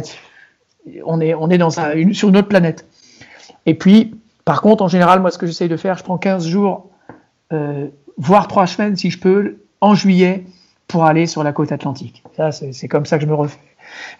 [1.05, 2.87] on est, on est dans un, une, sur une autre planète.
[3.65, 6.47] Et puis, par contre, en général, moi, ce que j'essaye de faire, je prends 15
[6.47, 6.89] jours,
[7.53, 7.87] euh,
[8.17, 10.43] voire 3 semaines, si je peux, en juillet,
[10.87, 12.23] pour aller sur la côte atlantique.
[12.35, 13.59] Ça, c'est comme ça que je me refais.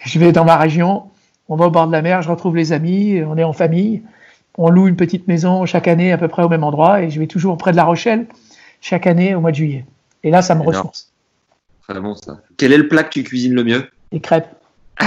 [0.05, 1.03] Je vais dans ma région,
[1.49, 4.01] on va au bord de la mer, je retrouve les amis, on est en famille,
[4.57, 7.19] on loue une petite maison chaque année à peu près au même endroit, et je
[7.19, 8.27] vais toujours près de La Rochelle,
[8.81, 9.85] chaque année au mois de juillet.
[10.23, 10.77] Et là, ça me Énorme.
[10.77, 11.11] ressource.
[11.87, 12.39] Très bon, ça.
[12.57, 13.89] Quel est le plat que tu cuisines le mieux?
[14.11, 14.47] Les crêpes.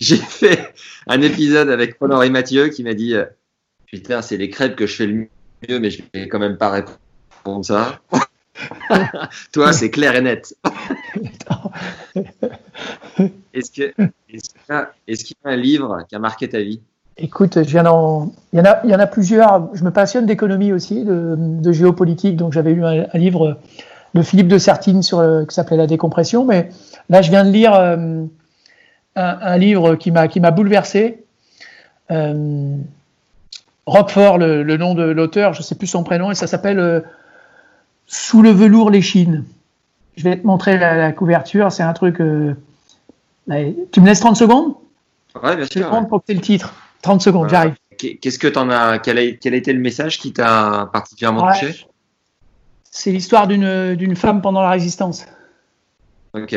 [0.00, 0.74] J'ai fait
[1.06, 3.14] un épisode avec Paul-Henri Mathieu qui m'a dit
[3.86, 5.28] Putain, c'est les crêpes que je fais le
[5.68, 7.98] mieux, mais je vais quand même pas répondre ça.
[9.52, 10.54] Toi, c'est clair et net.
[13.54, 13.82] est-ce que,
[14.30, 16.80] est-ce qu'il y, a- est-ce qu'il y a un livre qui a marqué ta vie?
[17.18, 19.74] Écoute, je viens d'en- il y, en a, il y en a plusieurs.
[19.74, 22.36] Je me passionne d'économie aussi, de, de géopolitique.
[22.36, 23.58] Donc j'avais lu un, un livre
[24.14, 26.44] de Philippe de Sertine sur, le- qui s'appelait La décompression.
[26.44, 26.68] Mais
[27.08, 27.96] là, je viens de lire euh,
[29.16, 31.24] un, un livre qui m'a qui m'a bouleversé.
[32.10, 32.76] Euh,
[33.86, 37.00] Roquefort, le, le nom de l'auteur, je sais plus son prénom, et ça s'appelle euh,
[38.06, 39.44] Sous le velours les Chines.
[40.16, 41.70] Je vais te montrer la, la couverture.
[41.70, 42.20] C'est un truc.
[42.20, 42.54] euh,
[43.92, 44.74] tu me laisses 30 secondes?
[45.42, 45.86] Ouais, bien Je te sûr.
[45.86, 46.74] demande pour que le titre.
[47.02, 47.74] 30 secondes, j'arrive.
[47.98, 51.44] Qu'est- Qu'est-ce que t'en as quel a, quel a été le message qui t'a particulièrement
[51.46, 51.52] Ouais.
[51.52, 51.86] touché?
[52.90, 55.26] C'est l'histoire d'une femme pendant la résistance.
[56.34, 56.56] Ok.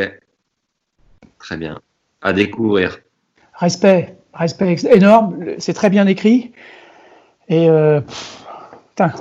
[1.38, 1.80] Très bien.
[2.22, 2.99] À découvrir.
[3.53, 5.35] Respect, respect énorme.
[5.60, 6.53] C'est très bien écrit.
[7.49, 8.45] Et euh, pff,
[8.89, 9.11] putain,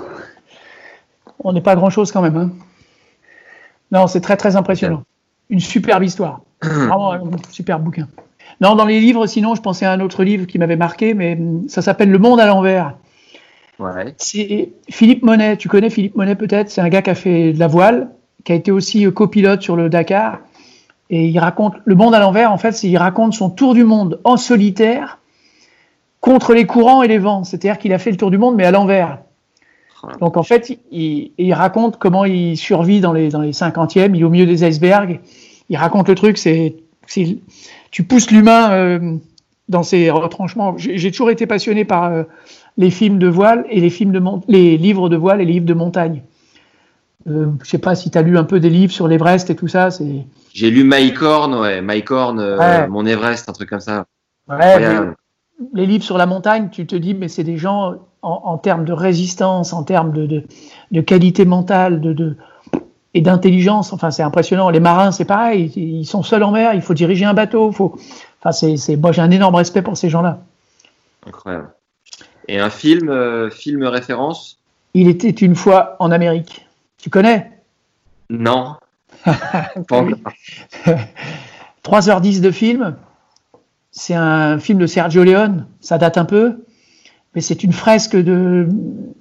[1.42, 2.36] on n'est pas grand chose quand même.
[2.36, 2.50] hein.
[3.90, 5.02] Non, c'est très très impressionnant.
[5.50, 6.40] Une superbe histoire.
[6.62, 8.06] Vraiment un super bouquin.
[8.60, 11.34] Non, dans les livres, sinon, je pensais à un autre livre qui m'avait marqué, mais
[11.34, 12.94] hum, ça s'appelle Le Monde à l'envers.
[13.78, 14.14] Ouais.
[14.18, 15.56] C'est Philippe Monet.
[15.56, 16.68] Tu connais Philippe Monet peut-être?
[16.70, 18.10] C'est un gars qui a fait de la voile,
[18.44, 20.40] qui a été aussi euh, copilote sur le Dakar.
[21.10, 22.52] Et il raconte le monde à l'envers.
[22.52, 25.18] En fait, c'est il raconte son tour du monde en solitaire
[26.20, 27.44] contre les courants et les vents.
[27.44, 29.18] C'est-à-dire qu'il a fait le tour du monde mais à l'envers.
[30.20, 34.14] Donc en fait, il, il raconte comment il survit dans les dans les cinquantièmes.
[34.14, 35.20] Il est au milieu des icebergs.
[35.70, 36.38] Il raconte le truc.
[36.38, 36.76] C'est
[37.90, 39.16] tu pousses l'humain euh,
[39.68, 40.74] dans ses retranchements.
[40.76, 42.22] J'ai toujours été passionné par euh,
[42.76, 45.66] les films de voile et les films de les livres de voile et les livres
[45.66, 46.22] de montagne.
[47.28, 49.56] Euh, je sais pas si tu as lu un peu des livres sur l'Everest et
[49.56, 49.88] tout ça.
[50.54, 51.82] J'ai lu Mike Horn, ouais.
[51.82, 52.88] Mike Horn, euh, Ouais.
[52.88, 54.06] Mon Everest, un truc comme ça.
[54.48, 54.78] Ouais.
[55.74, 58.84] Les livres sur la montagne, tu te dis, mais c'est des gens en, en termes
[58.84, 60.44] de résistance, en termes de, de,
[60.90, 62.36] de qualité mentale, de, de
[63.14, 63.92] et d'intelligence.
[63.92, 64.70] Enfin, c'est impressionnant.
[64.70, 65.72] Les marins, c'est pareil.
[65.76, 66.74] Ils sont seuls en mer.
[66.74, 67.72] Il faut diriger un bateau.
[67.72, 67.98] Faut.
[68.42, 68.96] Enfin, c'est.
[68.96, 70.40] Moi, j'ai un énorme respect pour ces gens-là.
[71.26, 71.70] Incroyable.
[72.48, 74.58] Et un film, euh, film référence?
[74.94, 76.66] Il était une fois en Amérique.
[76.98, 77.50] Tu connais?
[78.30, 78.76] Non.
[79.24, 80.14] Pas Oui.
[80.86, 81.00] encore.
[81.84, 82.96] 3h10 de film.
[83.90, 85.66] C'est un film de Sergio Leone.
[85.80, 86.64] Ça date un peu.
[87.34, 88.68] Mais c'est une fresque de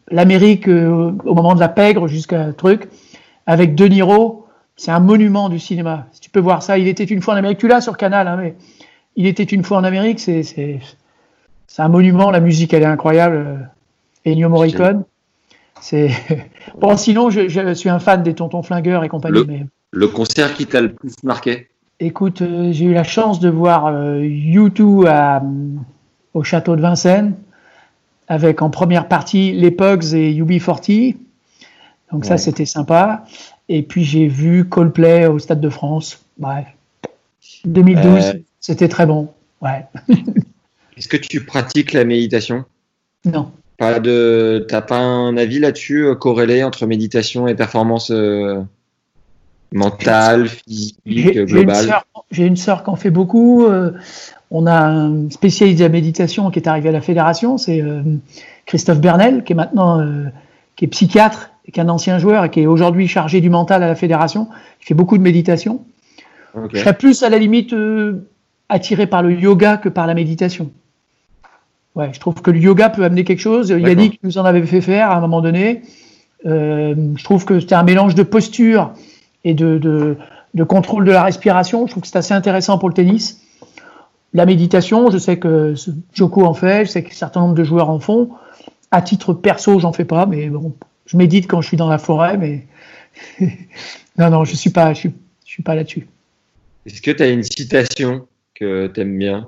[0.10, 2.88] l'Amérique euh, au moment de la pègre jusqu'à truc.
[3.46, 4.46] Avec De Niro.
[4.76, 6.08] C'est un monument du cinéma.
[6.12, 7.58] Si tu peux voir ça, il était une fois en Amérique.
[7.58, 8.56] Tu l'as sur Canal, hein, mais
[9.16, 10.20] il était une fois en Amérique.
[10.20, 10.80] C'est, c'est,
[11.66, 12.30] c'est un monument.
[12.30, 13.72] La musique, elle est incroyable.
[14.26, 15.04] Ennio Morricone.
[15.82, 16.12] C'est
[16.80, 16.96] bon.
[16.96, 19.40] Sinon, je, je suis un fan des Tontons Flingueurs et compagnie.
[19.40, 21.70] Le- Mais Le concert qui t'a le plus marqué?
[22.00, 25.42] Écoute, euh, j'ai eu la chance de voir euh, U2 à, euh,
[26.34, 27.34] au château de Vincennes,
[28.28, 31.16] avec en première partie les Pugs et UB40.
[32.12, 33.26] Donc ça, c'était sympa.
[33.68, 36.24] Et puis j'ai vu Coldplay au Stade de France.
[36.38, 36.68] Bref.
[37.66, 38.34] 2012, Euh.
[38.60, 39.30] c'était très bon.
[39.62, 39.86] Ouais.
[40.98, 42.64] Est-ce que tu pratiques la méditation?
[43.26, 43.52] Non.
[43.78, 48.12] Pas de, t'as pas un avis là-dessus corrélé entre méditation et performance
[49.74, 53.66] mentale, physique, J'ai j'ai une globale sœur- j'ai une sœur qui en fait beaucoup.
[53.66, 53.92] euh,
[54.50, 58.02] on a un spécialiste de la méditation qui est arrivé à la fédération, c'est euh,
[58.66, 60.26] Christophe Bernel, qui est maintenant euh,
[60.76, 63.50] qui est psychiatre, et qui est un ancien joueur et qui est aujourd'hui chargé du
[63.50, 64.48] mental à la fédération.
[64.82, 65.82] Il fait beaucoup de méditation.
[66.72, 67.76] Je serais plus à la limite
[68.70, 70.72] attiré par le yoga que par la méditation.
[71.96, 73.70] Ouais, je trouve que le yoga peut amener quelque chose.
[73.70, 75.82] Yannick nous en avait fait faire à un moment donné.
[76.46, 78.94] Je trouve que c'était un mélange de posture
[79.44, 80.18] et de, de,
[80.54, 81.86] de contrôle de la respiration.
[81.88, 83.42] Je trouve que c'est assez intéressant pour le tennis.
[84.34, 85.74] La méditation, je sais que
[86.14, 88.30] Joko en fait, je sais qu'un certain nombre de joueurs en font.
[88.92, 90.74] À titre perso, j'en fais pas, mais bon,
[91.06, 92.66] je médite quand je suis dans la forêt, mais
[94.18, 95.14] non, non, je suis pas, je suis,
[95.46, 96.08] je suis pas là-dessus.
[96.86, 99.48] Est-ce que tu as une citation que tu aimes bien?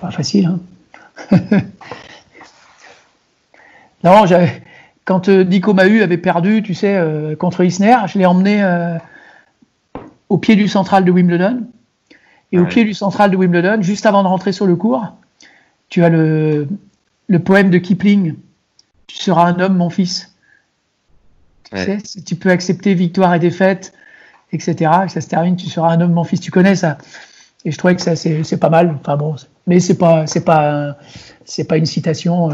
[0.00, 0.60] Pas facile, hein.
[4.04, 4.62] non, j'avais-
[5.04, 8.96] quand euh, Nico Mahut avait perdu, tu sais, euh, contre Isner, je l'ai emmené euh,
[10.28, 11.64] au pied du central de Wimbledon.
[12.52, 15.14] Et au pied du central de Wimbledon, juste avant de rentrer sur le court,
[15.88, 16.68] tu as le,
[17.28, 18.34] le poème de Kipling.
[19.06, 20.34] Tu seras un homme, mon fils.
[21.64, 21.84] Tu Ouais.
[21.86, 23.94] sais, si tu peux accepter victoire et défaite,
[24.52, 24.90] etc.
[25.06, 26.40] Et ça se termine, tu seras un homme, mon fils.
[26.40, 26.98] Tu connais ça.
[27.64, 28.94] Et je trouvais que ça, c'est pas mal.
[29.00, 30.98] Enfin bon, mais c'est pas, c'est pas,
[31.46, 32.50] c'est pas une citation.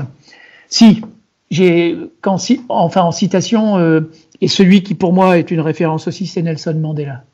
[0.68, 1.02] Si,
[1.50, 1.96] j'ai,
[2.68, 4.10] enfin en citation, euh,
[4.40, 7.24] et celui qui pour moi est une référence aussi, c'est Nelson Mandela.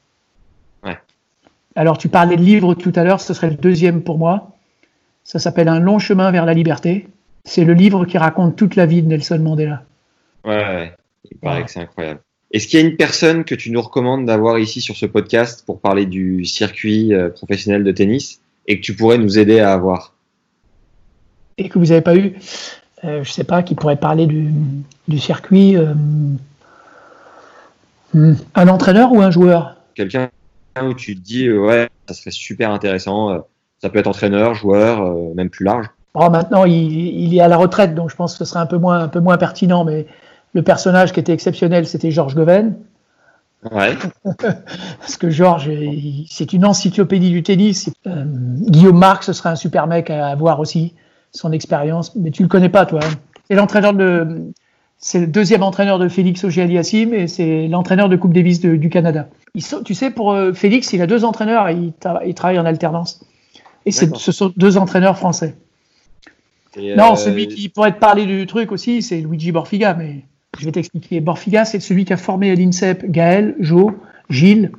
[0.84, 0.98] Ouais.
[1.74, 4.52] Alors tu parlais de livre tout à l'heure, ce serait le deuxième pour moi.
[5.24, 7.08] Ça s'appelle Un long chemin vers la liberté.
[7.44, 9.84] C'est le livre qui raconte toute la vie de Nelson Mandela.
[10.44, 10.92] Ouais, ouais.
[11.30, 12.20] il paraît que c'est incroyable.
[12.52, 15.64] Est-ce qu'il y a une personne que tu nous recommandes d'avoir ici sur ce podcast
[15.66, 19.72] pour parler du circuit euh, professionnel de tennis et que tu pourrais nous aider à
[19.72, 20.14] avoir?
[21.58, 22.34] Et que vous n'avez pas eu,
[23.04, 24.52] euh, je sais pas, qui pourrait parler du,
[25.08, 25.76] du circuit.
[25.76, 25.94] euh,
[28.14, 29.76] hmm, un entraîneur ou un joueur?
[29.94, 30.30] Quelqu'un
[30.82, 33.44] où tu te dis, euh, ouais, ça serait super intéressant.
[33.80, 35.86] Ça peut être entraîneur, joueur, même plus large.
[36.14, 38.66] Bon, maintenant, il, il est à la retraite, donc je pense que ce serait un
[38.66, 40.06] peu moins, un peu moins pertinent, mais
[40.54, 42.76] le personnage qui était exceptionnel, c'était Georges Goven.
[43.70, 43.96] Ouais.
[45.00, 45.70] Parce que Georges,
[46.28, 47.90] c'est une encyclopédie du tennis.
[48.06, 50.94] Euh, Guillaume Marc, ce serait un super mec à avoir aussi,
[51.34, 52.14] son expérience.
[52.16, 53.00] Mais tu le connais pas, toi.
[53.48, 54.42] C'est l'entraîneur de,
[54.98, 58.88] c'est le deuxième entraîneur de Félix Auger-Aliassime et c'est l'entraîneur de Coupe Davis de- du
[58.88, 59.28] Canada.
[59.58, 62.58] Sont- tu sais, pour euh, Félix, il a deux entraîneurs et il, tra- il travaille
[62.58, 63.24] en alternance.
[63.86, 65.56] Et ce sont deux entraîneurs français.
[66.76, 70.22] Et, Non, euh, celui qui pourrait te parler du truc aussi, c'est Luigi Borfiga, mais
[70.58, 71.20] je vais t'expliquer.
[71.20, 73.92] Borfiga, c'est celui qui a formé à l'INSEP Gaël, Jo,
[74.30, 74.72] Gilles,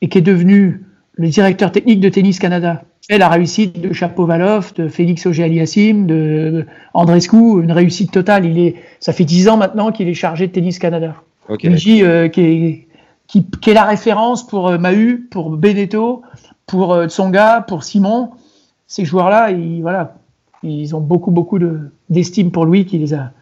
[0.00, 0.84] et qui est devenu
[1.18, 2.82] le directeur technique de Tennis Canada.
[3.10, 8.44] Et la réussite de Chapovalov, de Félix Auger-Aliassime, de Andrescu, une réussite totale.
[8.44, 11.14] Il est, ça fait dix ans maintenant qu'il est chargé de Tennis Canada.
[11.48, 12.86] Ok, Luigi, euh, qui, est,
[13.26, 16.22] qui, qui est la référence pour euh, Mahu, pour Beneteau,
[16.66, 18.30] pour euh, Tsonga, pour Simon.
[18.86, 20.16] Ces joueurs-là, ils, voilà,
[20.62, 22.84] ils ont beaucoup, beaucoup de- d'estime pour lui.
[22.84, 23.32] Qui les a.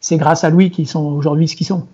[0.00, 1.88] C'est grâce à lui qu'ils sont aujourd'hui ce qu'ils sont.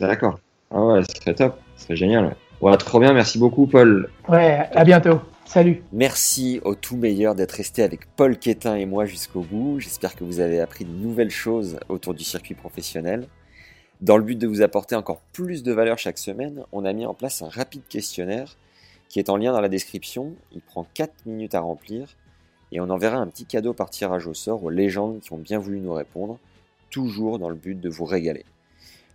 [0.00, 0.40] D'accord.
[0.74, 1.56] Ah ouais, ce serait top.
[1.76, 2.24] Ce serait génial.
[2.24, 2.36] Ouais.
[2.62, 3.12] Voilà, trop bien.
[3.12, 4.08] Merci beaucoup, Paul.
[4.28, 5.20] Ouais, à bientôt.
[5.44, 5.82] Salut.
[5.92, 9.80] Merci au tout meilleur d'être resté avec Paul Quétin et moi jusqu'au bout.
[9.80, 13.26] J'espère que vous avez appris de nouvelles choses autour du circuit professionnel.
[14.00, 17.04] Dans le but de vous apporter encore plus de valeur chaque semaine, on a mis
[17.04, 18.56] en place un rapide questionnaire
[19.08, 20.32] qui est en lien dans la description.
[20.52, 22.16] Il prend 4 minutes à remplir
[22.70, 25.58] et on enverra un petit cadeau par tirage au sort aux légendes qui ont bien
[25.58, 26.38] voulu nous répondre,
[26.90, 28.44] toujours dans le but de vous régaler.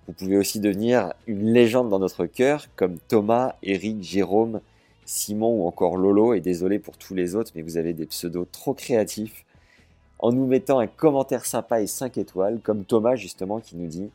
[0.07, 4.61] Vous pouvez aussi devenir une légende dans notre cœur, comme Thomas, Eric, Jérôme,
[5.05, 8.47] Simon ou encore Lolo, et désolé pour tous les autres, mais vous avez des pseudos
[8.49, 9.45] trop créatifs,
[10.19, 14.09] en nous mettant un commentaire sympa et 5 étoiles, comme Thomas justement qui nous dit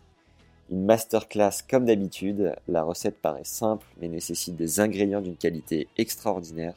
[0.71, 6.75] Une masterclass comme d'habitude, la recette paraît simple mais nécessite des ingrédients d'une qualité extraordinaire.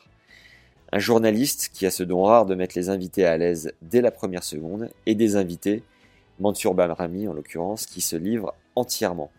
[0.91, 4.11] Un journaliste qui a ce don rare de mettre les invités à l'aise dès la
[4.11, 5.83] première seconde, et des invités,
[6.41, 9.31] Mansour Balrami en l'occurrence, qui se livrent entièrement.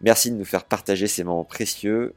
[0.00, 2.14] Merci de nous faire partager ces moments précieux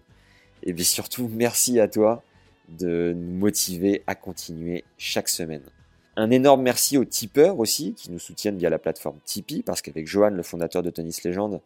[0.63, 2.23] et puis surtout, merci à toi
[2.69, 5.63] de nous motiver à continuer chaque semaine.
[6.15, 10.07] Un énorme merci aux tipeurs aussi qui nous soutiennent via la plateforme Tipeee parce qu'avec
[10.07, 11.59] Johan, le fondateur de Tennis Légende,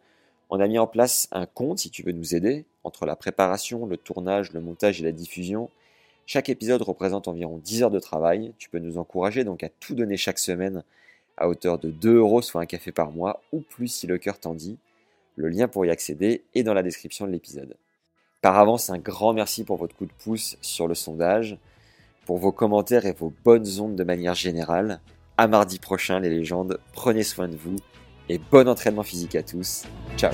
[0.50, 3.86] on a mis en place un compte si tu veux nous aider entre la préparation,
[3.86, 5.70] le tournage, le montage et la diffusion.
[6.26, 8.54] Chaque épisode représente environ 10 heures de travail.
[8.58, 10.84] Tu peux nous encourager donc à tout donner chaque semaine
[11.36, 14.40] à hauteur de 2 euros, soit un café par mois, ou plus si le cœur
[14.40, 14.78] t'en dit.
[15.38, 17.78] Le lien pour y accéder est dans la description de l'épisode.
[18.42, 21.58] Par avance, un grand merci pour votre coup de pouce sur le sondage,
[22.26, 25.00] pour vos commentaires et vos bonnes ondes de manière générale.
[25.38, 27.78] À mardi prochain, les légendes, prenez soin de vous
[28.30, 29.84] et bon entraînement physique à tous.
[30.18, 30.34] Ciao